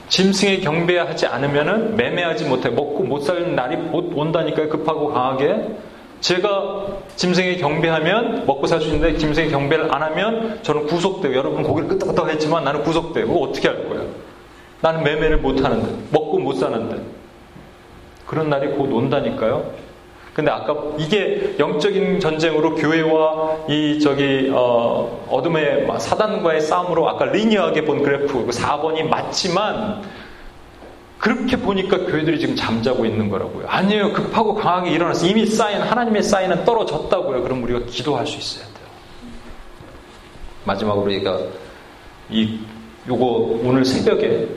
짐승에 0.10 0.60
경배하지 0.60 1.28
않으면은 1.28 1.96
매매하지 1.96 2.46
못해 2.46 2.70
먹고 2.70 3.04
못 3.04 3.20
사는 3.22 3.56
날이 3.56 3.78
못 3.78 4.12
온다니까요, 4.16 4.70
급하고 4.70 5.10
강하게. 5.14 5.78
제가 6.20 6.88
짐승에 7.16 7.56
경배하면 7.58 8.46
먹고 8.46 8.68
살 8.68 8.82
수 8.82 8.88
있는데 8.88 9.18
짐승에 9.18 9.48
경배를 9.48 9.94
안 9.94 10.04
하면 10.04 10.60
저는 10.64 10.88
구속돼요. 10.88 11.38
여러분 11.38 11.64
고개를 11.64 11.90
끄덕끄덕 11.90 12.30
했지만 12.30 12.64
나는 12.66 12.84
구속돼요. 12.84 13.28
그거 13.28 13.40
어떻게 13.40 13.70
할 13.70 13.88
거예요? 13.88 14.06
나는 14.82 15.04
매매를 15.04 15.38
못 15.38 15.64
하는데, 15.64 15.88
먹고 16.12 16.40
못 16.40 16.54
사는데. 16.54 17.02
그런 18.26 18.50
날이 18.50 18.70
곧 18.70 18.92
온다니까요. 18.92 19.72
근데 20.34 20.52
아까 20.52 20.76
이게 20.98 21.56
영적인 21.60 22.20
전쟁으로 22.20 22.76
교회와 22.76 23.66
이 23.68 24.00
저기 24.00 24.50
어, 24.54 25.26
어둠의 25.30 25.88
사단과의 26.00 26.62
싸움으로 26.62 27.10
아까 27.10 27.26
리니어하게 27.26 27.86
본 27.86 28.04
그래프 28.04 28.48
4번이 28.48 29.04
그 29.04 29.08
맞지만 29.08 30.02
그렇게 31.18 31.58
보니까 31.58 31.98
교회들이 32.06 32.40
지금 32.40 32.56
잠자고 32.56 33.06
있는 33.06 33.30
거라고요. 33.30 33.68
아니에요. 33.68 34.14
급하고 34.14 34.56
강하게 34.56 34.92
일어나서 34.92 35.28
이미 35.28 35.46
쌓인 35.46 35.82
하나님의 35.82 36.24
쌓인은 36.24 36.64
떨어졌다고요. 36.64 37.44
그럼 37.44 37.64
우리가 37.64 37.82
기도할 37.88 38.26
수 38.26 38.38
있어야 38.38 38.66
돼요. 38.66 38.88
마지막으로 40.64 41.06
우리가 41.06 41.40
이 42.30 42.60
요거 43.08 43.26
오늘 43.64 43.84
새벽에 43.84 44.48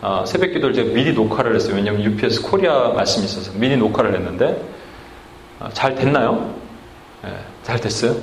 아, 0.00 0.24
새벽 0.26 0.52
기도를 0.52 0.74
제가 0.74 0.92
미리 0.92 1.12
녹화를 1.12 1.54
했어요. 1.54 1.76
왜냐하면 1.76 2.02
UPS 2.04 2.42
코리아 2.42 2.90
말씀이 2.90 3.26
있어서 3.26 3.52
미리 3.56 3.76
녹화를 3.76 4.14
했는데 4.14 4.60
아, 5.60 5.68
잘 5.72 5.94
됐나요? 5.94 6.54
네, 7.22 7.30
잘 7.62 7.80
됐어요? 7.80 8.14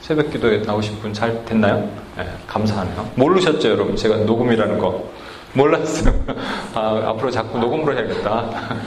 새벽 0.00 0.30
기도에 0.30 0.58
나오신 0.58 0.98
분 0.98 1.12
잘 1.14 1.44
됐나요? 1.44 1.88
네, 2.16 2.26
감사하네요. 2.46 3.10
모르셨죠, 3.14 3.70
여러분? 3.70 3.96
제가 3.96 4.16
녹음이라는 4.18 4.78
거 4.78 5.10
몰랐어요. 5.54 6.12
아, 6.74 7.02
앞으로 7.06 7.30
자꾸 7.30 7.58
녹음으로 7.58 7.96
해야겠다. 7.96 8.50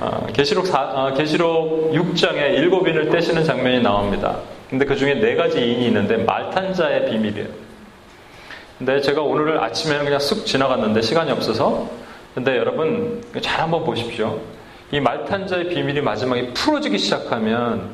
아, 0.00 0.26
계시록 0.32 0.66
아, 0.74 1.12
계시록 1.14 1.92
6장에 1.92 2.54
일곱 2.54 2.88
인을 2.88 3.10
떼시는 3.10 3.44
장면이 3.44 3.80
나옵니다. 3.82 4.38
근데 4.68 4.84
그 4.84 4.96
중에 4.96 5.14
네 5.14 5.36
가지 5.36 5.60
인이 5.60 5.86
있는데 5.86 6.16
말탄자의 6.16 7.10
비밀이에요. 7.10 7.48
근데 8.78 9.00
제가 9.00 9.20
오늘 9.20 9.62
아침에는 9.62 10.04
그냥 10.06 10.18
쑥 10.20 10.46
지나갔는데 10.46 11.02
시간이 11.02 11.30
없어서 11.32 11.88
근데 12.34 12.56
여러분 12.56 13.22
잘 13.42 13.60
한번 13.60 13.84
보십시오. 13.84 14.40
이 14.92 15.00
말탄자의 15.00 15.68
비밀이 15.68 16.00
마지막에 16.00 16.52
풀어지기 16.52 16.98
시작하면 16.98 17.90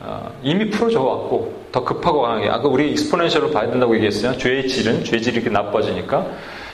어, 0.00 0.32
이미 0.42 0.70
풀어져 0.70 1.02
왔고 1.02 1.66
더 1.72 1.84
급하고 1.84 2.22
강하게 2.22 2.48
아까 2.48 2.68
우리 2.68 2.90
익스포넨셜로 2.92 3.50
봐야 3.50 3.68
된다고 3.70 3.94
얘기했어요. 3.96 4.36
죄의 4.38 4.68
질은 4.68 5.04
죄질이 5.04 5.36
이렇게 5.36 5.50
나빠지니까 5.50 6.26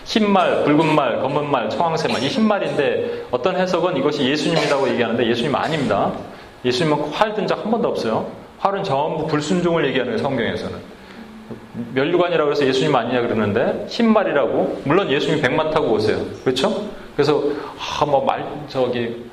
흰말, 0.04 0.64
붉은말, 0.64 1.20
검은말, 1.22 1.70
청황새말 1.70 2.22
이 2.22 2.28
흰말인데 2.28 3.28
어떤 3.30 3.56
해석은 3.56 3.96
이것이 3.96 4.22
예수님이라고 4.28 4.88
얘기하는데 4.90 5.26
예수님 5.26 5.54
아닙니다. 5.54 6.12
예수님은 6.64 7.10
활든 7.10 7.46
적 7.46 7.64
한 7.64 7.70
번도 7.70 7.88
없어요. 7.88 8.30
활은 8.58 8.84
전부 8.84 9.26
불순종을 9.26 9.86
얘기하는 9.88 10.18
성경에서는. 10.18 10.93
멸류관이라고 11.94 12.50
해서 12.52 12.66
예수님 12.66 12.94
아니냐 12.94 13.22
그러는데 13.22 13.86
흰말이라고 13.88 14.82
물론 14.84 15.10
예수님 15.10 15.40
백만 15.42 15.70
타고 15.70 15.92
오세요. 15.92 16.18
그렇죠? 16.44 16.88
그래서 17.16 17.42
아 18.00 18.04
뭐 18.06 18.24
말 18.24 18.44
저기 18.68 19.24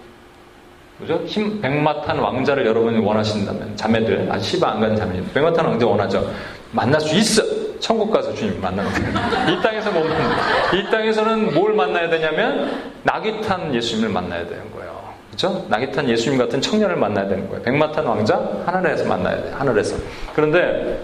그죠? 0.99 1.21
흰 1.25 1.59
백마 1.61 2.01
탄 2.01 2.19
왕자를 2.19 2.65
여러분이 2.65 2.99
원하신다면 3.03 3.75
자매들 3.75 4.27
아 4.31 4.37
시바 4.37 4.69
안 4.71 4.79
가는 4.81 4.95
자매 4.95 5.21
백마 5.33 5.51
탄 5.53 5.65
왕자 5.65 5.85
원하죠. 5.87 6.29
만날 6.71 7.01
수 7.01 7.15
있어. 7.15 7.41
천국 7.79 8.11
가서 8.11 8.31
주님 8.35 8.61
만나는 8.61 8.91
거예요. 8.91 9.57
이 9.57 9.61
땅에서 9.63 9.91
못 9.91 10.01
만나. 10.05 10.35
이 10.75 10.91
땅에서는 10.91 11.53
뭘 11.55 11.73
만나야 11.73 12.09
되냐면 12.09 12.79
낙이 13.03 13.41
탄 13.41 13.73
예수님을 13.73 14.09
만나야 14.09 14.45
되는 14.45 14.71
거예요. 14.71 14.91
그렇죠? 15.29 15.65
낙이 15.69 15.91
탄 15.91 16.07
예수님 16.07 16.37
같은 16.37 16.61
청년을 16.61 16.95
만나야 16.97 17.27
되는 17.27 17.47
거예요. 17.49 17.63
백마 17.63 17.91
탄 17.91 18.05
왕자 18.05 18.39
하늘에서 18.67 19.05
만나야 19.05 19.41
돼요. 19.41 19.55
하늘에서. 19.57 19.95
그런데 20.35 20.99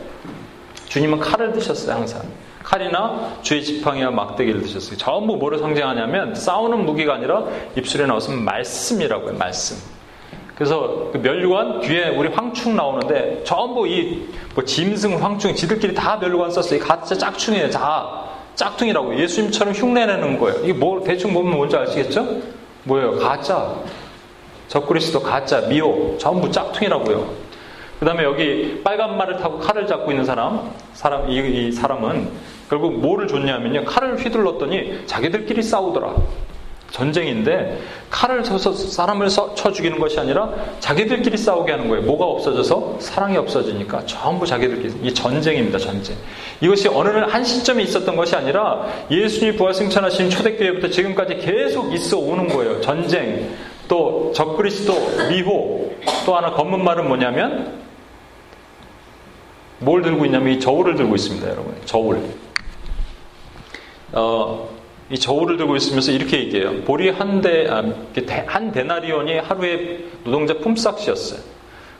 주님은 0.90 1.20
칼을 1.20 1.54
드셨어요, 1.54 1.96
항상. 1.96 2.22
칼이나 2.64 3.38
주의 3.42 3.64
지팡이와 3.64 4.12
막대기를 4.12 4.62
드셨어요. 4.62 4.98
전부 4.98 5.38
뭐를 5.38 5.60
상징하냐면 5.60 6.36
싸우는 6.36 6.86
무기가 6.86 7.14
아니라 7.14 7.44
입술에 7.76 8.06
나왔으면 8.06 8.44
말씀이라고요, 8.44 9.34
말씀. 9.38 9.78
그래서 10.56 11.10
그 11.14 11.18
멸류관 11.20 11.82
뒤에 11.82 12.10
우리 12.10 12.30
황충 12.30 12.76
나오는데 12.76 13.44
전부 13.44 13.88
이 13.88 14.28
뭐 14.58 14.66
짐승, 14.66 15.24
황충 15.24 15.54
지들끼리 15.54 15.94
다 15.94 16.18
멸류관 16.18 16.50
썼어요. 16.50 16.80
가짜 16.80 17.16
짝퉁이에요, 17.16 17.70
다 17.70 18.24
짝퉁이라고 18.56 19.20
예수님처럼 19.20 19.72
흉내내는 19.76 20.40
거예요. 20.40 20.64
이게 20.64 20.74
뭐 20.74 21.00
대충 21.04 21.32
보면 21.32 21.56
뭔지 21.56 21.78
아시겠죠? 21.78 22.42
뭐예요? 22.86 23.20
가짜. 23.20 23.76
적그리스도 24.68 25.22
가짜, 25.22 25.62
미호 25.62 26.18
전부 26.18 26.50
짝퉁이라고요. 26.50 27.47
그 28.00 28.06
다음에 28.06 28.24
여기 28.24 28.82
빨간 28.84 29.18
말을 29.18 29.38
타고 29.38 29.58
칼을 29.60 29.88
잡고 29.88 30.12
있는 30.12 30.24
사람, 30.24 30.72
사람, 30.93 31.30
이, 31.30 31.38
이 31.68 31.72
사람은 31.72 32.30
결국 32.70 33.00
뭐를 33.00 33.28
줬냐면요. 33.28 33.86
칼을 33.86 34.18
휘둘렀더니 34.18 35.08
자기들끼리 35.08 35.64
싸우더라. 35.64 36.14
전쟁인데 36.91 37.80
칼을 38.10 38.43
쳐서 38.43 38.72
사람을 38.72 39.28
쳐 39.30 39.72
죽이는 39.72 40.00
것이 40.00 40.20
아니라 40.20 40.50
자기들끼리 40.80 41.38
싸우게 41.38 41.72
하는 41.72 41.89
거예요. 41.89 42.06
뭐가 42.06 42.26
없어져서 42.26 42.98
사랑이 43.00 43.36
없어지니까 43.38 44.06
전부 44.06 44.45
자기들끼리 44.45 44.93
이 45.04 45.14
전쟁입니다. 45.14 45.78
전쟁. 45.78 46.16
이것이 46.62 46.88
어느 46.88 47.10
한 47.10 47.43
시점에 47.43 47.84
있었던 47.84 48.16
것이 48.16 48.36
아니라 48.36 48.88
예수님이 49.12 49.58
부활 49.58 49.74
승천하신 49.74 50.30
초대교회부터 50.30 50.89
지금까지 50.89 51.38
계속 51.38 51.93
있어 51.93 52.18
오는 52.18 52.48
거예요. 52.48 52.80
전쟁, 52.82 53.54
또 53.88 54.32
적그리스도, 54.34 54.94
미호, 55.30 55.92
또 56.26 56.36
하나 56.36 56.52
검은 56.52 56.84
말은 56.84 57.08
뭐냐면 57.08 57.80
뭘 59.80 60.02
들고 60.02 60.26
있냐면 60.26 60.54
이 60.54 60.60
저울을 60.60 60.96
들고 60.96 61.16
있습니다, 61.16 61.50
여러분. 61.50 61.76
저울. 61.86 62.22
어, 64.14 64.70
이 65.10 65.18
저울을 65.18 65.58
들고 65.58 65.76
있으면서 65.76 66.12
이렇게 66.12 66.40
얘기해요. 66.40 66.84
보리 66.84 67.10
한 67.10 67.42
대, 67.42 67.68
아, 67.70 67.84
한 68.48 68.72
데나리온이 68.72 69.38
하루에 69.40 70.00
노동자 70.24 70.56
품삯이었어요. 70.56 71.40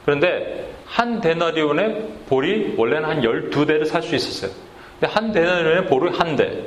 그런데 0.06 0.74
한 0.86 1.22
데나리온의 1.22 2.08
볼이 2.28 2.74
원래는 2.78 3.08
한 3.08 3.22
12대를 3.22 3.86
살 3.86 4.02
수 4.02 4.16
있었어요. 4.16 4.52
근데 5.00 5.14
한 5.14 5.32
데나리온의 5.32 5.86
볼이 5.88 6.10
한 6.12 6.36
대. 6.36 6.64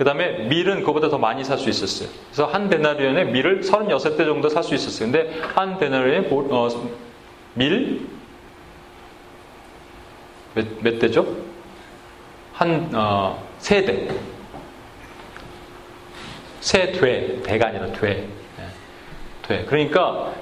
그 0.00 0.04
다음에 0.04 0.44
밀은 0.48 0.82
그보다 0.82 1.10
더 1.10 1.18
많이 1.18 1.44
살 1.44 1.58
수 1.58 1.68
있었어요. 1.68 2.08
그래서 2.30 2.46
한 2.46 2.70
데나리온의 2.70 3.32
밀을 3.32 3.60
36대 3.60 4.24
정도 4.24 4.48
살 4.48 4.64
수 4.64 4.74
있었어요. 4.74 5.12
근데 5.12 5.42
한 5.54 5.78
데나리온의 5.78 6.30
볼, 6.30 6.46
어, 6.50 6.70
밀, 7.52 8.08
몇, 10.54 10.66
몇 10.80 10.98
대죠? 10.98 11.36
한, 12.54 12.90
어, 12.94 13.46
세 13.58 13.84
대. 13.84 14.08
세 16.60 16.92
되. 16.92 17.42
대가 17.42 17.66
아니라 17.66 17.92
되. 17.92 18.26
네. 18.56 18.66
되. 19.46 19.64
그러니까 19.66 20.32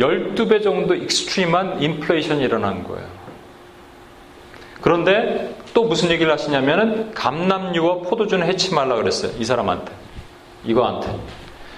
12배 0.00 0.64
정도 0.64 0.96
extreme한 0.96 1.80
인플레이션이 1.80 2.42
일어난 2.42 2.82
거예요. 2.82 3.06
그런데 4.80 5.54
또 5.74 5.84
무슨 5.84 6.10
얘기를 6.10 6.32
하시냐면은 6.32 7.12
감남류와 7.12 7.98
포도주는 8.08 8.46
해치 8.46 8.74
말라 8.74 8.96
그랬어요. 8.96 9.32
이 9.38 9.44
사람한테. 9.44 9.92
이거한테. 10.64 11.08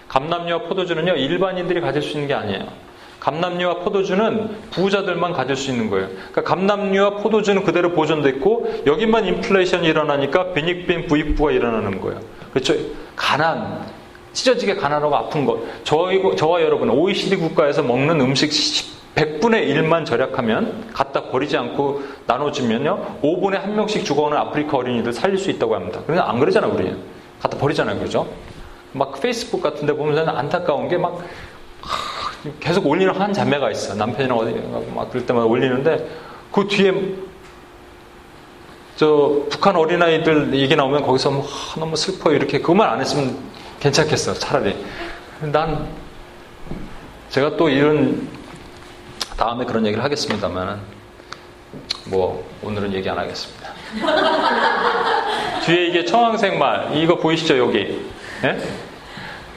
감남류와 0.08 0.62
포도주는요, 0.62 1.14
일반인들이 1.14 1.80
가질 1.80 2.02
수 2.02 2.12
있는 2.12 2.28
게 2.28 2.34
아니에요. 2.34 2.66
감남류와 3.20 3.80
포도주는 3.80 4.56
부자들만 4.70 5.32
가질 5.32 5.56
수 5.56 5.70
있는 5.70 5.90
거예요. 5.90 6.08
그러니까 6.08 6.44
감남류와 6.44 7.16
포도주는 7.16 7.62
그대로 7.64 7.92
보존됐고 7.92 8.84
여기만 8.86 9.26
인플레이션이 9.26 9.88
일어나니까 9.88 10.52
빈익빈 10.52 11.06
부익부가 11.06 11.50
일어나는 11.50 12.00
거예요. 12.00 12.20
그렇죠? 12.52 12.74
가난, 13.16 13.84
찢어지게 14.32 14.76
가난하고 14.76 15.14
아픈 15.16 15.44
것. 15.44 15.58
저희, 15.82 16.22
저와 16.36 16.62
여러분 16.62 16.88
OECD 16.90 17.36
국가에서 17.36 17.82
먹는 17.82 18.20
음식 18.20 18.52
100분의 19.14 19.68
1만 19.74 20.04
절약하면 20.06 20.90
갖다 20.92 21.24
버리지 21.24 21.56
않고 21.56 22.02
나눠주면요 22.26 23.18
5분에 23.22 23.54
한 23.60 23.74
명씩 23.74 24.04
죽어오는 24.04 24.36
아프리카 24.36 24.76
어린이들 24.76 25.12
살릴 25.12 25.38
수 25.38 25.50
있다고 25.50 25.74
합니다. 25.74 26.00
그런데 26.06 26.22
안 26.22 26.38
그러잖아요, 26.38 26.72
우리. 26.72 26.94
갖다 27.40 27.56
버리잖아요, 27.58 27.98
그죠? 27.98 28.28
막 28.92 29.20
페이스북 29.20 29.62
같은 29.62 29.86
데 29.86 29.92
보면 29.92 30.28
안타까운 30.28 30.88
게 30.88 30.96
막 30.98 31.20
계속 32.60 32.86
올리는 32.86 33.12
한 33.12 33.32
자매가 33.32 33.70
있어. 33.72 33.94
남편이랑 33.94 34.38
어디 34.38 34.52
막 34.94 35.10
그럴 35.10 35.26
때마다 35.26 35.46
올리는데 35.46 36.08
그 36.52 36.66
뒤에 36.68 36.92
저 38.96 39.42
북한 39.50 39.76
어린아이들 39.76 40.54
얘기 40.54 40.74
나오면 40.74 41.02
거기서 41.02 41.30
뭐, 41.30 41.44
아, 41.44 41.78
너무 41.78 41.96
슬퍼요 41.96 42.34
이렇게 42.36 42.58
그것만 42.60 42.88
안 42.88 43.00
했으면 43.00 43.36
괜찮겠어 43.80 44.34
차라리 44.34 44.74
난 45.40 45.86
제가 47.30 47.56
또 47.56 47.68
이런 47.68 48.26
다음에 49.38 49.64
그런 49.64 49.86
얘기를 49.86 50.04
하겠습니다만 50.04 50.80
뭐 52.06 52.46
오늘은 52.62 52.92
얘기 52.92 53.08
안 53.08 53.16
하겠습니다 53.18 53.72
뒤에 55.64 55.86
이게 55.86 56.04
청황색 56.04 56.58
말 56.58 56.94
이거 56.94 57.16
보이시죠 57.16 57.56
여기 57.56 58.04
예? 58.44 58.58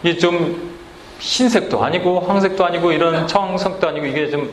이게 0.03 0.17
좀 0.17 0.71
흰색도 1.19 1.83
아니고 1.83 2.21
황색도 2.21 2.65
아니고 2.65 2.91
이런 2.91 3.27
청황색도 3.27 3.87
아니고 3.87 4.05
이게 4.05 4.29
좀 4.29 4.51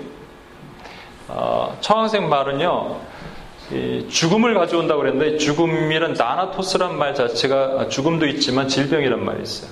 어, 1.29 1.77
청황색 1.81 2.25
말은요 2.25 2.99
죽음을 4.09 4.55
가져온다고 4.55 5.03
그랬는데 5.03 5.37
죽음이란 5.37 6.15
나나토스란 6.15 6.97
말 6.99 7.15
자체가 7.15 7.89
죽음도 7.89 8.27
있지만 8.27 8.67
질병이란 8.67 9.23
말이 9.23 9.43
있어요. 9.43 9.71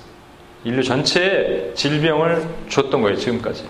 인류 0.64 0.82
전체에 0.82 1.72
질병을 1.74 2.46
줬던 2.68 3.00
거예요 3.00 3.16
지금까지. 3.16 3.64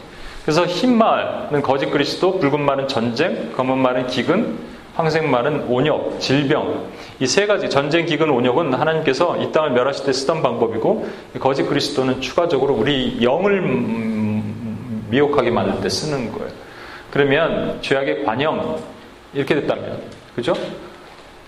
그래서 0.47 0.64
흰 0.64 0.97
말은 0.97 1.61
거짓 1.61 1.90
그리스도, 1.90 2.38
붉은 2.38 2.61
말은 2.61 2.86
전쟁, 2.86 3.51
검은 3.53 3.78
말은 3.78 4.07
기근, 4.07 4.57
황색 4.94 5.24
말은 5.24 5.64
온역, 5.68 6.20
질병. 6.20 6.86
이 7.18 7.26
세 7.26 7.47
가지 7.47 7.68
전쟁, 7.68 8.07
기근, 8.07 8.30
온역은 8.30 8.72
하나님께서 8.72 9.38
이 9.38 9.51
땅을 9.51 9.70
멸하실 9.72 10.07
때 10.07 10.12
쓰던 10.12 10.42
방법이고 10.42 11.09
거짓 11.40 11.64
그리스도는 11.64 12.20
추가적으로 12.20 12.74
우리 12.74 13.18
영을 13.22 13.61
미혹하게 15.11 15.51
만들 15.51 15.80
때 15.80 15.88
쓰는 15.88 16.30
거예요. 16.30 16.49
그러면 17.11 17.78
죄악의 17.82 18.24
관영 18.24 18.78
이렇게 19.34 19.57
됐다면 19.57 20.01
그죠? 20.36 20.55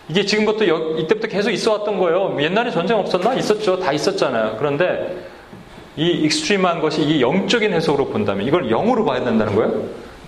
이게 0.08 0.24
지금부터 0.24 0.66
여, 0.66 0.76
이때부터 0.98 1.28
계속 1.28 1.50
있어 1.50 1.72
왔던 1.74 1.98
거예요. 1.98 2.36
옛날에 2.40 2.72
전쟁 2.72 2.98
없었나? 2.98 3.34
있었죠. 3.34 3.78
다 3.78 3.92
있었잖아요. 3.92 4.56
그런데 4.58 5.16
이 5.98 6.10
extreme한 6.10 6.80
것이 6.80 7.02
이 7.02 7.20
영적인 7.20 7.72
해석으로 7.74 8.06
본다면 8.06 8.46
이걸 8.46 8.70
영으로 8.70 9.04
봐야 9.04 9.24
된다는 9.24 9.54
거예요. 9.56 9.82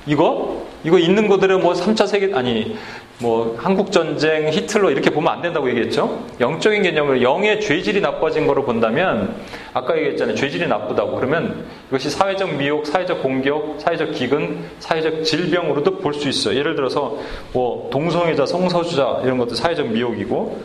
이거 0.06 0.66
이거 0.82 0.98
있는 0.98 1.28
것들은 1.28 1.60
뭐 1.60 1.74
3차 1.74 2.06
세계 2.08 2.34
아니 2.34 2.76
뭐 3.18 3.54
한국 3.58 3.92
전쟁, 3.92 4.48
히틀러 4.48 4.90
이렇게 4.90 5.10
보면 5.10 5.30
안 5.30 5.42
된다고 5.42 5.68
얘기했죠. 5.68 6.24
영적인 6.40 6.82
개념으로 6.82 7.22
영의 7.22 7.60
죄질이 7.60 8.00
나빠진 8.00 8.46
거로 8.46 8.64
본다면 8.64 9.36
아까 9.74 9.96
얘기했잖아요. 9.96 10.34
죄질이 10.34 10.66
나쁘다고 10.66 11.16
그러면 11.16 11.66
이것이 11.88 12.10
사회적 12.10 12.56
미혹, 12.56 12.86
사회적 12.86 13.22
공격, 13.22 13.76
사회적 13.78 14.12
기근, 14.12 14.64
사회적 14.80 15.22
질병으로도 15.22 15.98
볼 15.98 16.14
수 16.14 16.28
있어요. 16.28 16.58
예를 16.58 16.74
들어서 16.74 17.18
뭐 17.52 17.88
동성애자, 17.92 18.46
성소수자 18.46 19.20
이런 19.22 19.38
것도 19.38 19.54
사회적 19.54 19.86
미혹이고 19.88 20.62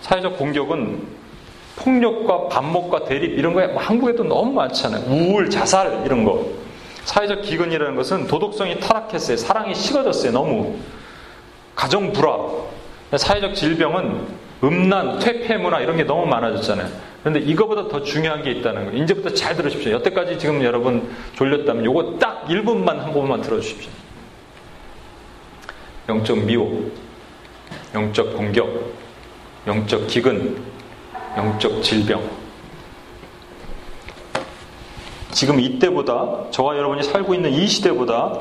사회적 0.00 0.38
공격은 0.38 1.27
폭력과 1.78 2.48
반목과 2.48 3.04
대립 3.04 3.38
이런 3.38 3.54
거에 3.54 3.68
뭐 3.68 3.80
한국에도 3.80 4.24
너무 4.24 4.52
많잖아요. 4.52 5.04
우울, 5.06 5.48
자살 5.48 6.02
이런 6.04 6.24
거. 6.24 6.46
사회적 7.04 7.42
기근이라는 7.42 7.94
것은 7.96 8.26
도덕성이 8.26 8.80
타락했어요. 8.80 9.36
사랑이 9.36 9.74
식어졌어요. 9.74 10.32
너무. 10.32 10.76
가정 11.74 12.12
불화. 12.12 12.36
사회적 13.16 13.54
질병은 13.54 14.26
음란, 14.64 15.18
퇴폐 15.20 15.56
문화 15.56 15.80
이런 15.80 15.96
게 15.96 16.04
너무 16.04 16.26
많아졌잖아요. 16.26 16.88
그런데 17.20 17.40
이거보다 17.40 17.88
더 17.88 18.02
중요한 18.02 18.42
게 18.42 18.50
있다는 18.50 18.86
거예요. 18.86 19.02
이제부터 19.02 19.30
잘 19.30 19.56
들으십시오. 19.56 19.92
여태까지 19.92 20.38
지금 20.38 20.62
여러분 20.62 21.08
졸렸다면 21.36 21.84
요거 21.84 22.18
딱 22.18 22.44
1분만 22.46 22.98
한 22.98 23.12
번만 23.12 23.40
들어주십시오. 23.40 23.90
영적 26.08 26.38
미혹, 26.44 26.92
영적 27.94 28.36
공격, 28.36 28.92
영적 29.66 30.06
기근, 30.08 30.56
영적 31.38 31.84
질병. 31.84 32.20
지금 35.30 35.60
이때보다 35.60 36.50
저와 36.50 36.76
여러분이 36.76 37.04
살고 37.04 37.32
있는 37.32 37.52
이 37.52 37.68
시대보다 37.68 38.40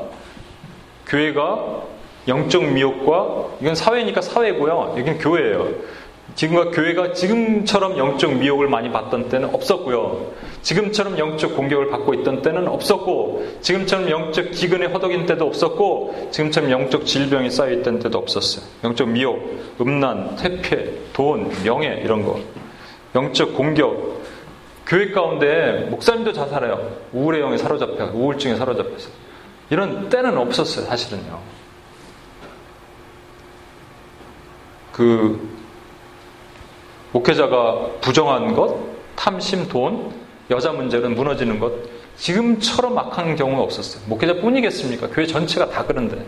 교회가 1.05 1.83
영적 2.27 2.63
미혹과 2.63 3.57
이건 3.61 3.75
사회니까 3.75 4.21
사회고요. 4.21 4.95
여기는 4.97 5.19
교회예요. 5.19 5.67
지금과 6.33 6.71
교회가 6.71 7.13
지금처럼 7.13 7.97
영적 7.97 8.33
미혹을 8.33 8.67
많이 8.67 8.91
받던 8.91 9.29
때는 9.29 9.53
없었고요. 9.53 10.31
지금처럼 10.63 11.19
영적 11.19 11.55
공격을 11.55 11.89
받고 11.89 12.15
있던 12.15 12.41
때는 12.41 12.67
없었고, 12.67 13.45
지금처럼 13.61 14.09
영적 14.09 14.51
기근에 14.51 14.87
허덕인 14.87 15.25
때도 15.25 15.45
없었고, 15.45 16.29
지금처럼 16.31 16.69
영적 16.69 17.05
질병이 17.05 17.49
쌓여있던 17.49 17.99
때도 17.99 18.17
없었어요. 18.17 18.65
영적 18.83 19.07
미혹, 19.07 19.39
음란, 19.79 20.35
퇴폐, 20.35 20.93
돈, 21.13 21.49
명예, 21.63 22.01
이런 22.03 22.23
거. 22.25 22.39
영적 23.15 23.55
공격. 23.55 24.21
교회 24.85 25.11
가운데 25.11 25.87
목사님도 25.89 26.31
자살해요. 26.33 26.97
우울의 27.11 27.41
영에 27.41 27.57
사로잡혀, 27.57 28.05
우울증에 28.13 28.55
사로잡혀서. 28.55 29.09
이런 29.69 30.07
때는 30.09 30.37
없었어요, 30.37 30.85
사실은요. 30.85 31.39
그, 34.93 35.57
목회자가 37.11 37.89
부정한 38.01 38.55
것, 38.55 38.77
탐심, 39.15 39.67
돈, 39.67 40.11
여자 40.49 40.71
문제는 40.71 41.15
무너지는 41.15 41.59
것, 41.59 41.73
지금처럼 42.15 42.97
악한 42.97 43.35
경우가 43.35 43.61
없었어요. 43.63 44.03
목회자뿐이겠습니까? 44.07 45.09
교회 45.09 45.25
전체가 45.27 45.69
다 45.69 45.83
그런데. 45.85 46.25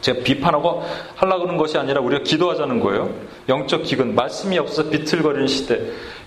제가 0.00 0.22
비판하고 0.22 0.82
하려고 1.14 1.44
하는 1.44 1.56
것이 1.56 1.76
아니라 1.78 2.00
우리가 2.00 2.22
기도하자는 2.22 2.80
거예요. 2.80 3.10
영적 3.48 3.82
기근, 3.82 4.14
말씀이 4.14 4.58
없어서 4.58 4.88
비틀거리는 4.88 5.46
시대. 5.46 5.80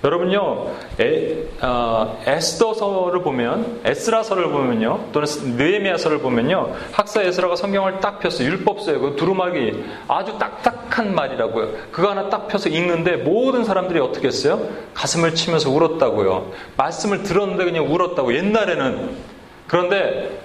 여러분요, 0.04 0.68
에, 1.00 1.46
어, 1.62 2.22
에스더서를 2.26 3.22
보면, 3.22 3.82
에스라서를 3.86 4.50
보면요, 4.50 5.06
또는 5.14 5.28
느에미아서를 5.56 6.20
보면요, 6.20 6.74
학사 6.92 7.22
에스라가 7.22 7.56
성경을 7.56 8.02
딱 8.02 8.20
펴서 8.20 8.44
율법서에 8.44 8.98
그 8.98 9.16
두루마기 9.16 9.84
아주 10.10 10.38
딱딱한 10.38 11.16
말이라고요. 11.16 11.70
그거 11.92 12.10
하나 12.10 12.30
딱 12.30 12.50
펴서 12.50 12.68
읽는데 12.68 13.18
모든 13.18 13.64
사람들이 13.64 14.00
어떻게 14.00 14.28
했어요? 14.28 14.68
가슴을 14.94 15.36
치면서 15.36 15.70
울었다고요. 15.70 16.52
말씀을 16.76 17.24
들었는데 17.24 17.64
그냥 17.64 17.90
울었다고. 17.90 18.36
옛날에는. 18.36 19.34
그런데 19.68 20.43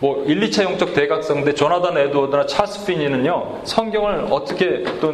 뭐 0.00 0.24
1, 0.26 0.40
2차 0.40 0.62
영적 0.64 0.94
대각성대 0.94 1.54
조나단 1.54 1.96
에드워드나 1.98 2.46
찰스 2.46 2.86
피니는요 2.86 3.62
성경을 3.64 4.26
어떻게 4.30 4.84
또 5.00 5.12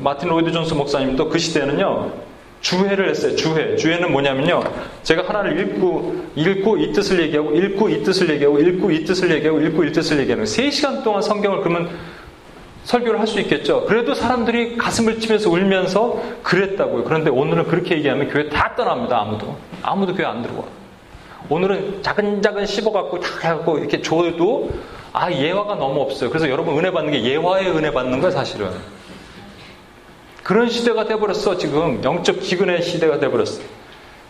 마틴 0.00 0.28
로이드 0.28 0.50
존스 0.50 0.74
목사님도 0.74 1.28
그 1.28 1.38
시대에는요 1.38 2.30
주회를 2.60 3.08
했어요. 3.08 3.34
주회. 3.36 3.74
주회는 3.76 4.12
뭐냐면요. 4.12 4.62
제가 5.02 5.26
하나를 5.26 5.58
읽고, 5.60 6.14
읽고 6.36 6.76
이 6.76 6.92
뜻을 6.92 7.20
얘기하고, 7.22 7.52
읽고 7.52 7.88
이 7.88 8.02
뜻을 8.02 8.28
얘기하고, 8.30 8.58
읽고 8.58 8.90
이 8.90 9.04
뜻을 9.04 9.30
얘기하고, 9.30 9.60
읽고 9.60 9.84
이 9.84 9.92
뜻을 9.92 10.18
얘기하는 10.20 10.44
3시간 10.44 11.02
동안 11.02 11.22
성경을 11.22 11.60
그러면 11.60 11.88
설교를 12.84 13.20
할 13.20 13.26
수 13.26 13.40
있겠죠. 13.40 13.84
그래도 13.86 14.14
사람들이 14.14 14.76
가슴을 14.76 15.20
치면서 15.20 15.50
울면서 15.50 16.22
그랬다고요. 16.42 17.04
그런데 17.04 17.30
오늘은 17.30 17.64
그렇게 17.64 17.96
얘기하면 17.96 18.28
교회 18.28 18.48
다 18.48 18.74
떠납니다. 18.76 19.20
아무도. 19.20 19.56
아무도 19.82 20.14
교회 20.14 20.26
안 20.26 20.42
들어와. 20.42 20.79
오늘은 21.50 22.02
작은작은 22.02 22.64
씹어갖고 22.64 23.20
다 23.20 23.28
해갖고 23.42 23.78
이렇게 23.78 24.00
줘도 24.00 24.70
아, 25.12 25.30
예화가 25.30 25.74
너무 25.74 26.00
없어요. 26.02 26.30
그래서 26.30 26.48
여러분 26.48 26.78
은혜 26.78 26.90
받는 26.92 27.12
게 27.12 27.22
예화에 27.24 27.66
은혜 27.66 27.92
받는 27.92 28.20
거예요, 28.20 28.30
사실은. 28.30 28.70
그런 30.44 30.68
시대가 30.68 31.04
돼버렸어, 31.04 31.58
지금. 31.58 32.02
영적 32.02 32.40
기근의 32.40 32.82
시대가 32.82 33.18
돼버렸어. 33.18 33.60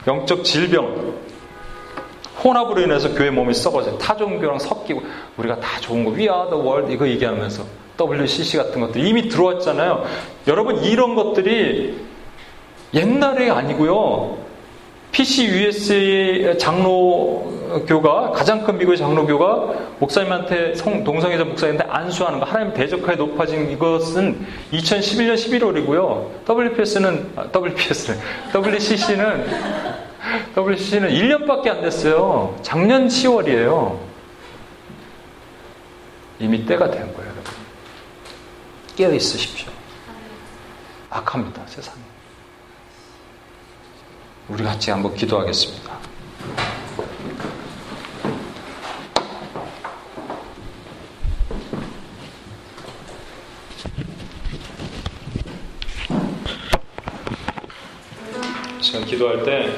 영적 0.07 0.45
질병. 0.45 1.15
혼합으로 2.43 2.81
인해서 2.81 3.13
교회 3.13 3.29
몸이 3.31 3.53
썩어져요. 3.53 3.99
타종교랑 3.99 4.59
섞이고, 4.59 5.03
우리가 5.37 5.61
다 5.61 5.79
좋은 5.81 6.05
거, 6.05 6.13
the 6.15 6.29
world, 6.29 6.93
이거 6.93 7.07
얘기하면서. 7.07 7.65
WCC 8.01 8.57
같은 8.57 8.81
것들 8.81 9.07
이미 9.07 9.29
들어왔잖아요. 9.29 10.07
여러분, 10.49 10.83
이런 10.83 11.15
것들이 11.15 11.99
옛날에 12.95 13.51
아니고요. 13.51 14.50
PCUSA 15.13 16.59
장로교가 16.59 18.31
가장 18.31 18.65
큰 18.65 18.79
미국의 18.79 18.99
장로교가 18.99 19.97
목사님한테 19.99 20.75
성, 20.75 21.03
동성애자 21.03 21.45
목사님한테 21.45 21.93
안수하는 21.93 22.39
거 22.39 22.47
하나님 22.47 22.73
대적하에 22.75 23.17
높아진 23.17 23.71
이것은 23.71 24.47
2011년 24.73 25.35
11월이고요. 25.35 26.49
WPS는 26.49 27.33
아, 27.37 27.49
WPS는 27.53 28.19
WCC는 28.55 29.47
WCC는 30.57 31.11
1년밖에 31.11 31.69
안 31.69 31.81
됐어요. 31.81 32.57
작년 32.63 33.09
10월이에요. 33.09 33.99
이미 36.39 36.65
때가 36.65 36.91
된 36.91 37.13
거예요, 37.13 37.31
여러분. 37.31 37.53
깨어 38.97 39.13
있으십시오. 39.13 39.71
악합니다, 41.11 41.63
세상에. 41.67 42.10
우리 44.51 44.65
같이 44.65 44.91
한번 44.91 45.15
기도하겠습니다. 45.15 46.01
제가 58.81 59.05
기도할 59.05 59.45
때 59.45 59.73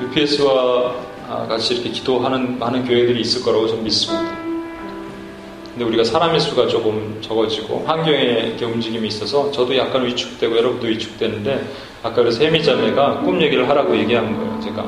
UPS와 0.00 0.94
같이 1.48 1.74
이렇게 1.74 1.90
기도하는 1.90 2.56
많은 2.60 2.84
교회들이 2.84 3.20
있을 3.22 3.42
거라고 3.42 3.66
좀 3.66 3.82
믿습니다. 3.82 4.51
근데 5.72 5.86
우리가 5.86 6.04
사람의 6.04 6.38
수가 6.38 6.66
조금 6.68 7.18
적어지고 7.22 7.86
이렇게 8.46 8.64
움직임이 8.64 9.08
있어서 9.08 9.50
저도 9.52 9.74
약간 9.76 10.04
위축되고 10.04 10.54
여러분도 10.56 10.86
위축되는데 10.86 11.64
아까 12.02 12.14
그래서 12.14 12.44
혜미자매가 12.44 13.20
꿈 13.20 13.40
얘기를 13.40 13.66
하라고 13.68 13.96
얘기한 13.96 14.36
거예요. 14.36 14.60
제가 14.60 14.84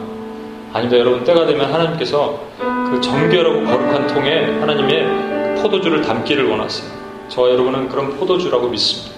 아닙니다. 0.74 0.98
여러분 0.98 1.24
때가 1.24 1.46
되면 1.46 1.72
하나님께서 1.72 2.38
그 2.58 3.00
정결하고 3.00 3.64
거룩한 3.64 4.08
통에 4.08 4.44
하나님의 4.60 5.62
포도주를 5.62 6.02
담기를 6.02 6.48
원하세요. 6.48 6.90
저와 7.28 7.50
여러분은 7.50 7.88
그런 7.88 8.18
포도주라고 8.18 8.68
믿습니다. 8.68 9.14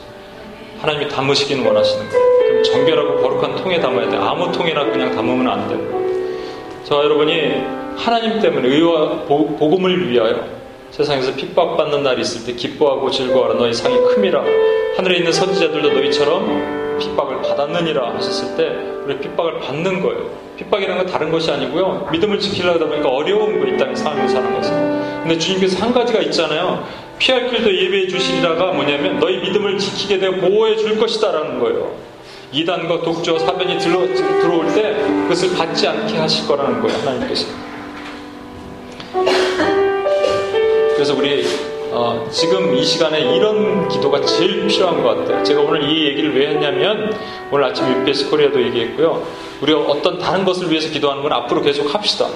하나님이 0.81 1.09
담으시기는 1.09 1.67
원하시는 1.67 2.09
거예요. 2.09 2.27
그럼 2.47 2.63
정결하고 2.63 3.23
거룩한 3.23 3.57
통에 3.57 3.81
담아야 3.81 4.09
돼. 4.09 4.17
아무 4.19 4.53
통에나 4.53 4.85
그냥 4.85 5.17
담으면 5.17 5.49
안 5.49 5.69
돼요. 5.69 5.81
저와 6.85 7.03
여러분이 7.03 7.55
하나님 7.97 8.39
때문에 8.41 8.69
의와 8.69 9.23
복음을 9.25 10.09
위하여 10.09 10.45
세상에서 10.91 11.35
핍박받는 11.35 12.03
날이 12.03 12.23
있을 12.23 12.45
때 12.47 12.53
기뻐하고 12.55 13.11
즐거워하라 13.11 13.55
너희 13.59 13.73
상이 13.75 13.97
큼이라 13.97 14.43
하늘에 14.97 15.17
있는 15.19 15.33
선지자들도 15.33 15.93
너희처럼 15.93 16.99
핍박을 16.99 17.43
받았느니라 17.43 18.15
하셨을 18.15 18.57
때 18.57 18.97
우리 19.05 19.19
핍박을 19.19 19.61
받는 19.61 20.03
거예요. 20.03 20.31
핍박이라는 20.57 21.05
건 21.05 21.13
다른 21.13 21.31
것이 21.31 21.51
아니고요. 21.51 22.09
믿음을 22.11 22.39
지키려다 22.39 22.87
보니까 22.87 23.09
어려운 23.11 23.61
거 23.61 23.67
있다는 23.67 23.95
삶을 23.95 24.29
사는 24.29 24.55
것은. 24.55 25.21
근데 25.21 25.39
주님께서 25.39 25.85
한 25.85 25.93
가지가 25.93 26.21
있잖아요. 26.23 26.87
피할 27.19 27.49
길도 27.51 27.75
예배해 27.75 28.09
주시리라가 28.09 28.73
뭐냐면 28.73 29.19
너희 29.21 29.39
믿음을 29.39 29.79
지키게 29.79 30.19
되어 30.19 30.33
보호해 30.33 30.77
줄 30.77 30.99
것이다라는 30.99 31.59
거예요. 31.61 31.95
이단과 32.53 33.03
독주와 33.03 33.39
사변이 33.41 33.79
들어, 33.79 34.07
들어올 34.15 34.73
때 34.73 34.95
그것을 35.25 35.57
받지 35.57 35.87
않게 35.87 36.17
하실 36.17 36.47
거라는 36.47 36.81
거예요. 36.81 36.99
하나님께서. 37.01 37.49
그래서 41.07 41.21
우리 41.21 41.45
어, 41.93 42.27
지금 42.33 42.75
이 42.75 42.85
시간에 42.85 43.21
이런 43.37 43.89
기도가 43.89 44.21
제일 44.23 44.67
필요한 44.67 45.05
것 45.05 45.17
같아요. 45.17 45.45
제가 45.45 45.61
오늘 45.61 45.89
이 45.89 46.05
얘기를 46.05 46.37
왜 46.37 46.49
했냐면 46.49 47.17
오늘 47.53 47.67
아침 47.67 47.87
UPS 48.01 48.29
코리아도 48.29 48.61
얘기했고요. 48.61 49.23
우리가 49.63 49.83
어떤 49.83 50.19
다른 50.19 50.45
것을 50.45 50.69
위해서 50.69 50.91
기도하는 50.91 51.23
건 51.23 51.33
앞으로 51.33 51.63
계속 51.63 51.95
합시다. 51.95 52.27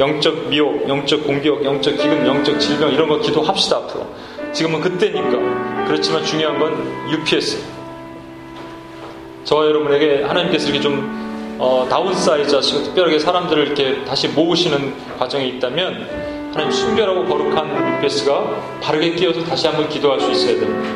영적 0.00 0.48
미혹, 0.48 0.88
영적 0.88 1.24
공격, 1.24 1.62
영적 1.62 1.98
기근, 1.98 2.26
영적 2.26 2.58
질병 2.58 2.94
이런 2.94 3.08
거 3.08 3.18
기도합시다 3.18 3.76
앞으로. 3.76 4.06
지금은 4.54 4.80
그때니까. 4.80 5.84
그렇지만 5.86 6.24
중요한 6.24 6.58
건 6.58 7.10
UPS. 7.10 7.58
저와 9.44 9.66
여러분에게 9.66 10.22
하나님께서 10.22 10.70
이렇게 10.70 10.80
좀 10.80 11.56
어, 11.58 11.86
downsize 11.90 12.54
하시고 12.54 12.84
특별하게 12.84 13.18
사람들을 13.18 13.66
이렇게 13.66 14.02
다시 14.04 14.28
모으시는 14.28 14.94
과정이 15.18 15.46
있다면 15.48 16.33
하나님 16.54 16.70
순결하고 16.70 17.24
거룩한 17.24 17.96
UPS가 17.98 18.80
바르게 18.80 19.16
깨어서 19.16 19.42
다시 19.42 19.66
한번 19.66 19.88
기도할 19.88 20.20
수 20.20 20.30
있어야 20.30 20.60
됩니다. 20.60 20.88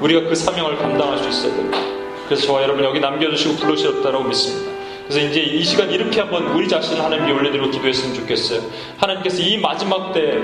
우리가 0.00 0.28
그 0.28 0.36
사명을 0.36 0.78
감당할 0.78 1.18
수 1.18 1.28
있어야 1.28 1.56
됩니다. 1.56 1.78
그래서 2.26 2.46
저와 2.46 2.62
여러분 2.62 2.84
여기 2.84 3.00
남겨주시고 3.00 3.56
부르셨다고 3.56 4.22
믿습니다. 4.22 4.72
그래서 5.08 5.26
이제 5.28 5.40
이 5.40 5.64
시간 5.64 5.90
이렇게 5.90 6.20
한번 6.20 6.46
우리 6.46 6.68
자신을 6.68 7.02
하나님께 7.02 7.32
올려드리고 7.32 7.70
기도했으면 7.72 8.14
좋겠어요. 8.14 8.60
하나님께서 8.96 9.42
이 9.42 9.58
마지막 9.58 10.12
때 10.12 10.38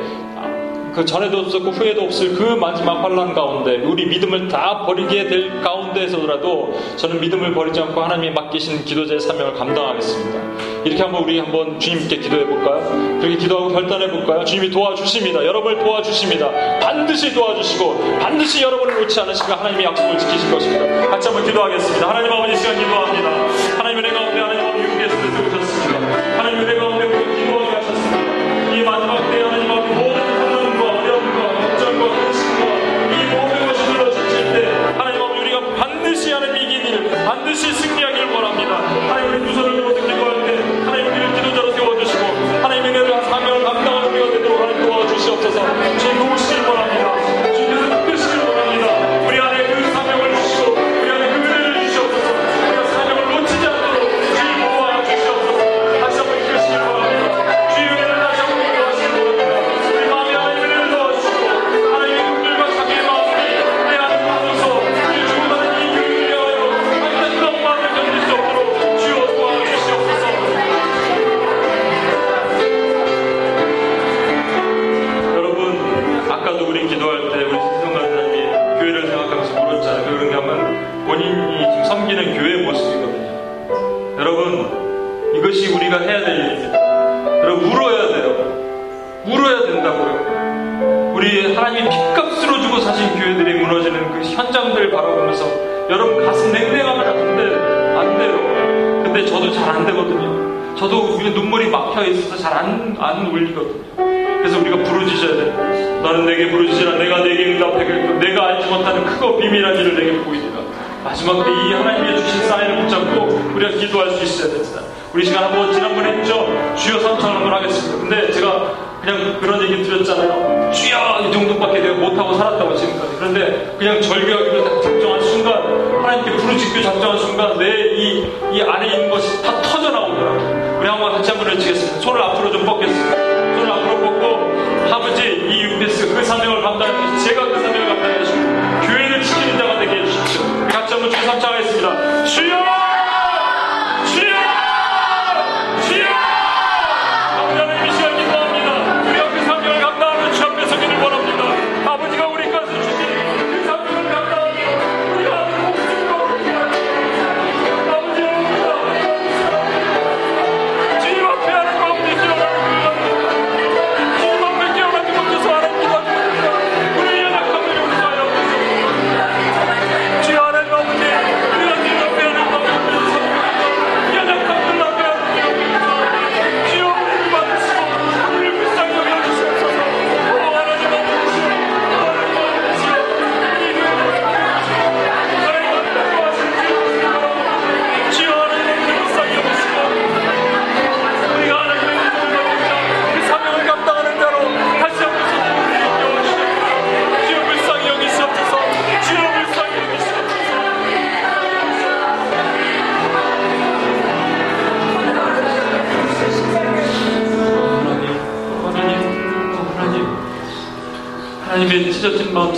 그 0.94 1.04
전에도 1.04 1.38
없었고 1.38 1.70
후에도 1.70 2.02
없을 2.02 2.34
그 2.34 2.42
마지막 2.42 3.02
환란 3.02 3.32
가운데 3.32 3.76
우리 3.76 4.06
믿음을 4.06 4.48
다 4.48 4.84
버리게 4.84 5.28
될 5.28 5.60
가운데에서라도 5.60 6.78
저는 6.96 7.20
믿음을 7.20 7.54
버리지 7.54 7.80
않고 7.80 8.00
하나님이 8.02 8.30
맡기신 8.30 8.84
기도자의 8.84 9.20
사명을 9.20 9.54
감당하겠습니다. 9.54 10.40
이렇게 10.84 11.02
한번 11.02 11.24
우리 11.24 11.38
한번 11.38 11.78
주님께 11.78 12.16
기도해 12.16 12.46
볼까요? 12.46 12.80
그렇게 13.20 13.36
기도하고 13.36 13.68
결단해 13.68 14.10
볼까요? 14.10 14.44
주님이 14.44 14.70
도와주십니다. 14.70 15.44
여러분을 15.44 15.78
도와주십니다. 15.78 16.50
반드시 16.80 17.34
도와주시고 17.34 18.18
반드시 18.20 18.62
여러분을 18.62 19.00
놓지 19.00 19.20
않으시고 19.20 19.52
하나님이 19.52 19.84
약속을 19.84 20.18
지키실 20.18 20.50
것입니다. 20.50 21.08
같이 21.08 21.28
한번 21.28 21.44
기도하겠습니다. 21.46 22.08
하나님 22.08 22.32
아버지 22.32 22.56
시간 22.56 22.78
기도합니다. 22.78 23.30
하나님 23.76 23.98
은혜 23.98 24.10
가운데 24.10 24.40
하나님 24.40 24.66
아버지 24.66 24.84
육계에서 24.84 25.14
세우셨습니다. 25.16 26.38
하나님 26.38 26.60
은혜 26.60 26.74
가운데 26.76 27.06
기도하게 27.08 27.76
하셨습니다. 27.76 28.74
이 28.74 28.82
마지막 28.82 29.19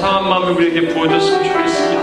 상한 0.02 0.28
마음을 0.28 0.54
우리에게 0.54 0.88
부어줬으면 0.88 1.44
좋겠습니다. 1.44 2.02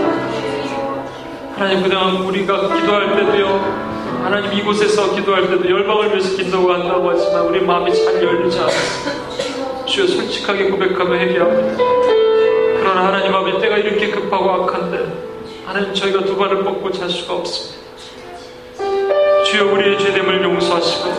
하나님 1.54 1.82
그동안 1.82 2.16
우리가 2.22 2.74
기도할 2.74 3.14
때도요 3.14 4.22
하나님 4.24 4.54
이곳에서 4.54 5.14
기도할 5.14 5.50
때도 5.50 5.68
열방을 5.68 6.08
위해서 6.08 6.34
기도가 6.34 6.76
한다고 6.76 7.10
하지만 7.10 7.42
우리 7.42 7.60
마음이 7.60 7.92
잘 7.92 8.22
열리지 8.22 8.58
않았습니다. 8.58 9.84
주여 9.84 10.06
솔직하게 10.06 10.70
고백하며 10.70 11.14
회개합니다. 11.14 11.84
그러나 12.78 13.08
하나님 13.08 13.34
아버지 13.34 13.60
때가 13.60 13.76
이렇게 13.76 14.08
급하고 14.08 14.50
악한데 14.50 15.62
하나님 15.66 15.92
저희가 15.92 16.24
두 16.24 16.38
발을 16.38 16.64
뻗고 16.64 16.90
잘 16.92 17.10
수가 17.10 17.34
없습니다. 17.34 17.84
주여 19.44 19.74
우리의 19.74 19.98
죄됨을 19.98 20.42
용서하시고 20.42 21.10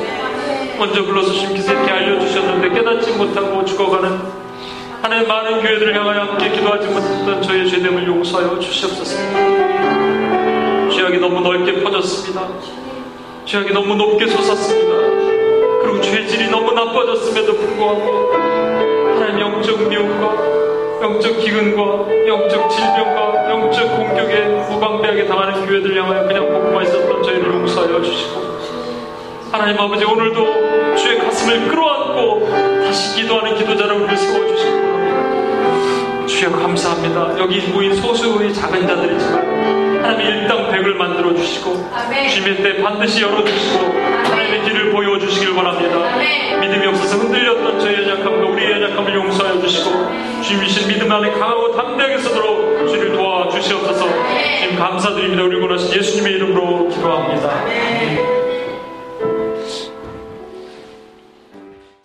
먼저 0.79 1.05
불러서 1.05 1.31
주님께서 1.31 1.73
이렇게 1.73 1.91
알려주셨는데 1.91 2.69
깨닫지 2.69 3.11
못하고 3.11 3.63
죽어가는 3.65 4.40
하나님 5.01 5.27
많은 5.27 5.61
교회들을 5.61 5.95
향하여 5.95 6.21
함께 6.21 6.51
기도하지 6.51 6.87
못했던 6.87 7.41
저희의 7.41 7.69
죄됨을 7.69 8.07
용서하여 8.07 8.59
주시옵소서 8.59 9.17
죄악이 10.91 11.17
너무 11.17 11.41
넓게 11.41 11.81
퍼졌습니다. 11.81 12.47
죄악이 13.45 13.73
너무 13.73 13.95
높게 13.95 14.27
솟았습니다. 14.27 14.95
그리고 15.81 15.99
죄질이 16.01 16.51
너무 16.51 16.71
나빠졌음에도 16.73 17.55
불구하고 17.55 18.31
하나님 19.15 19.39
영적 19.39 19.89
미움과 19.89 20.35
영적 21.01 21.39
기근과 21.39 22.27
영적 22.27 22.69
질병과 22.69 23.49
영적 23.49 23.97
공격에 23.97 24.41
무방비하게 24.69 25.25
당하는 25.25 25.65
교회들 25.65 25.99
향하여 25.99 26.27
그냥 26.27 26.47
보고만 26.47 26.83
있었던 26.83 27.23
저희를 27.23 27.51
용서하여 27.51 28.01
주시고 28.03 28.41
하나님 29.51 29.79
아버지 29.79 30.05
오늘도 30.05 30.95
주의 30.95 31.17
가슴을 31.17 31.67
끌어안고 31.67 32.49
다시 32.85 33.21
기도하는 33.21 33.55
기도자로 33.55 33.95
우리를 33.95 34.15
세워주시기 34.15 34.69
바랍니다. 34.69 34.90
주여 36.41 36.49
감사합니다. 36.53 37.37
여기 37.37 37.61
모인 37.67 37.93
소수의 37.93 38.51
작은 38.51 38.87
자들이지만 38.87 40.03
하나님 40.03 40.25
일당 40.25 40.71
백을 40.71 40.95
만들어 40.95 41.35
주시고 41.35 41.87
아멘. 41.93 42.29
주님의 42.29 42.63
때 42.63 42.81
반드시 42.81 43.21
열어 43.21 43.45
주시고 43.45 43.77
하나님의 43.77 44.63
길을 44.63 44.91
보여 44.91 45.19
주시길 45.19 45.53
바랍니다. 45.53 45.97
아멘. 45.97 46.61
믿음이 46.61 46.87
없어서 46.87 47.17
흔들렸던 47.17 47.79
저의 47.79 48.09
연약함과 48.09 48.49
우리의 48.49 48.71
연약함을 48.71 49.13
용서하여 49.13 49.61
주시고 49.61 49.91
주님이신 50.41 50.87
믿음 50.87 51.11
안에 51.11 51.29
강하고 51.29 51.75
담대하게 51.75 52.17
서도록 52.17 52.87
주를 52.89 53.15
도와 53.15 53.47
주시옵소서 53.49 54.07
주님 54.07 54.79
감사드립니다. 54.79 55.43
우리 55.43 55.61
원하신 55.61 55.93
예수님의 55.95 56.33
이름으로 56.37 56.89
기도합니다. 56.89 58.30